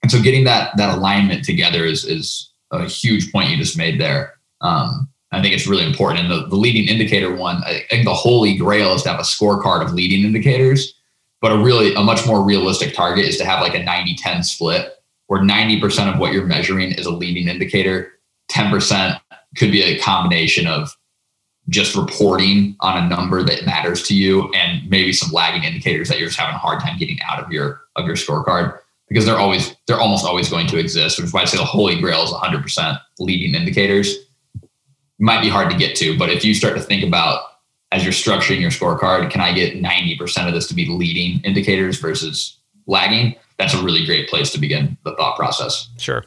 And 0.02 0.12
so 0.12 0.22
getting 0.22 0.44
that 0.44 0.76
that 0.76 0.96
alignment 0.96 1.44
together 1.44 1.84
is 1.84 2.04
is 2.04 2.50
a 2.70 2.86
huge 2.86 3.32
point 3.32 3.50
you 3.50 3.56
just 3.56 3.78
made 3.78 4.00
there. 4.00 4.34
Um, 4.60 5.08
I 5.32 5.42
think 5.42 5.54
it's 5.54 5.66
really 5.66 5.84
important. 5.84 6.20
And 6.20 6.30
the, 6.30 6.48
the 6.48 6.56
leading 6.56 6.88
indicator 6.88 7.34
one, 7.34 7.62
I 7.64 7.84
think 7.90 8.04
the 8.04 8.14
holy 8.14 8.56
grail 8.56 8.94
is 8.94 9.02
to 9.02 9.10
have 9.10 9.20
a 9.20 9.22
scorecard 9.22 9.84
of 9.84 9.92
leading 9.92 10.24
indicators, 10.24 10.94
but 11.40 11.52
a 11.52 11.58
really 11.58 11.94
a 11.94 12.02
much 12.02 12.26
more 12.26 12.44
realistic 12.44 12.94
target 12.94 13.26
is 13.26 13.36
to 13.38 13.44
have 13.44 13.60
like 13.60 13.74
a 13.74 13.80
90-10 13.80 14.44
split 14.44 14.92
where 15.26 15.40
90% 15.40 16.12
of 16.12 16.20
what 16.20 16.32
you're 16.32 16.46
measuring 16.46 16.92
is 16.92 17.06
a 17.06 17.10
leading 17.10 17.48
indicator, 17.48 18.12
10% 18.50 19.20
could 19.56 19.72
be 19.72 19.82
a 19.82 19.98
combination 19.98 20.66
of 20.66 20.96
just 21.68 21.96
reporting 21.96 22.76
on 22.80 23.02
a 23.02 23.08
number 23.08 23.42
that 23.42 23.66
matters 23.66 24.04
to 24.04 24.14
you 24.14 24.52
and 24.54 24.88
maybe 24.88 25.12
some 25.12 25.32
lagging 25.32 25.64
indicators 25.64 26.08
that 26.08 26.18
you're 26.18 26.28
just 26.28 26.38
having 26.38 26.54
a 26.54 26.58
hard 26.58 26.80
time 26.80 26.96
getting 26.96 27.18
out 27.28 27.42
of 27.42 27.50
your 27.50 27.80
of 27.96 28.06
your 28.06 28.14
scorecard 28.14 28.78
because 29.08 29.24
they're 29.24 29.38
always 29.38 29.76
they're 29.86 30.00
almost 30.00 30.24
always 30.24 30.48
going 30.48 30.66
to 30.66 30.78
exist 30.78 31.18
which 31.18 31.26
is 31.26 31.32
why 31.32 31.42
i 31.42 31.44
say 31.44 31.56
the 31.56 31.64
holy 31.64 32.00
grail 32.00 32.22
is 32.22 32.30
100% 32.30 33.00
leading 33.18 33.54
indicators. 33.54 34.16
Might 35.18 35.40
be 35.40 35.48
hard 35.48 35.70
to 35.70 35.76
get 35.76 35.96
to 35.96 36.18
but 36.18 36.30
if 36.30 36.44
you 36.44 36.54
start 36.54 36.76
to 36.76 36.82
think 36.82 37.04
about 37.04 37.42
as 37.92 38.04
you're 38.04 38.12
structuring 38.12 38.60
your 38.60 38.70
scorecard 38.70 39.30
can 39.30 39.40
i 39.40 39.52
get 39.52 39.80
90% 39.82 40.48
of 40.48 40.54
this 40.54 40.66
to 40.68 40.74
be 40.74 40.86
leading 40.88 41.40
indicators 41.44 41.98
versus 41.98 42.58
lagging? 42.86 43.34
That's 43.58 43.74
a 43.74 43.82
really 43.82 44.04
great 44.04 44.28
place 44.28 44.50
to 44.52 44.60
begin 44.60 44.96
the 45.04 45.14
thought 45.16 45.36
process. 45.36 45.88
Sure. 45.98 46.24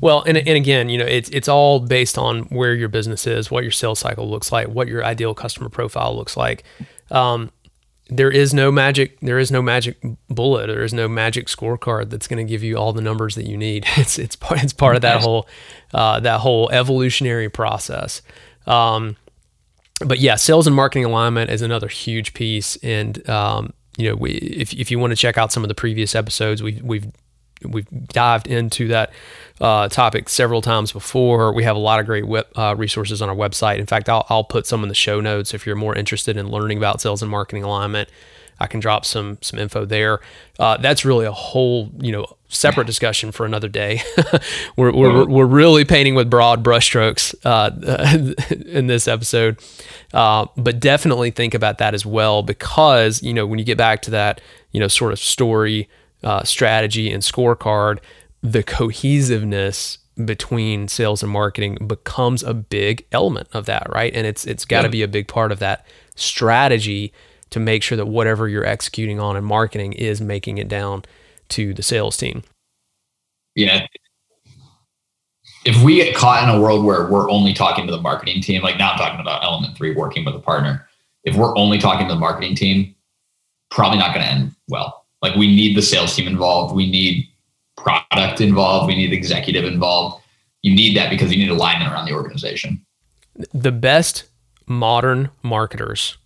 Well, 0.00 0.22
and, 0.22 0.38
and 0.38 0.48
again, 0.48 0.88
you 0.88 0.98
know, 0.98 1.04
it's 1.04 1.28
it's 1.30 1.48
all 1.48 1.80
based 1.80 2.16
on 2.16 2.44
where 2.44 2.74
your 2.74 2.88
business 2.88 3.26
is, 3.26 3.50
what 3.50 3.64
your 3.64 3.70
sales 3.70 3.98
cycle 3.98 4.28
looks 4.28 4.50
like, 4.50 4.68
what 4.68 4.88
your 4.88 5.04
ideal 5.04 5.34
customer 5.34 5.68
profile 5.68 6.16
looks 6.16 6.36
like. 6.36 6.64
Um, 7.10 7.50
there 8.10 8.30
is 8.30 8.52
no 8.52 8.72
magic. 8.72 9.18
There 9.20 9.38
is 9.38 9.50
no 9.50 9.62
magic 9.62 9.98
bullet. 10.28 10.66
There 10.66 10.82
is 10.82 10.92
no 10.92 11.08
magic 11.08 11.46
scorecard 11.46 12.10
that's 12.10 12.26
going 12.26 12.44
to 12.44 12.48
give 12.48 12.62
you 12.62 12.76
all 12.76 12.92
the 12.92 13.00
numbers 13.00 13.34
that 13.36 13.46
you 13.46 13.56
need. 13.56 13.86
It's 13.96 14.18
it's 14.18 14.36
part 14.36 14.62
it's 14.62 14.72
part 14.72 14.96
of 14.96 15.02
that 15.02 15.20
whole 15.20 15.48
uh, 15.94 16.20
that 16.20 16.40
whole 16.40 16.70
evolutionary 16.70 17.48
process. 17.48 18.22
Um, 18.66 19.16
but 20.04 20.18
yeah, 20.18 20.36
sales 20.36 20.66
and 20.66 20.74
marketing 20.74 21.04
alignment 21.04 21.50
is 21.50 21.62
another 21.62 21.88
huge 21.88 22.34
piece. 22.34 22.76
And 22.76 23.28
um, 23.28 23.72
you 23.96 24.08
know, 24.08 24.16
we, 24.16 24.32
if 24.32 24.72
if 24.72 24.90
you 24.90 24.98
want 24.98 25.12
to 25.12 25.16
check 25.16 25.38
out 25.38 25.52
some 25.52 25.62
of 25.62 25.68
the 25.68 25.74
previous 25.74 26.14
episodes, 26.14 26.62
we've 26.62 26.82
we've 26.82 27.06
we've 27.64 27.88
dived 28.08 28.46
into 28.46 28.88
that 28.88 29.12
uh, 29.60 29.88
topic 29.88 30.28
several 30.28 30.62
times 30.62 30.92
before. 30.92 31.52
We 31.52 31.64
have 31.64 31.76
a 31.76 31.80
lot 31.80 32.00
of 32.00 32.06
great 32.06 32.26
web, 32.26 32.46
uh, 32.56 32.74
resources 32.76 33.20
on 33.20 33.28
our 33.28 33.34
website. 33.34 33.78
In 33.78 33.86
fact, 33.86 34.08
I'll, 34.08 34.26
I'll 34.28 34.44
put 34.44 34.66
some 34.66 34.82
in 34.82 34.88
the 34.88 34.94
show 34.94 35.20
notes 35.20 35.52
if 35.52 35.66
you're 35.66 35.76
more 35.76 35.94
interested 35.94 36.36
in 36.36 36.48
learning 36.48 36.78
about 36.78 37.00
sales 37.00 37.22
and 37.22 37.30
marketing 37.30 37.62
alignment. 37.62 38.08
I 38.60 38.66
can 38.66 38.78
drop 38.78 39.06
some 39.06 39.38
some 39.40 39.58
info 39.58 39.86
there. 39.86 40.20
Uh, 40.58 40.76
that's 40.76 41.04
really 41.04 41.24
a 41.24 41.32
whole 41.32 41.90
you 41.98 42.12
know 42.12 42.36
separate 42.48 42.86
discussion 42.86 43.32
for 43.32 43.46
another 43.46 43.68
day. 43.68 44.02
we're, 44.76 44.92
we're, 44.92 45.24
we're 45.24 45.46
really 45.46 45.84
painting 45.84 46.14
with 46.14 46.28
broad 46.28 46.62
brushstrokes 46.62 47.34
uh, 47.44 47.70
in 48.66 48.86
this 48.86 49.08
episode, 49.08 49.58
uh, 50.12 50.46
but 50.56 50.78
definitely 50.78 51.30
think 51.30 51.54
about 51.54 51.78
that 51.78 51.94
as 51.94 52.04
well 52.04 52.42
because 52.42 53.22
you 53.22 53.32
know 53.32 53.46
when 53.46 53.58
you 53.58 53.64
get 53.64 53.78
back 53.78 54.02
to 54.02 54.10
that 54.10 54.42
you 54.72 54.80
know 54.80 54.88
sort 54.88 55.12
of 55.12 55.18
story 55.18 55.88
uh, 56.22 56.44
strategy 56.44 57.10
and 57.10 57.22
scorecard, 57.22 57.98
the 58.42 58.62
cohesiveness 58.62 59.98
between 60.24 60.88
sales 60.88 61.22
and 61.22 61.32
marketing 61.32 61.78
becomes 61.86 62.42
a 62.42 62.54
big 62.54 63.06
element 63.12 63.48
of 63.52 63.66
that, 63.66 63.86
right? 63.90 64.14
And 64.14 64.26
it's 64.26 64.46
it's 64.46 64.64
got 64.64 64.82
to 64.82 64.88
yeah. 64.88 64.92
be 64.92 65.02
a 65.02 65.08
big 65.08 65.28
part 65.28 65.52
of 65.52 65.58
that 65.60 65.86
strategy 66.14 67.12
to 67.50 67.60
make 67.60 67.82
sure 67.82 67.96
that 67.96 68.06
whatever 68.06 68.48
you're 68.48 68.66
executing 68.66 69.18
on 69.18 69.36
in 69.36 69.44
marketing 69.44 69.92
is 69.94 70.20
making 70.20 70.58
it 70.58 70.68
down 70.68 71.04
to 71.48 71.74
the 71.74 71.82
sales 71.82 72.16
team. 72.16 72.42
Yeah. 73.54 73.86
If 75.64 75.82
we 75.82 75.96
get 75.96 76.14
caught 76.14 76.42
in 76.42 76.54
a 76.54 76.60
world 76.60 76.84
where 76.84 77.06
we're 77.08 77.30
only 77.30 77.52
talking 77.52 77.86
to 77.86 77.92
the 77.92 78.00
marketing 78.00 78.40
team, 78.40 78.62
like 78.62 78.78
now 78.78 78.92
I'm 78.92 78.98
talking 78.98 79.20
about 79.20 79.42
element 79.42 79.76
three, 79.76 79.94
working 79.94 80.24
with 80.24 80.34
a 80.34 80.38
partner. 80.38 80.88
If 81.24 81.36
we're 81.36 81.56
only 81.56 81.78
talking 81.78 82.08
to 82.08 82.14
the 82.14 82.20
marketing 82.20 82.54
team, 82.54 82.94
probably 83.70 83.98
not 83.98 84.14
going 84.14 84.24
to 84.24 84.32
end 84.32 84.54
well 84.68 84.99
like 85.22 85.34
we 85.36 85.46
need 85.46 85.76
the 85.76 85.82
sales 85.82 86.14
team 86.14 86.26
involved. 86.26 86.74
We 86.74 86.90
need 86.90 87.28
product 87.76 88.40
involved. 88.40 88.88
We 88.88 88.96
need 88.96 89.12
executive 89.12 89.64
involved. 89.64 90.22
You 90.62 90.74
need 90.74 90.96
that 90.96 91.10
because 91.10 91.32
you 91.32 91.38
need 91.38 91.50
alignment 91.50 91.90
around 91.90 92.06
the 92.06 92.12
organization. 92.12 92.84
The 93.54 93.72
best 93.72 94.24
modern 94.66 95.30
marketers 95.42 96.16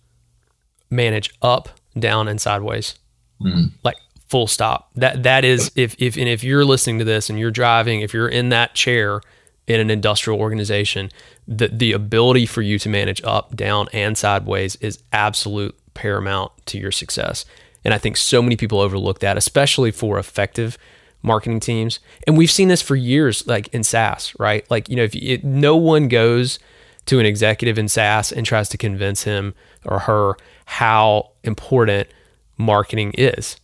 manage 0.89 1.33
up, 1.41 1.69
down, 1.97 2.27
and 2.27 2.39
sideways. 2.39 2.95
Mm. 3.41 3.71
Like 3.83 3.97
full 4.27 4.47
stop. 4.47 4.89
That 4.95 5.23
that 5.23 5.45
is 5.45 5.71
if 5.75 5.95
if 5.99 6.17
and 6.17 6.27
if 6.27 6.43
you're 6.43 6.65
listening 6.65 6.99
to 6.99 7.05
this 7.05 7.29
and 7.29 7.39
you're 7.39 7.51
driving, 7.51 8.01
if 8.01 8.13
you're 8.13 8.27
in 8.27 8.49
that 8.49 8.75
chair 8.75 9.21
in 9.67 9.79
an 9.79 9.89
industrial 9.89 10.39
organization, 10.39 11.11
the 11.47 11.67
the 11.67 11.91
ability 11.91 12.45
for 12.45 12.61
you 12.61 12.77
to 12.79 12.89
manage 12.89 13.23
up, 13.23 13.55
down, 13.55 13.87
and 13.93 14.17
sideways 14.17 14.75
is 14.77 15.01
absolute 15.11 15.75
paramount 15.93 16.51
to 16.67 16.77
your 16.77 16.91
success. 16.91 17.45
And 17.85 17.93
I 17.93 17.97
think 17.99 18.17
so 18.17 18.41
many 18.41 18.57
people 18.57 18.81
overlook 18.81 19.19
that, 19.19 19.37
especially 19.37 19.91
for 19.91 20.17
effective 20.19 20.77
marketing 21.21 21.59
teams. 21.59 21.99
And 22.27 22.37
we've 22.37 22.51
seen 22.51 22.67
this 22.67 22.81
for 22.81 22.95
years, 22.95 23.45
like 23.47 23.67
in 23.69 23.83
SaaS, 23.83 24.33
right? 24.39 24.69
Like, 24.69 24.89
you 24.89 24.95
know, 24.95 25.03
if 25.03 25.15
it, 25.15 25.43
no 25.43 25.77
one 25.77 26.07
goes 26.07 26.59
to 27.05 27.19
an 27.19 27.25
executive 27.25 27.77
in 27.77 27.87
SaaS 27.87 28.31
and 28.31 28.45
tries 28.45 28.69
to 28.69 28.77
convince 28.77 29.23
him 29.23 29.53
or 29.85 29.99
her 29.99 30.35
how 30.65 31.31
important 31.43 32.09
marketing 32.57 33.13
is, 33.17 33.57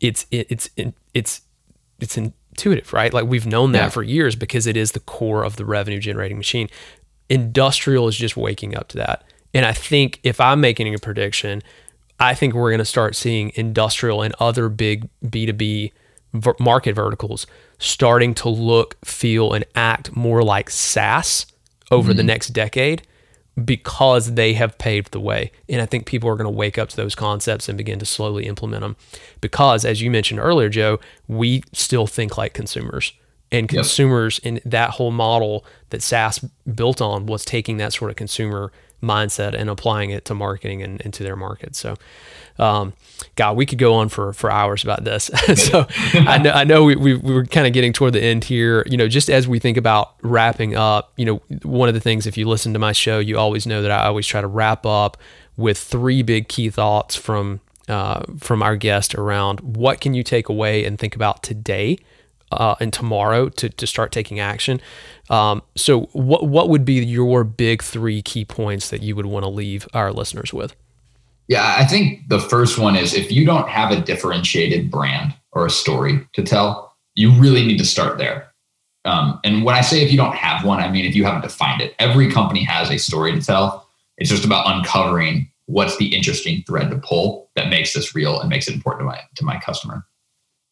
it's, 0.00 0.26
it, 0.30 0.46
it's, 0.50 0.70
it, 0.76 0.94
it's, 1.14 1.42
it's 2.00 2.16
intuitive, 2.16 2.92
right? 2.92 3.12
Like 3.12 3.26
we've 3.26 3.46
known 3.46 3.72
that 3.72 3.78
yeah. 3.84 3.88
for 3.90 4.02
years 4.02 4.34
because 4.36 4.66
it 4.66 4.76
is 4.76 4.92
the 4.92 5.00
core 5.00 5.44
of 5.44 5.56
the 5.56 5.64
revenue 5.64 6.00
generating 6.00 6.36
machine. 6.36 6.68
Industrial 7.28 8.08
is 8.08 8.16
just 8.16 8.36
waking 8.36 8.76
up 8.76 8.88
to 8.88 8.96
that. 8.98 9.24
And 9.54 9.64
I 9.64 9.72
think 9.72 10.20
if 10.22 10.40
I'm 10.40 10.60
making 10.60 10.94
a 10.94 10.98
prediction, 10.98 11.62
I 12.20 12.34
think 12.34 12.54
we're 12.54 12.70
going 12.70 12.78
to 12.78 12.84
start 12.84 13.14
seeing 13.14 13.52
industrial 13.54 14.22
and 14.22 14.34
other 14.40 14.68
big 14.68 15.08
B2B 15.24 15.92
ver- 16.34 16.56
market 16.58 16.94
verticals 16.94 17.46
starting 17.78 18.34
to 18.34 18.48
look, 18.48 18.96
feel, 19.04 19.52
and 19.52 19.64
act 19.74 20.16
more 20.16 20.42
like 20.42 20.70
SaaS 20.70 21.46
over 21.90 22.10
mm-hmm. 22.10 22.16
the 22.16 22.22
next 22.24 22.48
decade 22.48 23.02
because 23.64 24.34
they 24.34 24.54
have 24.54 24.78
paved 24.78 25.12
the 25.12 25.20
way. 25.20 25.50
And 25.68 25.80
I 25.80 25.86
think 25.86 26.06
people 26.06 26.28
are 26.28 26.36
going 26.36 26.44
to 26.44 26.50
wake 26.50 26.78
up 26.78 26.88
to 26.90 26.96
those 26.96 27.14
concepts 27.14 27.68
and 27.68 27.78
begin 27.78 27.98
to 27.98 28.06
slowly 28.06 28.46
implement 28.46 28.82
them. 28.82 28.96
Because, 29.40 29.84
as 29.84 30.00
you 30.00 30.10
mentioned 30.10 30.40
earlier, 30.40 30.68
Joe, 30.68 31.00
we 31.26 31.62
still 31.72 32.06
think 32.06 32.36
like 32.36 32.54
consumers. 32.54 33.12
And 33.50 33.68
consumers 33.68 34.40
yep. 34.42 34.62
in 34.64 34.70
that 34.70 34.90
whole 34.90 35.10
model 35.10 35.64
that 35.90 36.02
SaaS 36.02 36.38
built 36.74 37.00
on 37.00 37.26
was 37.26 37.44
taking 37.44 37.78
that 37.78 37.94
sort 37.94 38.10
of 38.10 38.16
consumer 38.16 38.72
mindset 39.02 39.54
and 39.54 39.70
applying 39.70 40.10
it 40.10 40.24
to 40.26 40.34
marketing 40.34 40.82
and 40.82 41.00
into 41.02 41.22
their 41.22 41.36
market. 41.36 41.76
So, 41.76 41.96
um, 42.58 42.92
God, 43.36 43.56
we 43.56 43.66
could 43.66 43.78
go 43.78 43.94
on 43.94 44.08
for, 44.08 44.32
for 44.32 44.50
hours 44.50 44.82
about 44.82 45.04
this. 45.04 45.24
so 45.54 45.86
I 46.14 46.38
know, 46.38 46.50
I 46.50 46.64
know 46.64 46.84
we, 46.84 46.96
we, 46.96 47.14
we 47.14 47.32
were 47.32 47.46
kind 47.46 47.66
of 47.66 47.72
getting 47.72 47.92
toward 47.92 48.12
the 48.12 48.22
end 48.22 48.44
here, 48.44 48.84
you 48.86 48.96
know, 48.96 49.08
just 49.08 49.30
as 49.30 49.46
we 49.46 49.58
think 49.58 49.76
about 49.76 50.14
wrapping 50.22 50.74
up, 50.74 51.12
you 51.16 51.24
know, 51.24 51.36
one 51.62 51.88
of 51.88 51.94
the 51.94 52.00
things, 52.00 52.26
if 52.26 52.36
you 52.36 52.48
listen 52.48 52.72
to 52.72 52.78
my 52.78 52.92
show, 52.92 53.18
you 53.18 53.38
always 53.38 53.66
know 53.66 53.82
that 53.82 53.90
I 53.90 54.06
always 54.06 54.26
try 54.26 54.40
to 54.40 54.48
wrap 54.48 54.84
up 54.84 55.16
with 55.56 55.78
three 55.78 56.22
big 56.22 56.48
key 56.48 56.70
thoughts 56.70 57.14
from, 57.14 57.60
uh, 57.88 58.22
from 58.38 58.62
our 58.62 58.76
guest 58.76 59.14
around 59.14 59.60
what 59.60 60.00
can 60.00 60.14
you 60.14 60.22
take 60.22 60.48
away 60.48 60.84
and 60.84 60.98
think 60.98 61.14
about 61.14 61.42
today 61.42 61.98
uh, 62.52 62.74
and 62.80 62.92
tomorrow 62.92 63.48
to, 63.50 63.68
to 63.68 63.86
start 63.86 64.12
taking 64.12 64.40
action. 64.40 64.80
Um, 65.30 65.62
so, 65.76 66.02
what 66.12 66.46
what 66.46 66.68
would 66.68 66.84
be 66.84 66.94
your 67.04 67.44
big 67.44 67.82
three 67.82 68.22
key 68.22 68.44
points 68.44 68.90
that 68.90 69.02
you 69.02 69.14
would 69.16 69.26
want 69.26 69.44
to 69.44 69.48
leave 69.48 69.86
our 69.94 70.12
listeners 70.12 70.52
with? 70.52 70.74
Yeah, 71.48 71.76
I 71.78 71.84
think 71.84 72.28
the 72.28 72.40
first 72.40 72.78
one 72.78 72.94
is 72.94 73.14
if 73.14 73.32
you 73.32 73.46
don't 73.46 73.68
have 73.68 73.90
a 73.90 74.00
differentiated 74.00 74.90
brand 74.90 75.34
or 75.52 75.66
a 75.66 75.70
story 75.70 76.26
to 76.34 76.42
tell, 76.42 76.94
you 77.14 77.32
really 77.32 77.64
need 77.64 77.78
to 77.78 77.86
start 77.86 78.18
there. 78.18 78.52
Um, 79.04 79.40
and 79.44 79.64
when 79.64 79.74
I 79.74 79.80
say 79.80 80.02
if 80.02 80.10
you 80.10 80.18
don't 80.18 80.34
have 80.34 80.64
one, 80.64 80.80
I 80.80 80.90
mean 80.90 81.06
if 81.06 81.14
you 81.14 81.24
haven't 81.24 81.42
defined 81.42 81.80
it. 81.80 81.94
Every 81.98 82.30
company 82.30 82.62
has 82.64 82.90
a 82.90 82.98
story 82.98 83.32
to 83.32 83.40
tell. 83.40 83.88
It's 84.18 84.28
just 84.28 84.44
about 84.44 84.66
uncovering 84.66 85.50
what's 85.66 85.96
the 85.96 86.14
interesting 86.14 86.62
thread 86.66 86.90
to 86.90 86.98
pull 86.98 87.50
that 87.54 87.70
makes 87.70 87.92
this 87.92 88.14
real 88.14 88.40
and 88.40 88.50
makes 88.50 88.68
it 88.68 88.74
important 88.74 89.00
to 89.00 89.04
my 89.06 89.20
to 89.36 89.44
my 89.44 89.58
customer. 89.60 90.04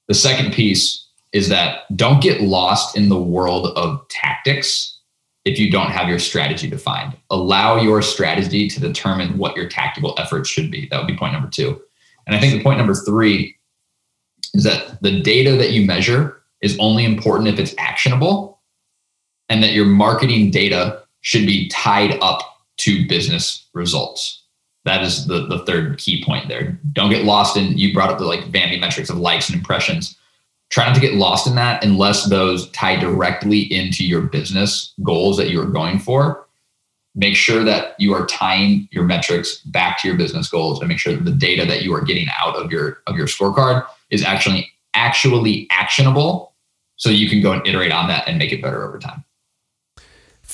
The 0.09 0.15
second 0.15 0.53
piece 0.53 1.06
is 1.37 1.51
that 1.51 1.85
don't 1.95 2.23
get 2.23 2.41
lost 2.41 2.97
in 2.97 3.11
the 3.11 3.21
world 3.21 3.67
of 3.77 4.09
tactics 4.09 4.99
if 5.45 5.59
you 5.59 5.71
don't 5.71 5.91
have 5.91 6.09
your 6.09 6.19
strategy 6.19 6.67
defined. 6.67 7.15
Allow 7.29 7.77
your 7.77 8.01
strategy 8.01 8.69
to 8.69 8.81
determine 8.81 9.37
what 9.37 9.55
your 9.55 9.69
tactical 9.69 10.15
efforts 10.17 10.49
should 10.49 10.71
be. 10.71 10.89
That 10.89 10.97
would 10.97 11.07
be 11.07 11.17
point 11.17 11.35
number 11.35 11.51
two. 11.51 11.79
And 12.27 12.35
I 12.35 12.41
think 12.41 12.55
the 12.55 12.63
point 12.63 12.79
number 12.79 12.95
three 12.95 13.55
is 14.55 14.65
that 14.65 15.03
the 15.03 15.21
data 15.21 15.57
that 15.57 15.73
you 15.73 15.87
measure 15.87 16.41
is 16.63 16.75
only 16.81 17.05
important 17.05 17.51
if 17.51 17.59
it's 17.59 17.75
actionable 17.77 18.63
and 19.51 19.63
that 19.63 19.73
your 19.73 19.85
marketing 19.85 20.51
data 20.51 21.03
should 21.21 21.45
be 21.45 21.69
tied 21.69 22.19
up 22.23 22.41
to 22.79 23.07
business 23.07 23.69
results. 23.75 24.43
That 24.87 25.03
is 25.03 25.27
the, 25.27 25.47
the 25.49 25.67
third 25.67 25.99
key 25.99 26.25
point 26.25 26.49
there. 26.49 26.81
Don't 26.95 27.11
get 27.11 27.25
lost 27.25 27.59
in, 27.59 27.77
you 27.77 27.93
brought 27.93 28.09
up 28.09 28.19
the 28.19 28.25
like 28.25 28.47
vanity 28.47 28.81
metrics 28.81 29.11
of 29.11 29.19
likes 29.19 29.51
and 29.51 29.59
impressions. 29.59 30.17
Try 30.71 30.87
not 30.87 30.95
to 30.95 31.01
get 31.01 31.15
lost 31.15 31.47
in 31.47 31.55
that 31.55 31.85
unless 31.85 32.29
those 32.29 32.71
tie 32.71 32.99
directly 32.99 33.61
into 33.61 34.05
your 34.05 34.23
business 34.23 34.93
goals 35.03 35.37
that 35.37 35.51
you 35.51 35.61
are 35.61 35.67
going 35.67 35.99
for. 35.99 36.47
Make 37.15 37.37
sure 37.37 37.65
that 37.65 37.95
you 37.99 38.13
are 38.13 38.27
tying 38.27 38.89
your 38.91 39.05
metrics 39.05 39.61
back 39.63 40.01
to 40.03 40.09
your 40.09 40.17
business 40.17 40.49
goals 40.49 40.81
and 40.81 40.89
make 40.89 40.99
sure 40.99 41.15
that 41.15 41.25
the 41.25 41.31
data 41.31 41.65
that 41.65 41.83
you 41.83 41.95
are 41.95 42.03
getting 42.03 42.29
out 42.39 42.57
of 42.57 42.71
your 42.71 42.99
of 43.07 43.17
your 43.17 43.27
scorecard 43.27 43.87
is 44.11 44.23
actually 44.23 44.71
actually 44.93 45.67
actionable 45.71 46.53
so 46.97 47.09
you 47.09 47.29
can 47.29 47.41
go 47.41 47.53
and 47.53 47.67
iterate 47.67 47.93
on 47.93 48.09
that 48.09 48.27
and 48.27 48.39
make 48.39 48.53
it 48.53 48.61
better 48.61 48.85
over 48.87 48.99
time 48.99 49.25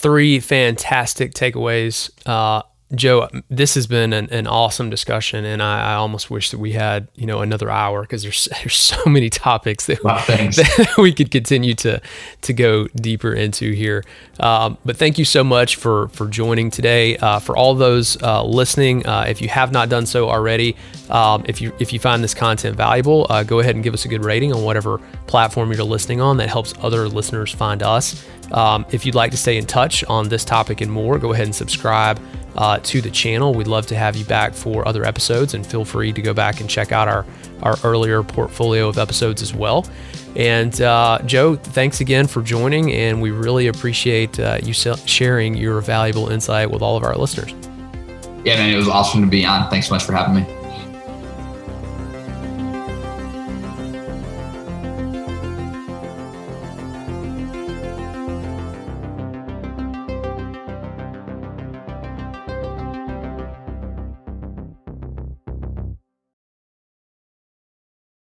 three 0.03 0.41
fantastic 0.41 1.33
takeaways. 1.33 2.11
Uh, 2.27 2.63
Joe, 2.95 3.29
this 3.49 3.75
has 3.75 3.87
been 3.87 4.13
an, 4.13 4.29
an 4.31 4.47
awesome 4.47 4.91
discussion, 4.91 5.47
and 5.47 5.63
I, 5.63 5.93
I, 5.93 5.95
almost 5.95 6.31
wish 6.31 6.51
that 6.51 6.59
we 6.59 6.73
had 6.73 7.09
you 7.15 7.27
know 7.27 7.41
another 7.41 7.71
hour 7.71 8.03
because 8.03 8.23
there's 8.23 8.49
there's 8.61 8.77
so 8.77 9.03
many 9.07 9.31
topics 9.31 9.87
that, 9.87 10.05
wow, 10.05 10.23
that, 10.27 10.95
we 10.99 11.13
could 11.15 11.31
continue 11.31 11.73
to 11.75 12.03
to 12.43 12.53
go 12.53 12.89
deeper 12.89 13.33
into 13.33 13.73
here. 13.73 14.05
Um, 14.41 14.77
but 14.85 14.99
thank 14.99 15.19
you 15.19 15.25
so 15.25 15.43
much 15.43 15.77
for 15.77 16.09
for 16.09 16.27
joining 16.29 16.71
today. 16.71 17.17
Uh, 17.17 17.39
for 17.39 17.57
all 17.57 17.75
those 17.75 18.23
uh, 18.23 18.45
listening, 18.45 19.07
uh, 19.07 19.25
if 19.27 19.41
you 19.41 19.49
have 19.49 19.73
not 19.73 19.89
done 19.89 20.05
so 20.05 20.29
already, 20.29 20.77
um, 21.09 21.45
if 21.47 21.63
you 21.63 21.73
if 21.79 21.95
you 21.95 21.99
find 21.99 22.23
this 22.23 22.35
content 22.35 22.77
valuable, 22.77 23.27
uh, 23.31 23.43
go 23.43 23.61
ahead 23.61 23.75
and 23.75 23.83
give 23.83 23.95
us 23.95 24.05
a 24.05 24.09
good 24.09 24.25
rating 24.25 24.53
on 24.53 24.65
whatever 24.65 24.99
platform 25.27 25.73
you're 25.73 25.83
listening 25.83 26.21
on. 26.21 26.37
That 26.37 26.51
helps 26.51 26.75
other 26.81 27.09
listeners 27.09 27.53
find 27.53 27.83
us. 27.83 28.27
Um, 28.53 28.85
if 28.91 29.07
you'd 29.07 29.15
like 29.15 29.31
to 29.31 29.39
stay 29.39 29.57
in 29.57 29.65
touch 29.65 30.05
on 30.05 30.29
this 30.29 30.45
topic 30.45 30.83
and 30.83 30.93
more, 30.93 31.19
go 31.19 31.33
ahead 31.33 31.47
and 31.47 31.55
subscribe 31.55 32.21
uh, 32.57 32.79
to 32.79 33.01
the 33.01 33.11
channel. 33.11 33.55
We'd 33.55 33.67
love 33.67 33.87
to 33.89 33.97
have 33.97 34.17
you 34.17 34.25
back 34.25 34.55
for 34.55 34.87
other 34.87 35.05
episodes, 35.05 35.55
and 35.55 35.67
feel 35.67 35.85
free 35.85 36.13
to 36.13 36.23
go 36.23 36.35
back 36.35 36.61
and 36.61 36.69
check 36.69 36.93
out 36.93 37.09
our, 37.09 37.27
our 37.63 37.77
earlier 37.85 38.23
portfolio 38.23 38.89
of 38.89 38.99
episodes 38.99 39.43
as 39.43 39.55
well. 39.55 39.87
And 40.35 40.81
uh, 40.81 41.19
Joe, 41.27 41.57
thanks 41.57 42.01
again 42.01 42.27
for 42.27 42.43
joining, 42.43 42.93
and 42.93 43.21
we 43.21 43.31
really 43.31 43.67
appreciate 43.67 44.41
uh, 44.41 44.59
you 44.63 44.73
sharing 44.73 45.55
your 45.55 45.81
valuable 45.81 46.31
insight 46.31 46.71
with 46.71 46.83
all 46.83 46.97
of 46.97 47.05
our 47.05 47.17
listeners. 47.17 47.55
Yeah, 48.45 48.57
man, 48.57 48.73
it 48.73 48.77
was 48.77 48.89
awesome 48.89 49.21
to 49.21 49.29
be 49.29 49.45
on. 49.45 49.69
Thanks 49.71 49.89
so 49.89 49.95
much 49.95 50.05
for 50.05 50.13
having 50.13 50.35
me. 50.35 50.62